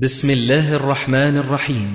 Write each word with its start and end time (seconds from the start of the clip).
بسم 0.00 0.30
الله 0.30 0.74
الرحمن 0.76 1.36
الرحيم 1.36 1.94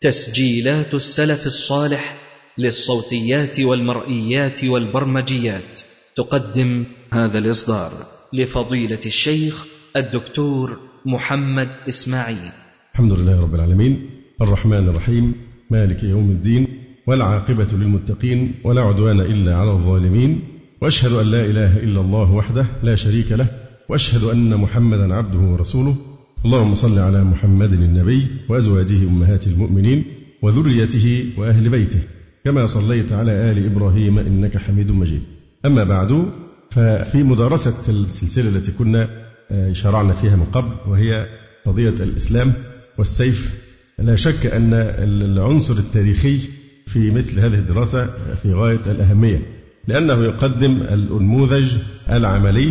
تسجيلات 0.00 0.94
السلف 0.94 1.46
الصالح 1.46 2.14
للصوتيات 2.58 3.60
والمرئيات 3.60 4.64
والبرمجيات 4.64 5.80
تقدم 6.16 6.84
هذا 7.12 7.38
الاصدار 7.38 7.92
لفضيله 8.32 8.98
الشيخ 9.06 9.64
الدكتور 9.96 10.78
محمد 11.06 11.68
اسماعيل 11.88 12.52
الحمد 12.92 13.12
لله 13.12 13.42
رب 13.42 13.54
العالمين 13.54 14.10
الرحمن 14.42 14.88
الرحيم 14.88 15.34
مالك 15.70 16.02
يوم 16.04 16.30
الدين 16.30 16.66
والعاقبه 17.06 17.68
للمتقين 17.72 18.54
ولا 18.64 18.80
عدوان 18.82 19.20
الا 19.20 19.56
على 19.56 19.70
الظالمين 19.70 20.40
واشهد 20.82 21.12
ان 21.12 21.26
لا 21.30 21.44
اله 21.44 21.76
الا 21.82 22.00
الله 22.00 22.32
وحده 22.32 22.66
لا 22.82 22.94
شريك 22.96 23.32
له 23.32 23.46
واشهد 23.88 24.24
ان 24.24 24.54
محمدا 24.56 25.14
عبده 25.14 25.38
ورسوله 25.52 25.96
اللهم 26.44 26.74
صل 26.74 26.98
على 26.98 27.24
محمد 27.24 27.72
النبي 27.72 28.26
وأزواجه 28.48 29.02
أمهات 29.08 29.46
المؤمنين 29.46 30.04
وذريته 30.42 31.30
وأهل 31.38 31.68
بيته 31.68 32.00
كما 32.44 32.66
صليت 32.66 33.12
على 33.12 33.32
آل 33.50 33.66
إبراهيم 33.72 34.18
إنك 34.18 34.56
حميد 34.56 34.92
مجيد 34.92 35.22
أما 35.66 35.84
بعد 35.84 36.24
ففي 36.70 37.22
مدارسة 37.22 37.74
السلسلة 37.88 38.48
التي 38.48 38.72
كنا 38.72 39.08
آه، 39.50 39.72
شرعنا 39.72 40.12
فيها 40.12 40.36
من 40.36 40.44
قبل 40.44 40.72
وهي 40.88 41.26
قضية 41.66 41.88
الإسلام 42.00 42.52
والسيف 42.98 43.60
لا 43.98 44.16
شك 44.16 44.46
أن 44.46 44.70
العنصر 44.74 45.74
التاريخي 45.74 46.38
في 46.86 47.10
مثل 47.10 47.40
هذه 47.40 47.54
الدراسة 47.58 48.02
آه، 48.04 48.34
في 48.34 48.52
غاية 48.52 48.80
الأهمية 48.86 49.42
لأنه 49.88 50.24
يقدم 50.24 50.80
النموذج 50.92 51.76
العملي 52.10 52.70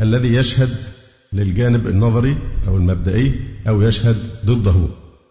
الذي 0.00 0.34
يشهد 0.34 0.70
للجانب 1.32 1.86
النظري 1.86 2.36
أو 2.68 2.76
المبدئي 2.76 3.34
أو 3.68 3.82
يشهد 3.82 4.16
ضده 4.46 4.74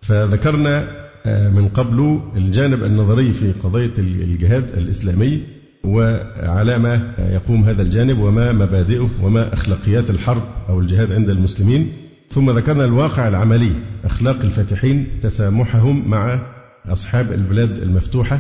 فذكرنا 0.02 0.88
آه، 1.26 1.50
من 1.50 1.68
قبل 1.70 2.20
الجانب 2.36 2.84
النظري 2.84 3.32
في 3.34 3.52
قضية 3.52 3.94
الجهاد 3.98 4.64
الإسلامي 4.78 5.42
وعلى 5.84 6.78
ما 6.80 7.14
يقوم 7.34 7.64
هذا 7.64 7.82
الجانب 7.82 8.20
وما 8.20 8.52
مبادئه 8.52 9.10
وما 9.24 9.54
أخلاقيات 9.54 10.10
الحرب 10.10 10.42
أو 10.70 10.80
الجهاد 10.80 11.12
عند 11.12 11.30
المسلمين 11.30 11.90
ثم 12.30 12.52
ذكرنا 12.52 12.86
الواقع 12.86 13.28
العملي 13.28 13.72
أخلاق 14.06 14.42
الفاتحين 14.44 15.08
تسامحهم 15.24 16.08
مع 16.10 16.40
أصحاب 16.86 17.32
البلاد 17.34 17.78
المفتوحة 17.78 18.40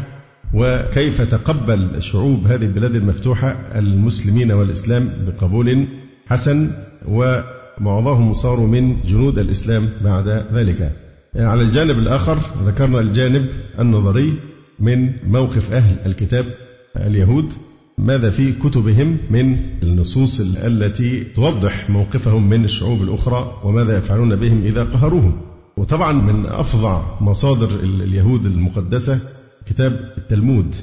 وكيف 0.53 1.21
تقبل 1.21 2.01
شعوب 2.01 2.47
هذه 2.47 2.65
البلاد 2.65 2.95
المفتوحة 2.95 3.49
المسلمين 3.75 4.51
والإسلام 4.51 5.09
بقبول 5.27 5.87
حسن 6.29 6.69
ومعظمهم 7.07 8.33
صاروا 8.33 8.67
من 8.67 9.01
جنود 9.01 9.39
الإسلام 9.39 9.89
بعد 10.03 10.27
ذلك 10.53 10.93
على 11.35 11.61
الجانب 11.61 11.97
الآخر 11.99 12.37
ذكرنا 12.65 12.99
الجانب 12.99 13.45
النظري 13.79 14.33
من 14.79 15.11
موقف 15.31 15.73
أهل 15.73 15.95
الكتاب 16.05 16.45
اليهود 16.97 17.53
ماذا 17.97 18.29
في 18.29 18.51
كتبهم 18.53 19.17
من 19.31 19.59
النصوص 19.83 20.39
التي 20.65 21.23
توضح 21.23 21.89
موقفهم 21.89 22.49
من 22.49 22.63
الشعوب 22.63 23.01
الأخرى 23.01 23.61
وماذا 23.63 23.97
يفعلون 23.97 24.35
بهم 24.35 24.63
إذا 24.63 24.83
قهروهم 24.83 25.41
وطبعا 25.77 26.11
من 26.11 26.45
أفظع 26.45 27.01
مصادر 27.21 27.69
اليهود 27.83 28.45
المقدسة 28.45 29.19
كتاب 29.65 30.13
التلمود 30.17 30.75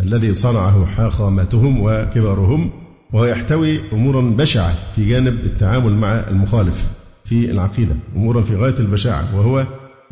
الذي 0.00 0.34
صنعه 0.34 0.84
حاخامتهم 0.86 1.80
وكبارهم 1.82 2.70
وهو 3.12 3.24
يحتوي 3.24 3.80
أمورا 3.92 4.20
بشعة 4.20 4.74
في 4.96 5.08
جانب 5.08 5.40
التعامل 5.44 5.94
مع 5.94 6.12
المخالف 6.14 6.88
في 7.24 7.50
العقيدة 7.50 7.96
أمورا 8.16 8.42
في 8.42 8.56
غاية 8.56 8.74
البشاعة 8.80 9.36
وهو 9.38 9.66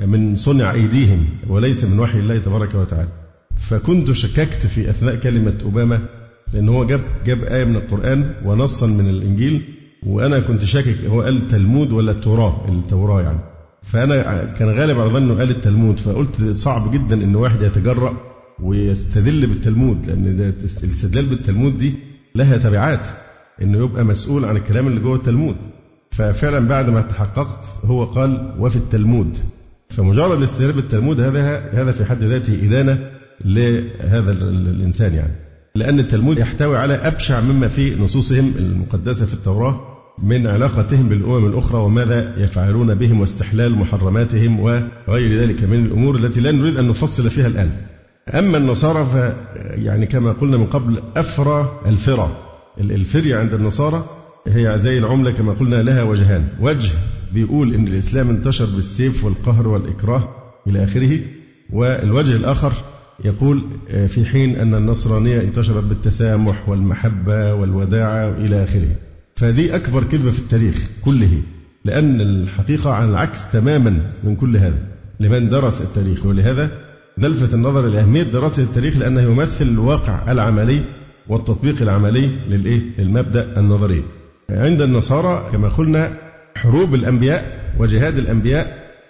من 0.06 0.34
صنع 0.34 0.72
أيديهم 0.72 1.25
وليس 1.48 1.84
من 1.84 1.98
وحي 1.98 2.19
الله 2.19 2.38
تبارك 2.38 2.75
وتعالى 2.75 3.08
فكنت 3.56 4.12
شككت 4.12 4.66
في 4.66 4.91
أثناء 4.91 5.16
كلمة 5.16 5.55
أوباما 5.62 5.98
لأن 6.53 6.69
هو 6.69 6.84
جاب 6.84 7.00
جاب 7.26 7.43
آية 7.44 7.65
من 7.65 7.76
القرآن 7.76 8.31
ونصا 8.44 8.87
من 8.87 9.09
الإنجيل 9.10 9.62
وأنا 10.06 10.41
كنت 10.41 10.65
شاكك 10.65 11.04
هو 11.04 11.22
قال 11.22 11.37
التلمود 11.37 11.93
ولا 11.93 12.10
التوراة 12.10 12.69
التوراة 12.69 13.22
يعني 13.22 13.38
فأنا 13.82 14.44
كان 14.44 14.69
غالب 14.69 15.00
على 15.00 15.10
ظني 15.10 15.34
قال 15.34 15.50
التلمود 15.50 16.00
فقلت 16.00 16.43
صعب 16.43 16.93
جدا 16.93 17.15
إن 17.25 17.34
واحد 17.37 17.62
يتجرأ 17.62 18.16
ويستدل 18.62 19.47
بالتلمود 19.47 20.06
لأن 20.06 20.53
الاستدلال 20.81 21.26
بالتلمود 21.26 21.76
دي 21.78 21.93
لها 22.36 22.56
تبعات 22.58 23.08
انه 23.62 23.78
يبقى 23.78 24.04
مسؤول 24.04 24.44
عن 24.44 24.56
الكلام 24.56 24.86
اللي 24.86 25.00
جوه 25.00 25.16
التلمود 25.16 25.56
ففعلا 26.10 26.69
بعد 26.69 26.88
ما 26.88 27.00
تحققت 27.00 27.66
هو 27.84 28.04
قال 28.04 28.54
وفي 28.58 28.76
التلمود 28.76 29.36
فمجرد 29.88 30.42
استهلاك 30.42 30.76
التلمود 30.76 31.20
هذا 31.20 31.58
هذا 31.72 31.92
في 31.92 32.04
حد 32.04 32.22
ذاته 32.22 32.66
إدانة 32.66 33.10
لهذا 33.44 34.32
الإنسان 34.32 35.14
يعني 35.14 35.32
لأن 35.75 36.00
التلمود 36.00 36.38
يحتوي 36.38 36.76
على 36.76 36.94
أبشع 36.94 37.41
مما 37.41 37.69
في 37.69 37.94
نصوصهم 37.96 38.52
المقدسة 38.58 39.26
في 39.26 39.34
التوراة 39.34 39.80
من 40.22 40.46
علاقتهم 40.46 41.08
بالأمم 41.08 41.46
الأخرى 41.46 41.78
وماذا 41.80 42.42
يفعلون 42.42 42.94
بهم 42.94 43.20
واستحلال 43.20 43.75
محرماتهم 43.78 44.60
وغير 44.60 45.41
ذلك 45.42 45.64
من 45.64 45.86
الأمور 45.86 46.16
التي 46.16 46.41
لا 46.41 46.50
نريد 46.52 46.76
أن 46.76 46.88
نفصل 46.88 47.30
فيها 47.30 47.46
الآن 47.46 47.70
أما 48.34 48.59
النصارى 48.59 49.04
ف 49.04 49.34
يعني 49.82 50.06
كما 50.06 50.32
قلنا 50.32 50.56
من 50.56 50.66
قبل 50.66 51.03
أفرى 51.16 51.81
الفرى 51.87 52.37
الفرية 52.81 53.37
عند 53.38 53.54
النصارى 53.54 54.04
هي 54.47 54.78
زي 54.78 54.98
العملة 54.98 55.31
كما 55.31 55.53
قلنا 55.53 55.82
لها 55.82 56.03
وجهان 56.03 56.47
وجه 56.60 56.91
بيقول 57.32 57.75
إن 57.75 57.88
الإسلام 57.88 58.28
انتشر 58.28 58.64
بالسيف 58.64 59.25
والقهر 59.25 59.69
والإكراه 59.69 60.22
إلى 60.66 60.84
آخره 60.84 61.20
والوجه 61.72 62.37
الآخر 62.37 62.72
يقول 63.25 63.64
آه، 63.91 64.06
في 64.06 64.25
حين 64.25 64.56
أن 64.56 64.75
النصرانية 64.75 65.41
انتشرت 65.41 65.84
بالتسامح 65.84 66.69
والمحبة 66.69 67.54
والوداعة 67.54 68.28
إلى 68.31 68.64
آخره 68.64 68.88
فدي 69.37 69.76
أكبر 69.76 70.04
كذبة 70.04 70.31
في 70.31 70.38
التاريخ 70.38 70.91
كله 71.04 71.43
لأن 71.84 72.20
الحقيقة 72.20 72.93
على 72.93 73.10
العكس 73.10 73.53
تماما 73.53 74.12
من 74.25 74.37
كل 74.37 74.56
هذا 74.56 74.78
لمن 75.20 75.48
درس 75.48 75.81
التاريخ 75.82 76.26
ولهذا 76.26 76.85
نلفت 77.19 77.54
النظر 77.54 77.87
لأهمية 77.87 78.22
دراسة 78.22 78.62
التاريخ 78.62 78.97
لأنه 78.97 79.21
يمثل 79.22 79.65
الواقع 79.69 80.32
العملي 80.32 80.81
والتطبيق 81.28 81.82
العملي 81.82 82.31
للإيه؟ 82.49 82.81
للمبدأ 82.99 83.59
النظري. 83.60 84.03
عند 84.50 84.81
النصارى 84.82 85.50
كما 85.53 85.69
قلنا 85.69 86.16
حروب 86.56 86.94
الأنبياء 86.94 87.72
وجهاد 87.78 88.16
الأنبياء 88.19 88.66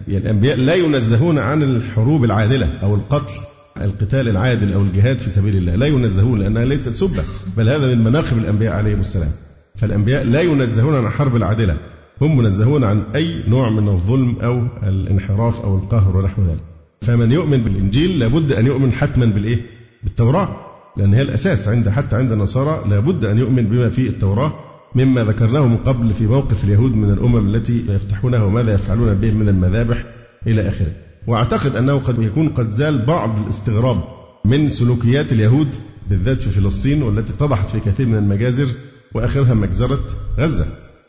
يعني 0.08 0.24
الأنبياء 0.24 0.56
لا 0.58 0.74
ينزهون 0.74 1.38
عن 1.38 1.62
الحروب 1.62 2.24
العادلة 2.24 2.66
أو 2.82 2.94
القتل 2.94 3.34
القتال 3.82 4.28
العادل 4.28 4.72
أو 4.72 4.82
الجهاد 4.82 5.18
في 5.18 5.30
سبيل 5.30 5.56
الله 5.56 5.74
لا 5.74 5.86
ينزهون 5.86 6.38
لأنها 6.40 6.64
ليست 6.64 6.94
سبة 6.94 7.22
بل 7.56 7.68
هذا 7.68 7.94
من 7.94 8.04
مناقب 8.04 8.38
الأنبياء 8.38 8.74
عليهم 8.74 9.00
السلام 9.00 9.30
فالأنبياء 9.76 10.24
لا 10.24 10.40
ينزهون 10.40 10.94
عن 10.94 11.06
الحرب 11.06 11.36
العادلة 11.36 11.76
هم 12.20 12.36
منزهون 12.36 12.84
عن 12.84 13.02
أي 13.16 13.34
نوع 13.48 13.70
من 13.70 13.88
الظلم 13.88 14.36
أو 14.40 14.62
الانحراف 14.88 15.64
أو 15.64 15.76
القهر 15.78 16.16
ونحو 16.16 16.42
ذلك 16.42 16.75
فمن 17.00 17.32
يؤمن 17.32 17.56
بالإنجيل 17.62 18.18
لابد 18.18 18.52
أن 18.52 18.66
يؤمن 18.66 18.92
حتما 18.92 19.26
بالإيه؟ 19.26 19.60
بالتوراة 20.02 20.48
لأن 20.96 21.14
هي 21.14 21.22
الأساس 21.22 21.68
عند 21.68 21.88
حتى 21.88 22.16
عند 22.16 22.32
النصارى 22.32 22.90
لابد 22.90 23.24
أن 23.24 23.38
يؤمن 23.38 23.64
بما 23.66 23.88
في 23.88 24.08
التوراة 24.08 24.52
مما 24.94 25.24
ذكرناه 25.24 25.66
من 25.66 25.76
قبل 25.76 26.14
في 26.14 26.26
موقف 26.26 26.64
اليهود 26.64 26.94
من 26.94 27.12
الأمم 27.12 27.54
التي 27.54 27.84
يفتحونها 27.88 28.42
وماذا 28.42 28.74
يفعلون 28.74 29.14
به 29.14 29.32
من 29.32 29.48
المذابح 29.48 30.04
إلى 30.46 30.68
آخره 30.68 30.92
وأعتقد 31.26 31.76
أنه 31.76 31.94
قد 31.98 32.22
يكون 32.22 32.48
قد 32.48 32.70
زال 32.70 32.98
بعض 33.04 33.38
الاستغراب 33.44 33.96
من 34.44 34.68
سلوكيات 34.68 35.32
اليهود 35.32 35.68
بالذات 36.10 36.42
في 36.42 36.50
فلسطين 36.50 37.02
والتي 37.02 37.32
اتضحت 37.32 37.70
في 37.70 37.80
كثير 37.80 38.06
من 38.06 38.18
المجازر 38.18 38.68
وآخرها 39.14 39.54
مجزرة 39.54 40.00
غزة 40.38 40.66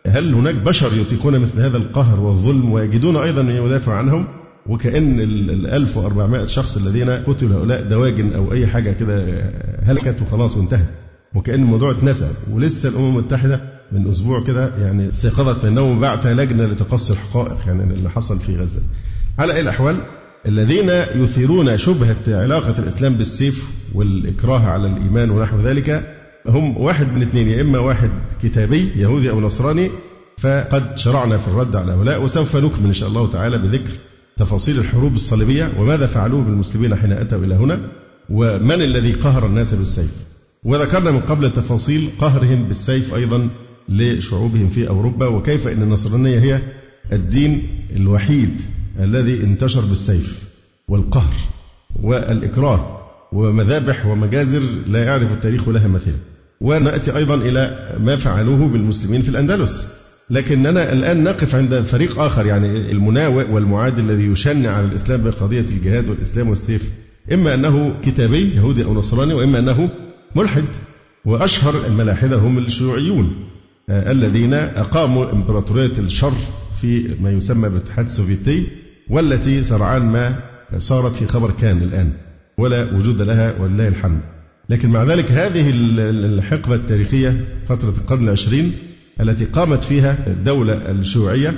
هل 0.07 0.33
هناك 0.33 0.55
بشر 0.55 0.97
يطيقون 0.97 1.39
مثل 1.39 1.61
هذا 1.61 1.77
القهر 1.77 2.19
والظلم 2.19 2.71
ويجدون 2.71 3.17
أيضا 3.17 3.41
من 3.41 3.51
يدافع 3.53 3.93
عنهم 3.93 4.27
وكأن 4.69 5.19
ال 5.19 5.67
1400 5.69 6.45
شخص 6.45 6.77
الذين 6.77 7.09
قتلوا 7.09 7.59
هؤلاء 7.59 7.81
دواجن 7.83 8.33
أو 8.33 8.53
أي 8.53 8.67
حاجة 8.67 8.91
كده 8.91 9.25
هلكت 9.83 10.21
وخلاص 10.21 10.57
وانتهت 10.57 10.87
وكأن 11.35 11.59
الموضوع 11.59 11.91
اتنسى 11.91 12.27
ولسه 12.51 12.89
الأمم 12.89 13.17
المتحدة 13.17 13.61
من 13.91 14.07
أسبوع 14.07 14.43
كده 14.43 14.75
يعني 14.75 15.09
استيقظت 15.09 15.65
النوم 15.65 15.99
بعت 15.99 16.27
لجنة 16.27 16.65
لتقصي 16.65 17.13
الحقائق 17.13 17.57
يعني 17.67 17.83
اللي 17.93 18.09
حصل 18.09 18.39
في 18.39 18.57
غزة 18.57 18.79
على 19.39 19.53
أي 19.53 19.61
الأحوال 19.61 19.97
الذين 20.45 20.89
يثيرون 21.23 21.77
شبهة 21.77 22.15
علاقة 22.27 22.79
الإسلام 22.83 23.13
بالسيف 23.13 23.71
والإكراه 23.95 24.59
على 24.59 24.87
الإيمان 24.87 25.29
ونحو 25.29 25.61
ذلك 25.61 25.89
هم 26.47 26.77
واحد 26.77 27.13
من 27.13 27.21
اثنين 27.27 27.49
يا 27.49 27.61
إما 27.61 27.79
واحد 27.79 28.09
كتابي 28.43 28.91
يهودي 28.95 29.29
أو 29.29 29.39
نصراني 29.41 29.89
فقد 30.37 30.97
شرعنا 30.97 31.37
في 31.37 31.47
الرد 31.47 31.75
على 31.75 31.91
هؤلاء 31.91 32.23
وسوف 32.23 32.55
نكمل 32.55 32.85
إن 32.87 32.93
شاء 32.93 33.09
الله 33.09 33.29
تعالى 33.31 33.57
بذكر 33.57 33.91
تفاصيل 34.37 34.79
الحروب 34.79 35.15
الصليبية 35.15 35.71
وماذا 35.79 36.05
فعلوه 36.05 36.43
بالمسلمين 36.43 36.95
حين 36.95 37.11
أتوا 37.11 37.39
إلى 37.43 37.55
هنا 37.55 37.79
ومن 38.29 38.81
الذي 38.81 39.11
قهر 39.11 39.45
الناس 39.45 39.73
بالسيف 39.73 40.15
وذكرنا 40.63 41.11
من 41.11 41.19
قبل 41.19 41.53
تفاصيل 41.53 42.09
قهرهم 42.19 42.63
بالسيف 42.67 43.15
أيضا 43.15 43.49
لشعوبهم 43.89 44.69
في 44.69 44.89
أوروبا 44.89 45.27
وكيف 45.27 45.67
أن 45.67 45.81
النصرانية 45.83 46.39
هي 46.39 46.61
الدين 47.13 47.63
الوحيد 47.95 48.61
الذي 48.99 49.43
انتشر 49.43 49.81
بالسيف 49.81 50.43
والقهر 50.87 51.33
والإكراه 52.03 52.97
ومذابح 53.33 54.05
ومجازر 54.05 54.61
لا 54.87 55.03
يعرف 55.03 55.31
التاريخ 55.33 55.69
لها 55.69 55.87
مثيل 55.87 56.15
ونأتي 56.61 57.17
أيضا 57.17 57.35
إلى 57.35 57.93
ما 57.99 58.15
فعلوه 58.15 58.67
بالمسلمين 58.67 59.21
في 59.21 59.29
الأندلس 59.29 59.96
لكننا 60.29 60.91
الآن 60.93 61.23
نقف 61.23 61.55
عند 61.55 61.79
فريق 61.81 62.19
آخر 62.19 62.45
يعني 62.45 62.91
المناوئ 62.91 63.51
والمعادي 63.51 64.01
الذي 64.01 64.23
يشنع 64.23 64.69
على 64.71 64.85
الإسلام 64.85 65.23
بقضية 65.23 65.59
الجهاد 65.59 66.09
والإسلام 66.09 66.49
والسيف 66.49 66.91
إما 67.33 67.53
أنه 67.53 67.93
كتابي 68.03 68.55
يهودي 68.55 68.83
أو 68.83 68.93
نصراني 68.93 69.33
وإما 69.33 69.59
أنه 69.59 69.89
ملحد 70.35 70.63
وأشهر 71.25 71.73
الملاحدة 71.87 72.37
هم 72.37 72.57
الشيوعيون 72.57 73.33
آه، 73.89 74.11
الذين 74.11 74.53
أقاموا 74.53 75.31
إمبراطورية 75.33 75.91
الشر 75.99 76.33
في 76.81 77.15
ما 77.21 77.31
يسمى 77.31 77.69
بالاتحاد 77.69 78.05
السوفيتي 78.05 78.67
والتي 79.09 79.63
سرعان 79.63 80.01
ما 80.01 80.39
صارت 80.77 81.15
في 81.15 81.25
خبر 81.27 81.51
كان 81.61 81.77
الآن 81.77 82.11
ولا 82.57 82.93
وجود 82.95 83.21
لها 83.21 83.61
ولله 83.61 83.87
الحمد 83.87 84.19
لكن 84.69 84.89
مع 84.89 85.03
ذلك 85.03 85.31
هذه 85.31 85.69
الحقبة 85.73 86.75
التاريخية 86.75 87.45
فترة 87.67 87.89
القرن 87.89 88.23
العشرين 88.23 88.71
التي 89.21 89.45
قامت 89.45 89.83
فيها 89.83 90.17
الدولة 90.27 90.91
الشيوعية 90.91 91.53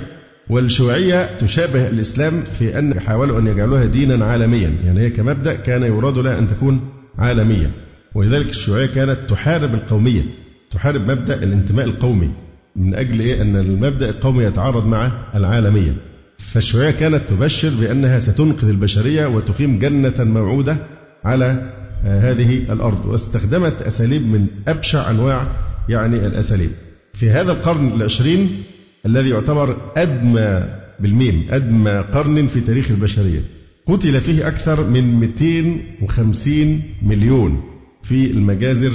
والشيوعية 0.50 1.36
تشابه 1.38 1.88
الإسلام 1.88 2.32
في 2.58 2.78
أن 2.78 3.00
حاولوا 3.00 3.40
أن 3.40 3.46
يجعلوها 3.46 3.84
دينا 3.84 4.24
عالميا 4.24 4.68
يعني 4.84 5.00
هي 5.00 5.10
كمبدأ 5.10 5.54
كان 5.56 5.82
يراد 5.82 6.18
لها 6.18 6.38
أن 6.38 6.46
تكون 6.46 6.80
عالمية 7.18 7.70
ولذلك 8.14 8.48
الشيوعية 8.48 8.86
كانت 8.86 9.18
تحارب 9.30 9.74
القومية 9.74 10.22
تحارب 10.70 11.00
مبدأ 11.10 11.42
الانتماء 11.42 11.84
القومي 11.84 12.30
من 12.76 12.94
أجل 12.94 13.20
إيه 13.20 13.42
أن 13.42 13.56
المبدأ 13.56 14.08
القومي 14.10 14.44
يتعارض 14.44 14.86
مع 14.86 15.12
العالمية 15.34 15.94
فالشيوعية 16.38 16.90
كانت 16.90 17.20
تبشر 17.28 17.70
بأنها 17.80 18.18
ستنقذ 18.18 18.68
البشرية 18.68 19.26
وتقيم 19.26 19.78
جنة 19.78 20.14
موعودة 20.18 20.76
على 21.24 21.72
آه، 22.04 22.32
هذه 22.32 22.58
الأرض 22.72 23.06
واستخدمت 23.06 23.82
أساليب 23.82 24.22
من 24.26 24.46
أبشع 24.68 25.10
أنواع 25.10 25.46
يعني 25.88 26.26
الأساليب 26.26 26.70
في 27.20 27.30
هذا 27.30 27.52
القرن 27.52 27.92
العشرين 27.92 28.62
الذي 29.06 29.28
يعتبر 29.30 29.90
أدمى 29.96 30.68
بالميم 31.00 31.46
أدمى 31.50 31.90
قرن 31.90 32.46
في 32.46 32.60
تاريخ 32.60 32.90
البشرية 32.90 33.42
قتل 33.86 34.20
فيه 34.20 34.48
أكثر 34.48 34.86
من 34.86 35.14
250 35.14 36.82
مليون 37.02 37.60
في 38.02 38.30
المجازر 38.30 38.92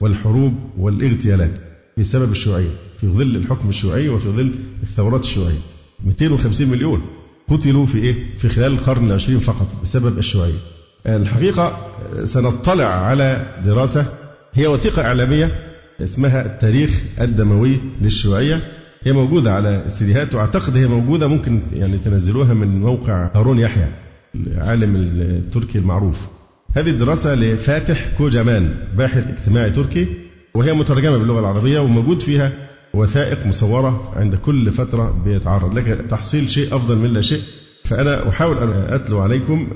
والحروب 0.00 0.52
والاغتيالات 0.78 1.50
بسبب 1.98 2.30
الشيوعية 2.30 2.70
في 3.00 3.06
ظل 3.08 3.36
الحكم 3.36 3.68
الشيوعي 3.68 4.08
وفي 4.08 4.28
ظل 4.28 4.52
الثورات 4.82 5.20
الشيوعية 5.24 5.60
250 6.04 6.68
مليون 6.68 7.02
قتلوا 7.48 7.86
في 7.86 7.98
إيه؟ 7.98 8.14
في 8.38 8.48
خلال 8.48 8.72
القرن 8.72 9.06
العشرين 9.06 9.38
فقط 9.38 9.68
بسبب 9.82 10.18
الشيوعية 10.18 10.58
الحقيقة 11.06 11.86
سنطلع 12.24 12.86
على 12.86 13.54
دراسة 13.64 14.06
هي 14.52 14.66
وثيقة 14.66 15.02
إعلامية 15.06 15.75
اسمها 16.04 16.46
التاريخ 16.46 17.02
الدموي 17.20 17.78
للشيوعية 18.02 18.60
هي 19.04 19.12
موجودة 19.12 19.54
على 19.54 19.84
السيديهات 19.86 20.34
واعتقد 20.34 20.76
هي 20.76 20.86
موجودة 20.86 21.28
ممكن 21.28 21.60
يعني 21.72 21.98
تنزلوها 21.98 22.54
من 22.54 22.80
موقع 22.80 23.30
هارون 23.34 23.58
يحيى 23.58 23.88
العالم 24.34 24.96
التركي 24.96 25.78
المعروف 25.78 26.28
هذه 26.76 26.90
الدراسة 26.90 27.34
لفاتح 27.34 28.10
كوجمان 28.18 28.74
باحث 28.96 29.26
اجتماعي 29.28 29.70
تركي 29.70 30.06
وهي 30.54 30.72
مترجمة 30.74 31.18
باللغة 31.18 31.40
العربية 31.40 31.80
وموجود 31.80 32.20
فيها 32.20 32.52
وثائق 32.94 33.46
مصورة 33.46 34.12
عند 34.16 34.34
كل 34.34 34.72
فترة 34.72 35.22
بيتعرض 35.24 35.78
لك 35.78 35.86
تحصيل 36.10 36.48
شيء 36.48 36.76
أفضل 36.76 36.96
من 36.98 37.12
لا 37.12 37.20
شيء 37.20 37.40
فأنا 37.84 38.28
أحاول 38.28 38.56
أن 38.58 38.70
أتلو 38.70 39.20
عليكم 39.20 39.68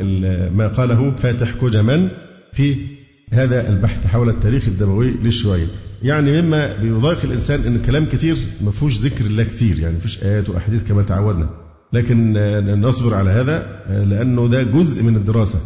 ما 0.57 0.69
قاله 0.69 1.11
فاتح 1.11 1.55
كوجمان 1.55 2.09
في 2.53 2.77
هذا 3.33 3.69
البحث 3.69 4.07
حول 4.07 4.29
التاريخ 4.29 4.69
الدموي 4.69 5.11
للشيوعية 5.11 5.67
يعني 6.03 6.43
مما 6.43 6.77
بيضايق 6.83 7.19
الإنسان 7.25 7.61
أن 7.61 7.83
كلام 7.83 8.05
كتير 8.05 8.37
ما 8.61 8.71
فيهوش 8.71 8.99
ذكر 8.99 9.25
الله 9.27 9.45
كتير 9.45 9.79
يعني 9.79 9.95
ما 9.95 10.01
فيش 10.01 10.23
آيات 10.23 10.49
وأحاديث 10.51 10.89
كما 10.89 11.03
تعودنا 11.03 11.51
لكن 11.93 12.33
نصبر 12.81 13.15
على 13.15 13.31
هذا 13.31 13.83
آه، 13.87 14.05
لأنه 14.05 14.49
ده 14.49 14.63
جزء 14.63 15.03
من 15.03 15.17
الدراسة 15.17 15.59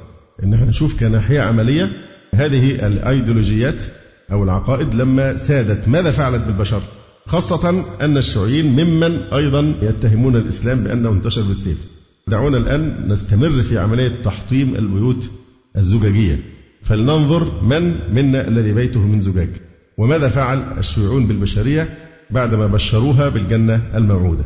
أن 0.43 0.55
احنا 0.55 0.67
نشوف 0.67 1.01
كناحية 1.01 1.41
عملية 1.41 1.93
هذه 2.35 2.87
الأيديولوجيات 2.87 3.85
أو 4.33 4.45
العقائد 4.45 4.95
لما 4.95 5.37
سادت 5.37 5.89
ماذا 5.89 6.11
فعلت 6.11 6.43
بالبشر 6.47 6.83
خاصة 7.27 7.85
أن 8.01 8.17
الشيوعيين 8.17 8.67
ممن 8.85 9.17
أيضا 9.17 9.75
يتهمون 9.83 10.37
الإسلام 10.37 10.85
بأنه 10.85 11.09
انتشر 11.11 11.43
بالسيف 11.43 11.87
دعونا 12.29 12.57
الآن 12.59 13.13
نستمر 13.13 13.63
في 13.63 13.79
عملية 13.79 14.21
تحطيم 14.23 14.75
البيوت 14.75 15.31
الزجاجية 15.77 16.39
فلننظر 16.83 17.65
من 17.65 17.95
منا 18.15 18.49
الذي 18.49 18.73
بيته 18.73 19.01
من 19.07 19.21
زجاج 19.21 19.51
وماذا 19.99 20.29
فعل 20.29 20.63
الشيوعيون 20.79 21.27
بالبشرية 21.27 21.99
بعدما 22.31 22.67
بشروها 22.67 23.29
بالجنة 23.29 23.83
الموعودة 23.95 24.45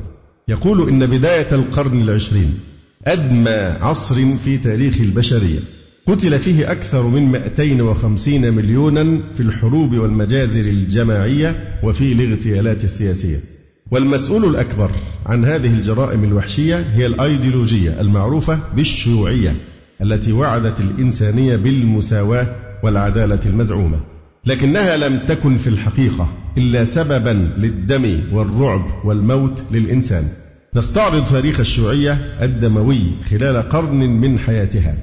يقول 0.49 0.89
إن 0.89 1.07
بداية 1.07 1.47
القرن 1.53 2.01
العشرين 2.03 2.55
أدمى 3.07 3.77
عصر 3.81 4.37
في 4.45 4.59
تاريخ 4.59 5.01
البشرية 5.01 5.59
قتل 6.07 6.39
فيه 6.39 6.73
أكثر 6.73 7.03
من 7.03 7.23
250 7.31 8.53
مليونا 8.55 9.21
في 9.35 9.41
الحروب 9.41 9.93
والمجازر 9.93 10.61
الجماعية 10.61 11.81
وفي 11.83 12.13
الاغتيالات 12.13 12.85
السياسية 12.85 13.39
والمسؤول 13.91 14.45
الأكبر 14.45 14.91
عن 15.27 15.45
هذه 15.45 15.75
الجرائم 15.75 16.25
الوحشية 16.25 16.79
هي 16.95 17.07
الأيديولوجية 17.07 18.01
المعروفة 18.01 18.61
بالشيوعية 18.77 19.57
التي 20.03 20.33
وعدت 20.33 20.81
الإنسانية 20.81 21.57
بالمساواة 21.57 22.57
والعدالة 22.85 23.41
المزعومة 23.47 24.01
لكنها 24.49 24.97
لم 24.97 25.19
تكن 25.19 25.57
في 25.57 25.67
الحقيقة 25.67 26.29
إلا 26.59 26.85
سببا 26.85 27.51
للدم 27.59 28.21
والرعب 28.33 28.85
والموت 29.05 29.63
للإنسان 29.71 30.25
نستعرض 30.75 31.27
تاريخ 31.27 31.61
الشيوعية 31.61 32.13
الدموي 32.43 33.01
خلال 33.31 33.69
قرن 33.69 33.97
من 33.97 34.39
حياتها 34.39 34.95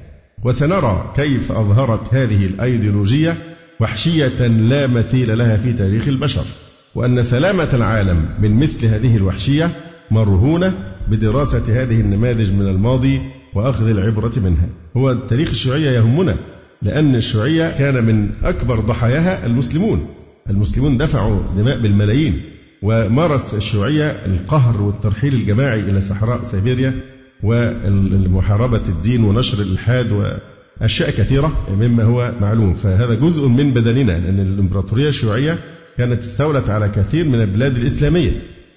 وسنرى 0.44 1.14
كيف 1.16 1.52
أظهرت 1.52 2.14
هذه 2.14 2.46
الأيديولوجية 2.46 3.38
وحشية 3.80 4.48
لا 4.48 4.88
مثيل 4.88 5.38
لها 5.38 5.58
في 5.58 5.74
تاريخ 5.74 6.08
البشر 6.08 6.46
وأن 6.96 7.24
سلامة 7.24 7.70
العالم 7.74 8.26
من 8.42 8.60
مثل 8.60 8.86
هذه 8.86 9.16
الوحشية 9.18 9.72
مرهونة 10.12 10.74
بدراسة 11.08 11.82
هذه 11.84 12.02
النماذج 12.02 12.52
من 12.52 12.68
الماضي 12.68 13.22
وأخذ 13.56 13.88
العبرة 13.90 14.40
منها 14.40 14.70
هو 14.98 15.14
تاريخ 15.14 15.50
الشيوعية 15.50 15.90
يهمنا 15.90 16.36
لأن 16.86 17.16
الشيوعية 17.16 17.72
كان 17.78 18.04
من 18.06 18.30
أكبر 18.44 18.80
ضحاياها 18.80 19.46
المسلمون 19.46 20.08
المسلمون 20.50 20.98
دفعوا 20.98 21.40
دماء 21.58 21.82
بالملايين 21.82 22.42
ومارست 22.82 23.54
الشيوعية 23.54 24.06
القهر 24.26 24.82
والترحيل 24.82 25.34
الجماعي 25.34 25.80
إلى 25.80 26.02
صحراء 26.02 26.44
سيبيريا 26.44 26.94
ومحاربة 27.44 28.82
الدين 28.90 29.24
ونشر 29.24 29.62
الإلحاد 29.64 30.12
وأشياء 30.12 31.10
كثيرة 31.10 31.66
مما 31.76 32.04
هو 32.04 32.34
معلوم 32.42 32.74
فهذا 32.74 33.14
جزء 33.14 33.48
من 33.48 33.72
بدننا 33.74 34.12
لأن 34.12 34.40
الإمبراطورية 34.40 35.08
الشيوعية 35.08 35.60
كانت 35.98 36.20
استولت 36.22 36.70
على 36.70 36.90
كثير 36.90 37.26
من 37.26 37.42
البلاد 37.42 37.78
الإسلامية 37.78 38.32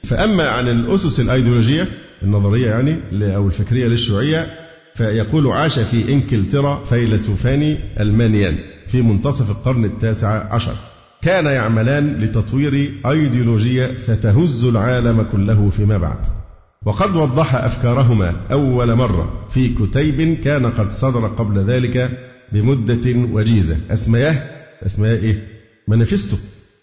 فأما 0.04 0.48
عن 0.48 0.68
الأسس 0.68 1.20
الأيديولوجية 1.20 1.88
النظرية 2.22 2.66
يعني 2.66 2.98
أو 3.36 3.46
الفكرية 3.46 3.86
للشيوعية 3.86 4.46
فيقول 4.98 5.48
عاش 5.52 5.78
في 5.78 6.12
إنكلترا 6.12 6.84
فيلسوفان 6.84 7.78
ألمانيان 8.00 8.58
في 8.86 9.02
منتصف 9.02 9.50
القرن 9.50 9.84
التاسع 9.84 10.54
عشر 10.54 10.74
كان 11.22 11.44
يعملان 11.46 12.20
لتطوير 12.20 12.92
أيديولوجية 13.06 13.96
ستهز 13.98 14.64
العالم 14.64 15.22
كله 15.22 15.70
فيما 15.70 15.98
بعد 15.98 16.18
وقد 16.86 17.16
وضح 17.16 17.54
أفكارهما 17.54 18.34
أول 18.52 18.94
مرة 18.94 19.46
في 19.50 19.68
كتيب 19.68 20.38
كان 20.44 20.66
قد 20.66 20.90
صدر 20.90 21.26
قبل 21.26 21.64
ذلك 21.64 22.18
بمدة 22.52 23.18
وجيزة 23.32 23.76
أسمياه 23.90 24.36
أسمياه 24.86 25.14
إيه؟ 25.16 25.48
مانيفستو 25.88 26.36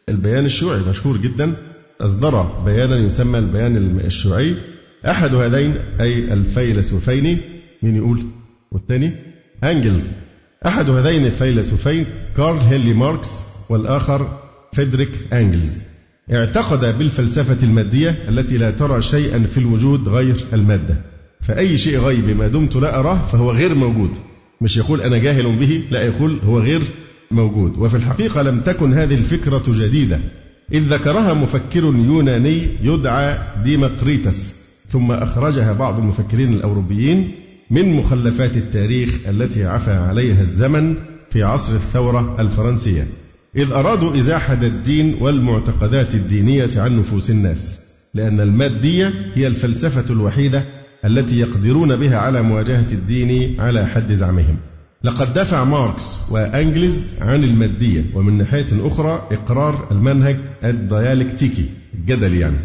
البيان 0.10 0.46
الشيوعي 0.46 0.80
مشهور 0.90 1.18
جدا 1.18 1.56
أصدر 2.02 2.42
بيانا 2.42 2.96
يسمى 2.98 3.40
البيان 3.40 3.78
الشيوعي 4.00 4.54
أحد 5.08 5.36
هذين 5.36 5.76
أي 6.02 6.20
الفيلسوفين 6.34 7.40
مين 7.86 7.96
يقول 7.96 8.26
والثاني 8.72 9.12
أنجلز 9.64 10.10
أحد 10.68 10.90
هذين 10.90 11.26
الفيلسوفين 11.26 12.06
كارل 12.38 12.58
هيلي 12.60 12.94
ماركس 12.94 13.42
والآخر 13.70 14.40
فيدريك 14.74 15.34
أنجلز 15.34 15.82
اعتقد 16.34 16.98
بالفلسفة 16.98 17.64
المادية 17.68 18.10
التي 18.30 18.58
لا 18.58 18.72
ترى 18.72 19.02
شيئا 19.02 19.40
في 19.40 19.58
الوجود 19.58 20.10
غير 20.10 20.36
المادة 20.54 20.96
فأي 21.42 21.78
شيء 21.78 22.00
غيبي 22.00 22.34
ما 22.34 22.48
دمت 22.48 22.76
لا 22.76 23.00
أراه 23.00 23.22
فهو 23.22 23.52
غير 23.52 23.76
موجود 23.76 24.12
مش 24.62 24.78
يقول 24.78 25.02
أنا 25.02 25.18
جاهل 25.18 25.60
به 25.60 25.84
لا 25.92 26.02
يقول 26.06 26.40
هو 26.40 26.60
غير 26.60 26.82
موجود 27.32 27.78
وفي 27.78 27.98
الحقيقة 27.98 28.42
لم 28.42 28.62
تكن 28.62 28.94
هذه 28.94 29.14
الفكرة 29.14 29.64
جديدة 29.68 30.20
إذ 30.74 30.82
ذكرها 30.94 31.34
مفكر 31.34 31.80
يوناني 31.84 32.68
يدعى 32.82 33.38
ديمقريتس 33.64 34.56
ثم 34.88 35.12
أخرجها 35.12 35.74
بعض 35.74 35.98
المفكرين 36.00 36.54
الأوروبيين 36.54 37.32
من 37.70 37.94
مخلفات 37.96 38.58
التاريخ 38.58 39.18
التي 39.30 39.66
عفى 39.66 39.92
عليها 39.92 40.42
الزمن 40.42 40.96
في 41.30 41.44
عصر 41.44 41.76
الثورة 41.76 42.36
الفرنسية، 42.42 43.08
إذ 43.56 43.72
أرادوا 43.72 44.18
إزاحة 44.18 44.54
الدين 44.54 45.18
والمعتقدات 45.22 46.16
الدينية 46.16 46.70
عن 46.76 47.00
نفوس 47.00 47.30
الناس، 47.30 47.80
لأن 48.14 48.40
المادية 48.42 49.14
هي 49.36 49.48
الفلسفة 49.48 50.14
الوحيدة 50.14 50.66
التي 51.06 51.40
يقدرون 51.40 51.96
بها 51.96 52.18
على 52.18 52.42
مواجهة 52.42 52.88
الدين 52.92 53.62
على 53.62 53.86
حد 53.86 54.14
زعمهم. 54.14 54.58
لقد 55.04 55.34
دافع 55.34 55.64
ماركس 55.64 56.20
وأنجلز 56.32 57.12
عن 57.22 57.44
المادية 57.44 58.06
ومن 58.14 58.38
ناحية 58.38 58.68
أخرى 58.88 59.28
إقرار 59.32 59.88
المنهج 59.92 60.36
الديالكتيكي 60.64 61.66
الجدلي 61.94 62.40
يعني 62.40 62.60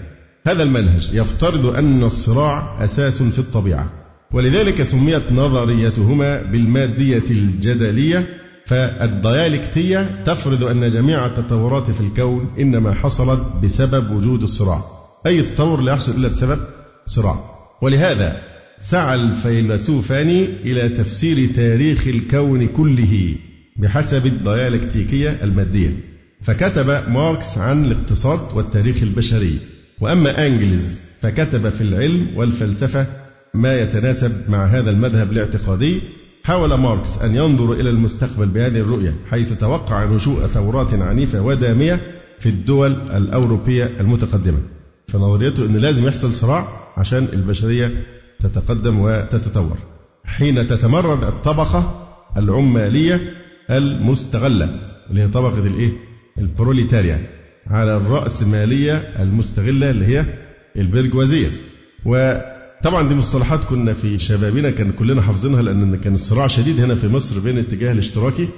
هذا 0.46 0.62
المنهج 0.62 1.10
يفترض 1.12 1.66
أن 1.66 2.02
الصراع 2.02 2.84
أساس 2.84 3.22
في 3.22 3.38
الطبيعة 3.38 3.90
ولذلك 4.32 4.82
سميت 4.82 5.32
نظريتهما 5.32 6.42
بالمادية 6.42 7.24
الجدلية 7.30 8.28
فالديالكتية 8.66 10.22
تفرض 10.24 10.64
أن 10.64 10.90
جميع 10.90 11.26
التطورات 11.26 11.90
في 11.90 12.00
الكون 12.00 12.50
إنما 12.58 12.94
حصلت 12.94 13.42
بسبب 13.64 14.10
وجود 14.10 14.42
الصراع 14.42 14.80
أي 15.26 15.42
تطور 15.42 15.80
لا 15.80 15.92
يحصل 15.92 16.16
إلا 16.16 16.28
بسبب 16.28 16.58
صراع 17.06 17.34
ولهذا 17.82 18.36
سعى 18.80 19.14
الفيلسوفان 19.14 20.28
إلى 20.64 20.88
تفسير 20.88 21.48
تاريخ 21.54 22.06
الكون 22.08 22.68
كله 22.68 23.36
بحسب 23.76 24.26
الديالكتيكية 24.26 25.30
المادية 25.44 25.90
فكتب 26.42 26.86
ماركس 27.08 27.58
عن 27.58 27.84
الاقتصاد 27.84 28.40
والتاريخ 28.56 29.02
البشري 29.02 29.58
وأما 30.00 30.46
أنجلز 30.46 31.00
فكتب 31.22 31.68
في 31.68 31.80
العلم 31.80 32.26
والفلسفة 32.36 33.06
ما 33.54 33.74
يتناسب 33.80 34.32
مع 34.50 34.64
هذا 34.66 34.90
المذهب 34.90 35.32
الاعتقادي 35.32 36.00
حاول 36.44 36.74
ماركس 36.74 37.22
أن 37.22 37.34
ينظر 37.34 37.72
إلى 37.72 37.90
المستقبل 37.90 38.46
بهذه 38.46 38.76
الرؤية 38.80 39.14
حيث 39.30 39.52
توقع 39.52 40.04
نشوء 40.04 40.46
ثورات 40.46 40.94
عنيفة 40.94 41.42
ودامية 41.42 42.00
في 42.38 42.48
الدول 42.48 42.92
الأوروبية 42.92 43.90
المتقدمة 44.00 44.58
فنظريته 45.08 45.66
أن 45.66 45.76
لازم 45.76 46.06
يحصل 46.08 46.32
صراع 46.32 46.68
عشان 46.96 47.26
البشرية 47.32 47.92
تتقدم 48.40 49.00
وتتطور 49.00 49.76
حين 50.24 50.66
تتمرد 50.66 51.22
الطبقة 51.24 52.08
العمالية 52.36 53.32
المستغلة 53.70 54.68
اللي 55.10 55.20
هي 55.22 55.28
طبقة 55.28 55.66
الإيه؟ 55.66 55.92
البروليتاريا 56.38 57.26
على 57.66 57.96
الرأسمالية 57.96 58.92
المستغلة 58.94 59.90
اللي 59.90 60.06
هي 60.06 60.24
البرجوازية 60.76 61.50
و 62.06 62.40
طبعا 62.82 63.08
دي 63.08 63.14
مصطلحات 63.14 63.64
كنا 63.64 63.92
في 63.92 64.18
شبابنا 64.18 64.70
كان 64.70 64.92
كلنا 64.92 65.22
حافظينها 65.22 65.62
لأن 65.62 65.96
كان 65.96 66.14
الصراع 66.14 66.46
شديد 66.46 66.80
هنا 66.80 66.94
في 66.94 67.08
مصر 67.08 67.40
بين 67.40 67.58
الاتجاه 67.58 67.92
الاشتراكي 67.92 68.48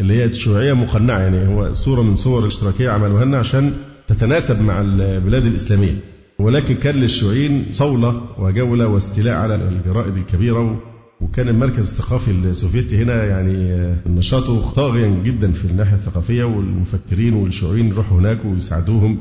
اللي 0.00 0.14
هي 0.16 0.24
الشيوعية 0.24 0.72
مقنعة 0.72 1.18
يعني 1.18 1.48
هو 1.54 1.74
صورة 1.74 2.02
من 2.02 2.16
صور 2.16 2.42
الاشتراكية 2.42 2.90
عملوها 2.90 3.24
لنا 3.24 3.38
عشان 3.38 3.72
تتناسب 4.08 4.62
مع 4.62 4.80
البلاد 4.80 5.46
الإسلامية 5.46 5.94
ولكن 6.38 6.74
كان 6.74 6.94
للشيوعيين 6.94 7.66
صولة 7.70 8.22
وجولة 8.38 8.86
واستيلاء 8.86 9.34
على 9.34 9.54
الجرائد 9.54 10.16
الكبيرة 10.16 10.82
وكان 11.20 11.48
المركز 11.48 11.78
الثقافي 11.98 12.30
السوفيتي 12.30 13.02
هنا 13.02 13.24
يعني 13.24 13.72
آه، 13.72 14.08
نشاطه 14.08 14.70
طاغيا 14.72 15.06
جدا 15.24 15.52
في 15.52 15.64
الناحية 15.64 15.94
الثقافية 15.96 16.44
والمفكرين 16.44 17.34
والشيوعيين 17.34 17.88
يروحوا 17.88 18.18
هناك 18.18 18.38
ويساعدوهم 18.44 19.16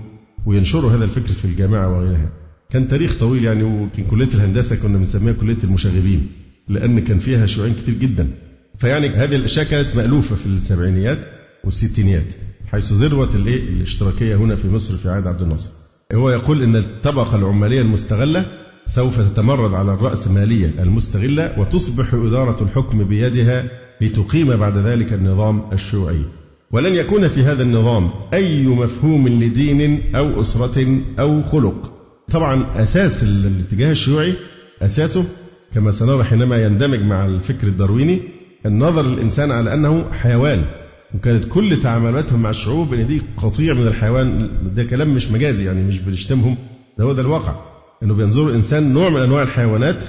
وينشروا 0.46 0.92
هذا 0.92 1.04
الفكر 1.04 1.28
في 1.34 1.46
الجامعة 1.46 1.96
وغيرها 1.98 2.30
كان 2.74 2.88
تاريخ 2.88 3.20
طويل 3.20 3.46
يعني 3.46 3.64
وكان 3.64 4.06
كلية 4.12 4.26
الهندسة 4.28 4.76
كنا 4.76 4.98
بنسميها 4.98 5.34
كلية 5.34 5.58
المشاغبين 5.64 6.28
لأن 6.68 7.00
كان 7.00 7.20
فيها 7.20 7.46
شيوعين 7.46 7.74
كتير 7.74 7.94
جدا 7.94 8.28
فيعني 8.78 9.08
هذه 9.10 9.36
الأشياء 9.36 9.66
كانت 9.66 9.88
مألوفة 9.96 10.36
في 10.36 10.46
السبعينيات 10.46 11.20
والستينيات 11.64 12.34
حيث 12.72 12.92
ذروة 12.94 13.36
الإيه 13.36 13.70
الاشتراكية 13.70 14.36
هنا 14.36 14.56
في 14.56 14.68
مصر 14.70 14.96
في 14.98 15.10
عهد 15.10 15.28
عبد 15.28 15.42
الناصر 15.42 15.70
هو 16.14 16.30
يقول 16.30 16.64
أن 16.64 16.76
الطبقة 16.76 17.36
العمالية 17.38 17.82
المستغلة 17.82 18.46
سوف 18.86 19.20
تتمرد 19.20 19.74
على 19.74 19.94
الرأسمالية 19.94 20.72
المستغلة 20.80 21.60
وتصبح 21.60 22.14
إدارة 22.14 22.64
الحكم 22.64 23.04
بيدها 23.04 23.70
لتقيم 24.02 24.56
بعد 24.56 24.78
ذلك 24.78 25.14
النظام 25.14 25.62
الشيوعي 25.74 26.22
ولن 26.72 26.96
يكون 26.96 27.28
في 27.28 27.42
هذا 27.42 27.64
النظام 27.64 28.10
أي 28.34 28.68
مفهوم 28.68 29.28
لدين 29.28 30.16
أو 30.16 30.42
أسرة 30.42 31.00
أو 31.20 31.44
خلق 31.44 31.98
طبعا 32.32 32.66
أساس 32.76 33.24
الاتجاه 33.24 33.92
الشيوعي 33.92 34.34
أساسه 34.82 35.26
كما 35.76 35.92
سنرى 35.92 36.24
حينما 36.24 36.64
يندمج 36.66 37.00
مع 37.02 37.26
الفكر 37.26 37.68
الدارويني 37.68 38.20
النظر 38.66 39.02
للإنسان 39.02 39.52
على 39.52 39.74
أنه 39.74 40.12
حيوان 40.12 40.66
وكانت 41.16 41.46
كل 41.46 41.80
تعاملاتهم 41.84 42.42
مع 42.42 42.50
الشعوب 42.50 42.94
ان 42.94 43.08
دي 43.08 43.22
قطيع 43.38 43.74
من 43.74 43.88
الحيوان 43.88 44.50
ده 44.76 44.84
كلام 44.84 45.16
مش 45.16 45.32
مجازي 45.32 45.66
يعني 45.66 45.84
مش 45.84 46.00
بنشتمهم 46.00 46.58
ده 46.98 47.06
هو 47.06 47.14
ده 47.14 47.22
الواقع 47.22 47.56
انه 48.04 48.14
بينظروا 48.14 48.50
الانسان 48.50 48.94
نوع 48.94 49.10
من 49.10 49.22
انواع 49.22 49.44
الحيوانات 49.44 50.06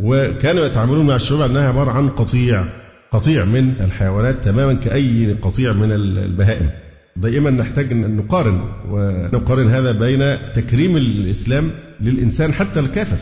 وكانوا 0.00 0.66
يتعاملون 0.66 1.06
مع 1.06 1.14
الشعوب 1.16 1.40
انها 1.40 1.68
عباره 1.68 1.90
عن 1.90 2.08
قطيع 2.08 2.64
قطيع 3.12 3.44
من 3.44 3.72
الحيوانات 3.80 4.44
تماما 4.44 4.74
كاي 4.74 5.36
قطيع 5.42 5.72
من 5.72 5.92
البهائم 5.92 6.70
دائما 7.16 7.50
نحتاج 7.50 7.92
أن 7.92 8.16
نقارن 8.16 8.60
ونقارن 8.90 9.68
هذا 9.70 9.92
بين 9.92 10.38
تكريم 10.54 10.96
الإسلام 10.96 11.70
للإنسان 12.00 12.52
حتى 12.52 12.80
الكافر 12.80 13.16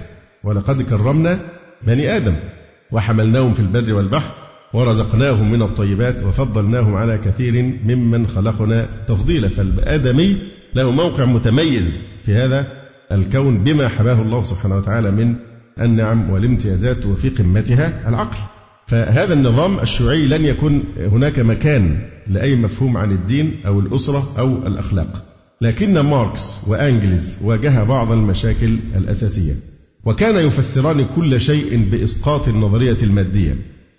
ولقد 0.44 0.82
كرمنا 0.82 1.40
بني 1.86 2.16
آدم 2.16 2.36
وحملناهم 2.92 3.54
في 3.54 3.60
البر 3.60 3.92
والبحر 3.94 4.34
ورزقناهم 4.74 5.52
من 5.52 5.62
الطيبات 5.62 6.22
وفضلناهم 6.22 6.94
على 6.94 7.18
كثير 7.18 7.62
ممن 7.84 8.26
خلقنا 8.26 8.88
تفضيلا 9.08 9.48
فالآدمي 9.48 10.36
له 10.74 10.90
موقع 10.90 11.24
متميز 11.24 12.02
في 12.24 12.34
هذا 12.34 12.66
الكون 13.12 13.58
بما 13.64 13.88
حباه 13.88 14.22
الله 14.22 14.42
سبحانه 14.42 14.76
وتعالى 14.76 15.10
من 15.10 15.34
النعم 15.80 16.30
والامتيازات 16.30 17.06
وفي 17.06 17.28
قمتها 17.28 18.08
العقل 18.08 18.38
فهذا 18.86 19.34
النظام 19.34 19.80
الشيوعي 19.80 20.26
لن 20.26 20.44
يكون 20.44 20.84
هناك 21.10 21.38
مكان 21.40 21.98
لأي 22.28 22.56
مفهوم 22.56 22.96
عن 22.96 23.12
الدين 23.12 23.56
أو 23.66 23.80
الأسرة 23.80 24.32
أو 24.38 24.66
الأخلاق 24.66 25.24
لكن 25.60 26.00
ماركس 26.00 26.68
وأنجلز 26.68 27.36
واجها 27.42 27.84
بعض 27.84 28.12
المشاكل 28.12 28.78
الأساسية 28.96 29.52
وكان 30.04 30.46
يفسران 30.46 31.04
كل 31.16 31.40
شيء 31.40 31.88
بإسقاط 31.90 32.48
النظرية 32.48 32.96
المادية 33.02 33.56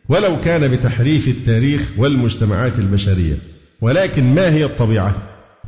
ولو 0.09 0.41
كان 0.41 0.71
بتحريف 0.71 1.27
التاريخ 1.27 1.91
والمجتمعات 1.97 2.79
البشرية 2.79 3.37
ولكن 3.81 4.23
ما 4.33 4.53
هي 4.53 4.65
الطبيعة 4.65 5.15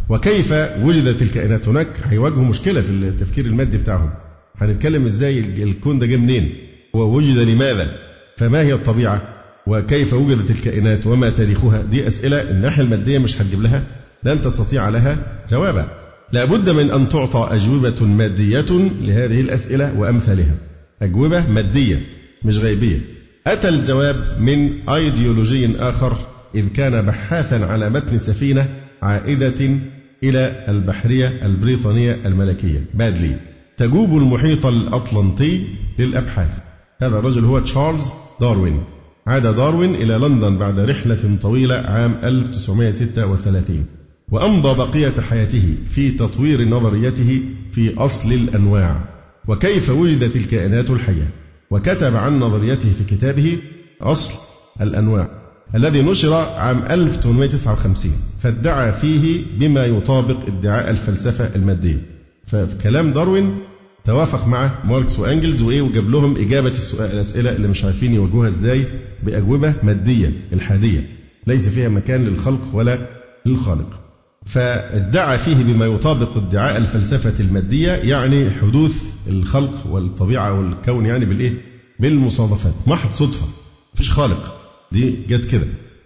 وكيف 0.09 0.51
وجدت 0.81 1.21
الكائنات 1.21 1.67
هناك 1.67 1.87
هيواجهوا 2.03 2.43
مشكلة 2.45 2.81
في 2.81 2.89
التفكير 2.89 3.45
المادي 3.45 3.77
بتاعهم 3.77 4.09
هنتكلم 4.57 5.05
ازاي 5.05 5.39
الكون 5.63 5.99
ده 5.99 6.05
جه 6.05 6.15
منين 6.17 6.53
ووجد 6.93 7.37
لماذا 7.37 7.91
فما 8.37 8.61
هي 8.61 8.73
الطبيعة 8.73 9.36
وكيف 9.67 10.13
وجدت 10.13 10.51
الكائنات 10.51 11.07
وما 11.07 11.29
تاريخها 11.29 11.81
دي 11.81 12.07
أسئلة 12.07 12.51
الناحية 12.51 12.83
المادية 12.83 13.19
مش 13.19 13.41
هتجيب 13.41 13.61
لها 13.61 13.83
لن 14.23 14.41
تستطيع 14.41 14.89
لها 14.89 15.41
جوابا 15.51 15.87
لابد 16.31 16.69
من 16.69 16.91
أن 16.91 17.09
تعطى 17.09 17.47
أجوبة 17.51 18.05
مادية 18.05 18.91
لهذه 19.01 19.41
الأسئلة 19.41 19.99
وأمثالها 19.99 20.55
أجوبة 21.01 21.47
مادية 21.47 22.01
مش 22.45 22.57
غيبية 22.57 23.01
أتى 23.47 23.69
الجواب 23.69 24.15
من 24.41 24.89
أيديولوجي 24.89 25.75
آخر 25.79 26.17
إذ 26.55 26.69
كان 26.73 27.05
بحاثا 27.05 27.55
على 27.55 27.89
متن 27.89 28.17
سفينة 28.17 28.69
عائدة 29.01 29.69
إلى 30.23 30.65
البحرية 30.69 31.45
البريطانية 31.45 32.15
الملكية 32.25 32.85
بادلي 32.93 33.35
تجوب 33.77 34.17
المحيط 34.17 34.65
الأطلنطي 34.65 35.63
للأبحاث 35.99 36.57
هذا 37.01 37.19
الرجل 37.19 37.45
هو 37.45 37.59
تشارلز 37.59 38.11
داروين 38.41 38.83
عاد 39.27 39.43
داروين 39.55 39.95
إلى 39.95 40.13
لندن 40.13 40.57
بعد 40.57 40.79
رحلة 40.79 41.37
طويلة 41.41 41.75
عام 41.75 42.13
1936 42.23 43.85
وأمضى 44.31 44.77
بقية 44.77 45.21
حياته 45.21 45.77
في 45.91 46.11
تطوير 46.11 46.67
نظريته 46.67 47.41
في 47.71 47.95
أصل 47.97 48.31
الأنواع 48.33 49.01
وكيف 49.47 49.89
وجدت 49.89 50.35
الكائنات 50.35 50.89
الحية 50.91 51.29
وكتب 51.71 52.15
عن 52.15 52.39
نظريته 52.39 52.89
في 52.91 53.03
كتابه 53.15 53.57
أصل 54.01 54.33
الأنواع 54.81 55.29
الذي 55.75 56.01
نشر 56.01 56.33
عام 56.33 56.83
1859 56.89 58.11
فادعى 58.41 58.91
فيه 58.91 59.45
بما 59.59 59.85
يطابق 59.85 60.37
ادعاء 60.47 60.89
الفلسفة 60.89 61.55
المادية 61.55 62.01
فكلام 62.45 63.13
داروين 63.13 63.55
توافق 64.07 64.47
مع 64.47 64.71
ماركس 64.85 65.19
وانجلز 65.19 65.61
وايه 65.61 65.81
وجاب 65.81 66.09
لهم 66.09 66.35
اجابه 66.37 66.69
السؤال 66.69 67.11
الاسئله 67.11 67.55
اللي 67.55 67.67
مش 67.67 67.83
عارفين 67.83 68.13
يواجهوها 68.13 68.47
ازاي 68.47 68.85
باجوبه 69.23 69.73
ماديه 69.83 70.31
الحاديه 70.53 71.09
ليس 71.47 71.69
فيها 71.69 71.89
مكان 71.89 72.25
للخلق 72.25 72.61
ولا 72.73 73.07
للخالق. 73.45 73.99
فادعى 74.45 75.37
فيه 75.37 75.55
بما 75.55 75.85
يطابق 75.85 76.37
ادعاء 76.37 76.77
الفلسفه 76.77 77.39
الماديه 77.43 77.91
يعني 77.91 78.49
حدوث 78.49 79.03
الخلق 79.27 79.87
والطبيعه 79.91 80.59
والكون 80.59 81.05
يعني 81.05 81.25
بالايه؟ 81.25 81.61
بالمصادفات 81.99 82.73
محض 82.87 83.13
صدفه 83.13 83.47
مفيش 83.93 84.11
خالق 84.11 84.59
دي 84.91 85.11
جت 85.29 85.45
كده 85.45 85.65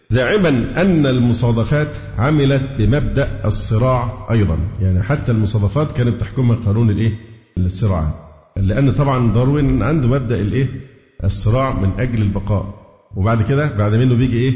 زاعما 0.10 0.50
أن 0.82 1.06
المصادفات 1.06 1.96
عملت 2.18 2.64
بمبدأ 2.80 3.42
الصراع 3.46 4.28
أيضا 4.32 4.60
يعني 4.82 5.04
حتى 5.04 5.32
المصادفات 5.32 5.92
كانت 5.92 6.22
تحكمها 6.22 6.56
قانون 6.66 6.90
الإيه 6.90 7.18
الصراع 7.58 8.08
لأن 8.58 8.92
طبعا 8.94 9.34
داروين 9.34 9.84
عنده 9.84 10.08
مبدأ 10.08 10.40
الإيه؟ 10.42 10.68
الصراع 11.24 11.80
من 11.80 11.92
أجل 12.00 12.22
البقاء 12.22 12.74
وبعد 13.16 13.42
كده 13.42 13.78
بعد 13.78 13.94
منه 13.94 14.16
بيجي 14.16 14.38
إيه؟ 14.38 14.54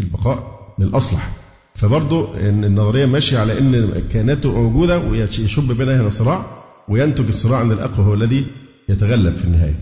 البقاء 0.00 0.58
للأصلح 0.78 1.30
فبرضه 1.74 2.36
النظرية 2.38 3.06
ماشية 3.06 3.38
على 3.38 3.58
أن 3.58 4.02
كانت 4.12 4.46
موجودة 4.46 4.98
ويشب 5.08 5.72
بينها 5.72 6.00
هنا 6.00 6.08
صراع 6.08 6.44
وينتج 6.88 7.26
الصراع 7.28 7.62
أن 7.62 7.72
الأقوى 7.72 8.06
هو 8.06 8.14
الذي 8.14 8.46
يتغلب 8.88 9.36
في 9.36 9.44
النهاية 9.44 9.76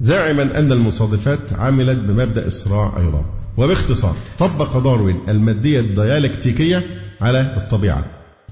زاعما 0.00 0.42
أن 0.42 0.72
المصادفات 0.72 1.52
عملت 1.52 1.98
بمبدأ 1.98 2.46
الصراع 2.46 2.92
أيضا 2.98 3.24
وباختصار 3.56 4.14
طبق 4.38 4.78
داروين 4.78 5.18
المادية 5.28 5.80
الديالكتيكية 5.80 6.82
على 7.20 7.40
الطبيعة 7.56 8.04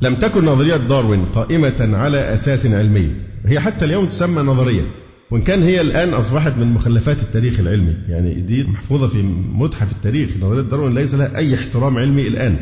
لم 0.02 0.14
تكن 0.14 0.44
نظرية 0.44 0.76
داروين 0.76 1.24
قائمة 1.24 1.96
على 1.96 2.34
أساس 2.34 2.66
علمي 2.66 3.10
هي 3.46 3.60
حتى 3.60 3.84
اليوم 3.84 4.06
تسمى 4.08 4.42
نظرية 4.42 4.82
وإن 5.30 5.42
كان 5.42 5.62
هي 5.62 5.80
الآن 5.80 6.08
أصبحت 6.14 6.52
من 6.58 6.66
مخلفات 6.66 7.22
التاريخ 7.22 7.60
العلمي 7.60 7.94
يعني 8.08 8.40
دي 8.40 8.64
محفوظة 8.64 9.06
في 9.06 9.22
متحف 9.52 9.92
التاريخ 9.92 10.36
نظرية 10.36 10.60
داروين 10.60 10.94
ليس 10.94 11.14
لها 11.14 11.36
أي 11.36 11.54
احترام 11.54 11.96
علمي 11.98 12.26
الآن 12.28 12.56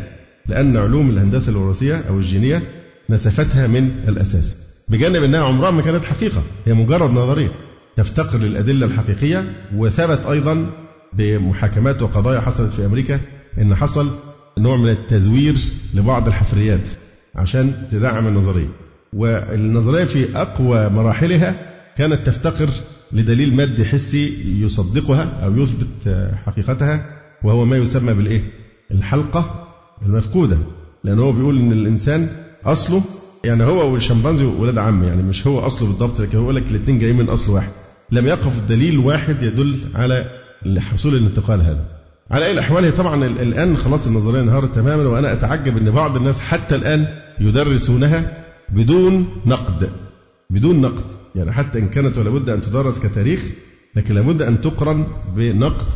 لأن 0.46 0.76
علوم 0.76 1.10
الهندسة 1.10 1.50
الوراثية 1.52 1.94
أو 1.94 2.16
الجينية 2.16 2.62
نسفتها 3.10 3.66
من 3.66 3.90
الأساس 4.08 4.56
بجانب 4.88 5.22
أنها 5.22 5.44
عمرها 5.44 5.70
ما 5.70 5.82
كانت 5.82 6.04
حقيقة 6.04 6.42
هي 6.64 6.74
مجرد 6.74 7.10
نظرية 7.10 7.50
تفتقر 7.96 8.38
للأدلة 8.38 8.86
الحقيقية 8.86 9.38
وثبت 9.76 10.26
أيضا 10.26 10.70
بمحاكمات 11.12 12.02
وقضايا 12.02 12.40
حصلت 12.40 12.72
في 12.72 12.86
أمريكا 12.86 13.20
أن 13.58 13.74
حصل 13.74 14.10
نوع 14.58 14.76
من 14.76 14.90
التزوير 14.90 15.54
لبعض 15.94 16.26
الحفريات 16.26 16.88
عشان 17.36 17.72
تدعم 17.90 18.26
النظرية 18.26 18.68
والنظرية 19.12 20.04
في 20.04 20.36
أقوى 20.36 20.88
مراحلها 20.88 21.56
كانت 21.96 22.26
تفتقر 22.26 22.70
لدليل 23.12 23.54
مادي 23.56 23.84
حسي 23.84 24.54
يصدقها 24.62 25.40
أو 25.44 25.56
يثبت 25.56 26.28
حقيقتها 26.46 27.06
وهو 27.44 27.64
ما 27.64 27.76
يسمى 27.76 28.14
بالإيه؟ 28.14 28.40
الحلقة 28.90 29.68
المفقودة 30.06 30.56
لأنه 31.04 31.22
هو 31.22 31.32
بيقول 31.32 31.58
إن 31.58 31.72
الإنسان 31.72 32.28
أصله 32.66 33.02
يعني 33.44 33.64
هو 33.64 33.92
والشمبانزي 33.92 34.44
ولاد 34.44 34.78
عم 34.78 35.04
يعني 35.04 35.22
مش 35.22 35.46
هو 35.46 35.58
أصله 35.60 35.88
بالضبط 35.88 36.20
لكن 36.20 36.38
هو 36.38 36.50
لك 36.50 36.70
الاثنين 36.70 36.98
جايين 36.98 37.16
من 37.16 37.28
أصل 37.28 37.52
واحد 37.52 37.70
لم 38.10 38.26
يقف 38.26 38.64
دليل 38.68 38.98
واحد 38.98 39.42
يدل 39.42 39.76
على 39.94 40.24
حصول 40.94 41.14
الانتقال 41.16 41.62
هذا 41.62 41.84
على 42.30 42.46
أي 42.46 42.52
الأحوال 42.52 42.84
هي 42.84 42.90
طبعا 42.90 43.24
الآن 43.26 43.76
خلاص 43.76 44.06
النظرية 44.06 44.40
انهارت 44.40 44.74
تماما 44.74 45.06
وأنا 45.08 45.32
أتعجب 45.32 45.76
أن 45.76 45.90
بعض 45.90 46.16
الناس 46.16 46.40
حتى 46.40 46.74
الآن 46.74 47.06
يدرسونها 47.40 48.42
بدون 48.68 49.26
نقد 49.46 49.88
بدون 50.50 50.80
نقد 50.80 51.04
يعني 51.34 51.52
حتى 51.52 51.78
إن 51.78 51.88
كانت 51.88 52.18
ولابد 52.18 52.50
أن 52.50 52.62
تدرس 52.62 52.98
كتاريخ 52.98 53.44
لكن 53.96 54.14
لابد 54.14 54.42
أن 54.42 54.60
تقرن 54.60 55.06
بنقد 55.36 55.86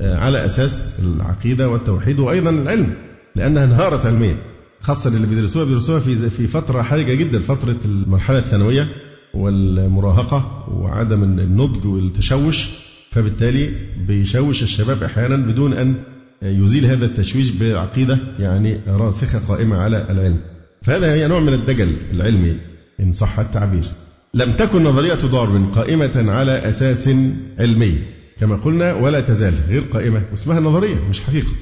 آه، 0.00 0.18
على 0.18 0.44
أساس 0.46 1.00
العقيدة 1.02 1.68
والتوحيد 1.68 2.18
وأيضا 2.18 2.50
العلم 2.50 2.94
لأنها 3.36 3.64
انهارت 3.64 4.06
علميا 4.06 4.36
خاصة 4.80 5.10
اللي 5.16 5.26
بيدرسوها 5.26 5.64
بيدرسوها 5.64 5.98
في 5.98 6.16
في 6.30 6.46
فترة 6.46 6.82
حرجة 6.82 7.14
جدا 7.14 7.38
فترة 7.40 7.76
المرحلة 7.84 8.38
الثانوية 8.38 8.88
والمراهقة 9.34 10.64
وعدم 10.68 11.22
النضج 11.22 11.86
والتشوش 11.86 12.70
فبالتالي 13.14 13.70
بيشوش 14.08 14.62
الشباب 14.62 15.02
أحيانا 15.02 15.36
بدون 15.36 15.72
أن 15.72 15.94
يزيل 16.42 16.86
هذا 16.86 17.06
التشويش 17.06 17.50
بعقيدة 17.50 18.18
يعني 18.38 18.80
راسخة 18.88 19.38
قائمة 19.48 19.76
على 19.76 20.06
العلم 20.10 20.40
فهذا 20.82 21.14
هي 21.14 21.28
نوع 21.28 21.40
من 21.40 21.54
الدجل 21.54 21.96
العلمي 22.12 22.56
إن 23.00 23.12
صح 23.12 23.38
التعبير 23.38 23.84
لم 24.34 24.52
تكن 24.52 24.84
نظرية 24.84 25.14
داروين 25.14 25.66
قائمة 25.66 26.24
على 26.32 26.68
أساس 26.68 27.08
علمي 27.58 27.98
كما 28.40 28.56
قلنا 28.56 28.94
ولا 28.94 29.20
تزال 29.20 29.54
غير 29.68 29.82
قائمة 29.82 30.22
واسمها 30.30 30.60
نظرية 30.60 31.08
مش 31.10 31.20
حقيقة 31.20 31.52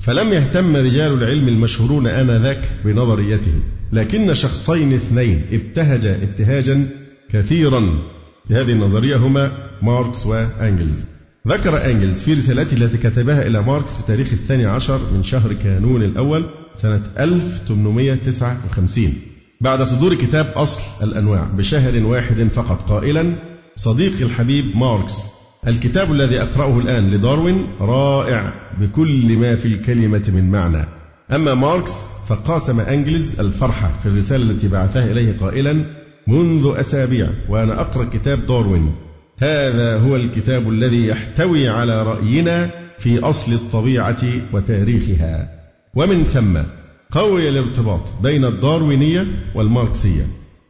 فلم 0.00 0.32
يهتم 0.32 0.76
رجال 0.76 1.12
العلم 1.12 1.48
المشهورون 1.48 2.06
آنذاك 2.06 2.68
بنظريته 2.84 3.52
لكن 3.92 4.34
شخصين 4.34 4.92
اثنين 4.94 5.42
ابتهجا 5.52 6.22
ابتهاجا 6.22 6.88
كثيرا 7.30 7.98
لهذه 8.50 8.72
النظرية 8.72 9.16
هما 9.16 9.52
ماركس 9.82 10.26
وأنجلز 10.26 11.04
ذكر 11.48 11.84
أنجلز 11.90 12.22
في 12.22 12.34
رسالته 12.34 12.74
التي 12.76 12.96
كتبها 12.98 13.46
إلى 13.46 13.62
ماركس 13.62 13.96
في 13.96 14.06
تاريخ 14.06 14.32
الثاني 14.32 14.64
عشر 14.66 15.00
من 15.12 15.22
شهر 15.24 15.52
كانون 15.52 16.02
الأول 16.02 16.44
سنة 16.74 17.02
1859 17.18 19.12
بعد 19.60 19.82
صدور 19.82 20.14
كتاب 20.14 20.46
أصل 20.54 21.04
الأنواع 21.08 21.44
بشهر 21.44 22.04
واحد 22.04 22.48
فقط 22.54 22.88
قائلا 22.90 23.34
صديقي 23.76 24.24
الحبيب 24.24 24.76
ماركس 24.76 25.18
الكتاب 25.66 26.12
الذي 26.12 26.40
أقرأه 26.42 26.78
الآن 26.78 27.10
لداروين 27.10 27.66
رائع 27.80 28.52
بكل 28.80 29.36
ما 29.36 29.56
في 29.56 29.66
الكلمة 29.68 30.30
من 30.34 30.50
معنى 30.50 30.88
أما 31.34 31.54
ماركس 31.54 31.92
فقاسم 32.28 32.80
أنجلز 32.80 33.40
الفرحة 33.40 33.98
في 33.98 34.06
الرسالة 34.06 34.50
التي 34.50 34.68
بعثها 34.68 35.04
إليه 35.10 35.36
قائلا 35.40 36.01
منذ 36.26 36.72
أسابيع 36.76 37.26
وأنا 37.48 37.80
أقرأ 37.80 38.04
كتاب 38.04 38.46
داروين 38.46 38.94
هذا 39.38 39.96
هو 39.98 40.16
الكتاب 40.16 40.68
الذي 40.70 41.06
يحتوي 41.06 41.68
على 41.68 42.02
رأينا 42.02 42.70
في 42.98 43.18
أصل 43.18 43.52
الطبيعة 43.52 44.24
وتاريخها 44.52 45.48
ومن 45.94 46.24
ثم 46.24 46.58
قوي 47.10 47.48
الارتباط 47.48 48.02
بين 48.22 48.44
الداروينية 48.44 49.26
والماركسية 49.54 50.22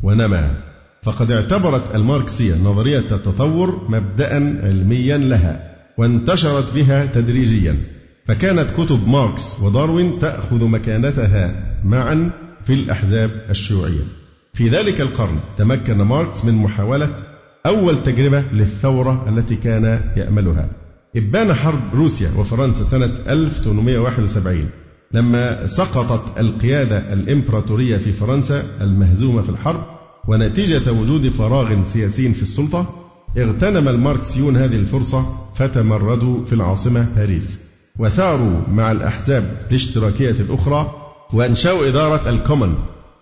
ونما 0.02 0.54
فقد 1.02 1.30
اعتبرت 1.30 1.94
الماركسية 1.94 2.54
نظرية 2.54 2.98
التطور 2.98 3.82
مبدأ 3.88 4.34
علميا 4.66 5.16
لها 5.18 5.76
وانتشرت 5.98 6.74
بها 6.74 7.06
تدريجيا 7.06 7.76
فكانت 8.24 8.70
كتب 8.70 9.08
ماركس 9.08 9.60
وداروين 9.60 10.18
تأخذ 10.18 10.64
مكانتها 10.64 11.76
معا 11.84 12.32
في 12.66 12.72
الأحزاب 12.74 13.30
الشيوعية 13.50 14.21
في 14.54 14.68
ذلك 14.68 15.00
القرن 15.00 15.38
تمكن 15.56 15.96
ماركس 15.98 16.44
من 16.44 16.54
محاولة 16.54 17.16
أول 17.66 18.02
تجربة 18.02 18.40
للثورة 18.52 19.28
التي 19.28 19.56
كان 19.56 19.84
يأملها 20.16 20.68
إبان 21.16 21.54
حرب 21.54 21.80
روسيا 21.94 22.30
وفرنسا 22.38 22.84
سنة 22.84 23.10
1871 23.28 24.68
لما 25.12 25.66
سقطت 25.66 26.38
القيادة 26.38 27.12
الإمبراطورية 27.12 27.96
في 27.96 28.12
فرنسا 28.12 28.62
المهزومة 28.80 29.42
في 29.42 29.48
الحرب 29.48 29.80
ونتيجة 30.28 30.92
وجود 30.92 31.28
فراغ 31.28 31.82
سياسي 31.82 32.32
في 32.32 32.42
السلطة 32.42 32.94
اغتنم 33.38 33.88
الماركسيون 33.88 34.56
هذه 34.56 34.76
الفرصة 34.76 35.26
فتمردوا 35.56 36.44
في 36.44 36.52
العاصمة 36.52 37.06
باريس 37.16 37.60
وثاروا 37.98 38.62
مع 38.70 38.92
الأحزاب 38.92 39.44
الاشتراكية 39.70 40.30
الأخرى 40.40 40.90
وأنشأوا 41.32 41.88
إدارة 41.88 42.30
الكومن 42.30 42.74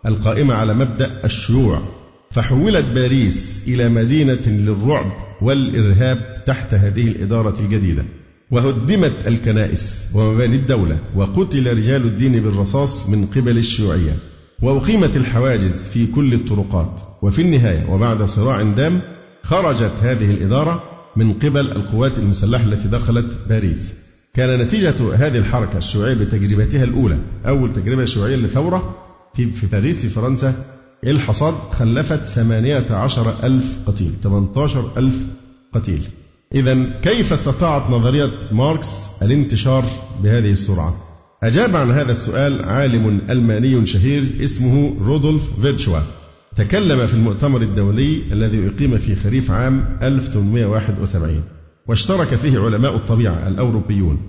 القائمة 0.06 0.54
على 0.54 0.74
مبدأ 0.74 1.24
الشيوع 1.24 1.82
فحولت 2.30 2.84
باريس 2.84 3.64
إلى 3.68 3.88
مدينة 3.88 4.40
للرعب 4.46 5.12
والإرهاب 5.42 6.42
تحت 6.46 6.74
هذه 6.74 7.02
الإدارة 7.08 7.60
الجديدة 7.60 8.04
وهدمت 8.50 9.12
الكنائس 9.26 10.04
ومباني 10.14 10.56
الدولة 10.56 10.98
وقتل 11.16 11.66
رجال 11.76 12.04
الدين 12.04 12.32
بالرصاص 12.32 13.08
من 13.08 13.26
قبل 13.26 13.58
الشيوعية 13.58 14.16
وأقيمت 14.62 15.16
الحواجز 15.16 15.88
في 15.88 16.06
كل 16.06 16.34
الطرقات 16.34 17.00
وفي 17.22 17.42
النهاية 17.42 17.90
وبعد 17.90 18.22
صراع 18.24 18.62
دام 18.62 19.00
خرجت 19.42 19.92
هذه 20.02 20.30
الإدارة 20.30 20.82
من 21.16 21.32
قبل 21.32 21.60
القوات 21.72 22.18
المسلحة 22.18 22.64
التي 22.64 22.88
دخلت 22.88 23.36
باريس 23.48 23.94
كان 24.34 24.60
نتيجة 24.62 24.94
هذه 25.14 25.38
الحركة 25.38 25.78
الشيوعية 25.78 26.14
بتجربتها 26.14 26.84
الأولى 26.84 27.18
أول 27.46 27.72
تجربة 27.72 28.04
شيوعية 28.04 28.36
لثورة 28.36 28.98
في, 29.34 29.46
في 29.46 29.66
باريس 29.66 30.02
في 30.06 30.08
فرنسا 30.08 30.54
الحصاد 31.04 31.54
خلفت 31.72 32.24
ثمانية 32.24 32.86
عشر 32.90 33.44
ألف 33.46 33.78
قتيل 33.86 34.12
18 34.22 34.90
ألف 34.96 35.16
قتيل 35.72 36.02
إذا 36.54 37.00
كيف 37.02 37.32
استطاعت 37.32 37.90
نظرية 37.90 38.30
ماركس 38.52 39.06
الانتشار 39.22 39.84
بهذه 40.22 40.50
السرعة؟ 40.50 40.94
أجاب 41.42 41.76
عن 41.76 41.90
هذا 41.90 42.12
السؤال 42.12 42.62
عالم 42.64 43.20
ألماني 43.30 43.86
شهير 43.86 44.22
اسمه 44.44 44.94
رودولف 45.06 45.60
فيرتشوا 45.60 46.00
تكلم 46.56 47.06
في 47.06 47.14
المؤتمر 47.14 47.62
الدولي 47.62 48.22
الذي 48.32 48.68
أقيم 48.68 48.98
في 48.98 49.14
خريف 49.14 49.50
عام 49.50 49.98
1871 50.02 51.42
واشترك 51.88 52.34
فيه 52.34 52.58
علماء 52.58 52.96
الطبيعة 52.96 53.48
الأوروبيون 53.48 54.20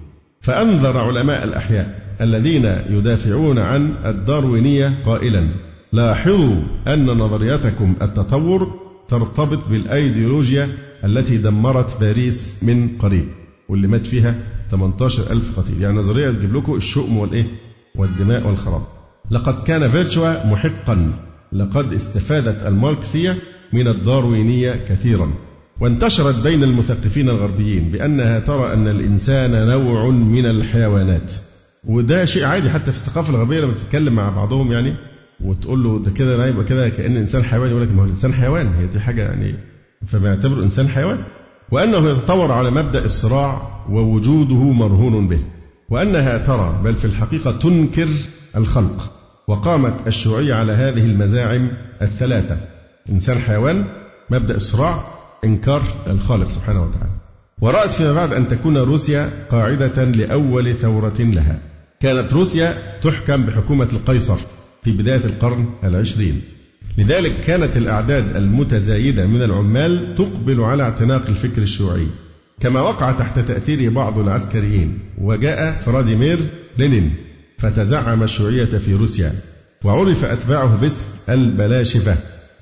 فأنذر 0.42 0.98
علماء 0.98 1.44
الأحياء 1.44 2.11
الذين 2.22 2.66
يدافعون 2.90 3.60
عن 3.60 3.94
الداروينية 4.06 4.94
قائلا 5.06 5.48
لاحظوا 5.94 6.56
أن 6.88 7.06
نظريتكم 7.06 7.96
التطور 8.02 8.68
ترتبط 9.08 9.60
بالأيديولوجيا 9.70 10.70
التي 11.06 11.38
دمرت 11.38 12.00
باريس 12.00 12.64
من 12.64 12.90
قريب 13.00 13.26
واللي 13.70 13.88
مات 13.88 14.08
فيها 14.08 14.44
18 14.72 15.32
ألف 15.32 15.60
قتيل 15.60 15.82
يعني 15.82 15.98
نظرية 16.00 16.32
تجيب 16.32 16.56
لكم 16.56 16.76
الشؤم 16.76 17.18
والإيه 17.18 17.48
والدماء 17.96 18.48
والخراب 18.48 18.82
لقد 19.32 19.64
كان 19.64 19.90
فيرتشوا 19.90 20.48
محقا 20.48 21.12
لقد 21.54 21.94
استفادت 21.94 22.68
الماركسية 22.68 23.36
من 23.74 23.88
الداروينية 23.88 24.86
كثيرا 24.88 25.34
وانتشرت 25.80 26.44
بين 26.48 26.64
المثقفين 26.64 27.30
الغربيين 27.30 27.92
بأنها 27.92 28.40
ترى 28.40 28.74
أن 28.74 28.88
الإنسان 28.88 29.68
نوع 29.68 30.10
من 30.10 30.46
الحيوانات 30.46 31.34
وده 31.88 32.26
شيء 32.26 32.46
عادي 32.46 32.70
حتى 32.70 32.92
في 32.92 32.98
الثقافه 32.98 33.30
الغربيه 33.34 33.60
لما 33.60 33.72
بتتكلم 33.74 34.14
مع 34.14 34.30
بعضهم 34.30 34.72
يعني 34.72 34.96
وتقول 35.42 35.84
له 35.84 36.00
ده 36.04 36.12
كده 36.12 36.38
ده 36.38 36.48
يبقى 36.48 36.64
كده 36.66 36.90
كان 36.90 37.18
انسان 37.18 37.44
حيوان 37.44 37.70
يقول 37.70 37.84
لك 37.84 37.92
ما 37.92 38.00
هو 38.00 38.04
الانسان 38.04 38.34
حيوان 38.34 38.74
هي 38.74 38.88
دي 38.88 39.00
حاجه 39.00 39.22
يعني 39.22 39.56
فبيعتبره 40.08 40.64
انسان 40.64 40.88
حيوان 40.88 41.18
وانه 41.72 42.10
يتطور 42.10 42.52
على 42.52 42.70
مبدا 42.72 43.06
الصراع 43.06 43.82
ووجوده 43.90 44.56
مرهون 44.56 45.28
به 45.28 45.40
وانها 45.90 46.44
ترى 46.44 46.80
بل 46.84 46.96
في 46.96 47.06
الحقيقه 47.06 47.52
تنكر 47.52 48.10
الخلق 48.58 49.12
وقامت 49.48 50.08
الشيوعيه 50.08 50.54
على 50.54 50.72
هذه 50.74 51.06
المزاعم 51.06 51.72
الثلاثه 52.02 52.58
انسان 53.10 53.38
حيوان 53.38 53.86
مبدا 54.30 54.56
الصراع 54.56 55.00
انكار 55.46 55.82
الخالق 56.08 56.48
سبحانه 56.48 56.84
وتعالى 56.84 57.10
ورأت 57.62 57.90
فيما 57.92 58.14
بعد 58.14 58.34
أن 58.34 58.48
تكون 58.48 58.78
روسيا 58.78 59.30
قاعدة 59.52 60.04
لأول 60.04 60.74
ثورة 60.74 61.14
لها 61.22 61.60
كانت 62.02 62.34
روسيا 62.34 62.78
تحكم 63.02 63.46
بحكومة 63.46 63.88
القيصر 63.94 64.38
في 64.84 64.92
بداية 64.92 65.26
القرن 65.26 65.66
العشرين 65.84 66.42
لذلك 66.98 67.42
كانت 67.48 67.78
الأعداد 67.78 68.36
المتزايدة 68.36 69.28
من 69.28 69.42
العمال 69.44 70.16
تقبل 70.16 70.60
على 70.62 70.84
اعتناق 70.84 71.28
الفكر 71.30 71.62
الشيوعي 71.62 72.08
كما 72.60 72.82
وقع 72.82 73.12
تحت 73.12 73.40
تأثير 73.40 73.90
بعض 73.90 74.20
العسكريين 74.20 75.00
وجاء 75.18 75.80
فراديمير 75.80 76.40
لينين 76.78 77.16
فتزعم 77.58 78.24
الشيوعية 78.24 78.66
في 78.66 78.94
روسيا 78.94 79.32
وعرف 79.84 80.26
أتباعه 80.26 80.82
باسم 80.82 81.06
البلاشفة 81.30 82.16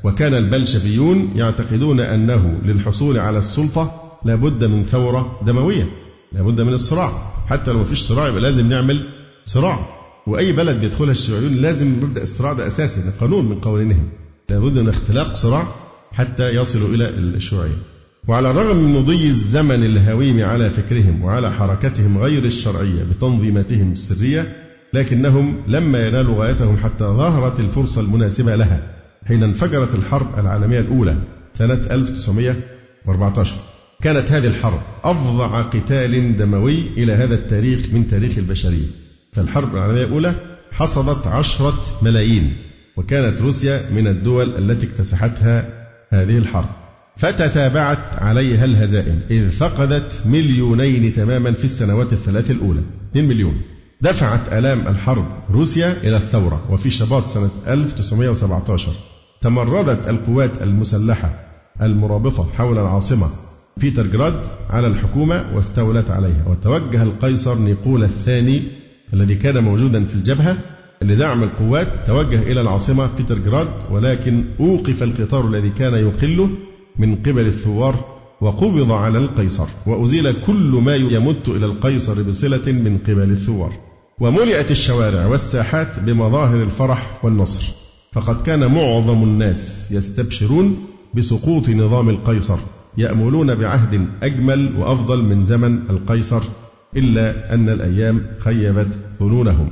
وكان 0.03 0.33
البلشفيون 0.33 1.31
يعتقدون 1.35 1.99
أنه 1.99 2.61
للحصول 2.65 3.17
على 3.19 3.37
السلطة 3.39 4.01
لابد 4.25 4.63
من 4.63 4.83
ثورة 4.83 5.39
دموية 5.45 5.89
لابد 6.33 6.61
من 6.61 6.73
الصراع 6.73 7.11
حتى 7.49 7.71
لو 7.71 7.79
مفيش 7.79 7.99
صراع 7.99 8.27
يبقى 8.27 8.41
لازم 8.41 8.69
نعمل 8.69 9.05
صراع 9.45 9.79
وأي 10.27 10.51
بلد 10.51 10.79
بيدخلها 10.79 11.11
الشيوعيون 11.11 11.53
لازم 11.53 11.93
مبدأ 12.03 12.23
الصراع 12.23 12.53
ده 12.53 12.67
أساسي 12.67 13.01
ده 13.01 13.09
قانون 13.19 13.49
من 13.49 13.55
قوانينهم 13.59 14.09
لابد 14.49 14.77
من 14.77 14.89
اختلاق 14.89 15.35
صراع 15.35 15.63
حتى 16.13 16.55
يصلوا 16.55 16.87
إلى 16.89 17.09
الشيوعية 17.09 17.77
وعلى 18.27 18.51
الرغم 18.51 18.77
من 18.77 18.93
مضي 19.01 19.27
الزمن 19.27 19.83
الهويم 19.83 20.41
على 20.45 20.69
فكرهم 20.69 21.23
وعلى 21.23 21.51
حركتهم 21.51 22.17
غير 22.17 22.45
الشرعية 22.45 23.03
بتنظيماتهم 23.03 23.91
السرية 23.91 24.43
لكنهم 24.93 25.57
لما 25.67 25.99
ينالوا 26.07 26.43
غايتهم 26.45 26.77
حتى 26.77 27.03
ظهرت 27.05 27.59
الفرصة 27.59 28.01
المناسبة 28.01 28.55
لها 28.55 28.81
حين 29.27 29.43
انفجرت 29.43 29.95
الحرب 29.95 30.39
العالمية 30.39 30.79
الأولى 30.79 31.17
سنة 31.53 31.73
1914 31.73 33.55
كانت 34.01 34.31
هذه 34.31 34.47
الحرب 34.47 34.79
أفظع 35.03 35.61
قتال 35.61 36.37
دموي 36.37 36.77
إلى 36.97 37.13
هذا 37.13 37.35
التاريخ 37.35 37.93
من 37.93 38.07
تاريخ 38.07 38.37
البشرية 38.37 38.87
فالحرب 39.31 39.75
العالمية 39.75 40.03
الأولى 40.03 40.35
حصدت 40.71 41.27
عشرة 41.27 41.83
ملايين 42.01 42.53
وكانت 42.97 43.41
روسيا 43.41 43.81
من 43.91 44.07
الدول 44.07 44.71
التي 44.71 44.87
اكتسحتها 44.87 45.69
هذه 46.09 46.37
الحرب 46.37 46.69
فتتابعت 47.17 47.99
عليها 48.21 48.65
الهزائم 48.65 49.19
إذ 49.31 49.49
فقدت 49.49 50.21
مليونين 50.25 51.13
تماما 51.13 51.53
في 51.53 51.65
السنوات 51.65 52.13
الثلاث 52.13 52.51
الأولى 52.51 52.81
2 53.11 53.27
مليون 53.27 53.61
دفعت 54.01 54.53
آلام 54.53 54.87
الحرب 54.87 55.25
روسيا 55.51 55.93
إلى 56.03 56.15
الثورة 56.17 56.65
وفي 56.71 56.89
شباط 56.89 57.25
سنة 57.27 57.49
1917 57.67 58.91
تمردت 59.41 60.07
القوات 60.07 60.61
المسلحة 60.63 61.39
المرابطة 61.81 62.49
حول 62.53 62.79
العاصمة 62.79 63.27
بيترغراد 63.77 64.41
على 64.69 64.87
الحكومة 64.87 65.45
واستولت 65.55 66.09
عليها 66.11 66.45
وتوجه 66.47 67.03
القيصر 67.03 67.55
نيقولا 67.55 68.05
الثاني 68.05 68.78
الذي 69.13 69.35
كان 69.35 69.63
موجودا 69.63 70.05
في 70.05 70.15
الجبهة 70.15 70.57
لدعم 71.01 71.43
القوات 71.43 71.87
توجه 72.07 72.41
إلى 72.41 72.61
العاصمة 72.61 73.09
بيترغراد 73.17 73.67
ولكن 73.91 74.43
أوقف 74.59 75.03
القطار 75.03 75.47
الذي 75.47 75.69
كان 75.69 75.93
يقله 75.93 76.49
من 76.99 77.15
قبل 77.15 77.45
الثوار 77.47 77.95
وقبض 78.41 78.91
على 78.91 79.17
القيصر 79.17 79.67
وأزيل 79.87 80.31
كل 80.41 80.79
ما 80.83 80.95
يمت 80.95 81.49
إلى 81.49 81.65
القيصر 81.65 82.23
بصلة 82.29 82.71
من 82.71 82.97
قبل 82.97 83.31
الثوار 83.31 83.73
وملئت 84.19 84.71
الشوارع 84.71 85.25
والساحات 85.25 85.87
بمظاهر 86.05 86.63
الفرح 86.63 87.19
والنصر 87.25 87.63
فقد 88.11 88.41
كان 88.41 88.73
معظم 88.73 89.23
الناس 89.23 89.91
يستبشرون 89.91 90.77
بسقوط 91.13 91.69
نظام 91.69 92.09
القيصر 92.09 92.57
يأملون 92.97 93.55
بعهد 93.55 94.07
أجمل 94.23 94.69
وأفضل 94.79 95.21
من 95.23 95.45
زمن 95.45 95.79
القيصر 95.89 96.43
إلا 96.95 97.53
أن 97.53 97.69
الأيام 97.69 98.25
خيبت 98.39 98.97
ظنونهم 99.19 99.71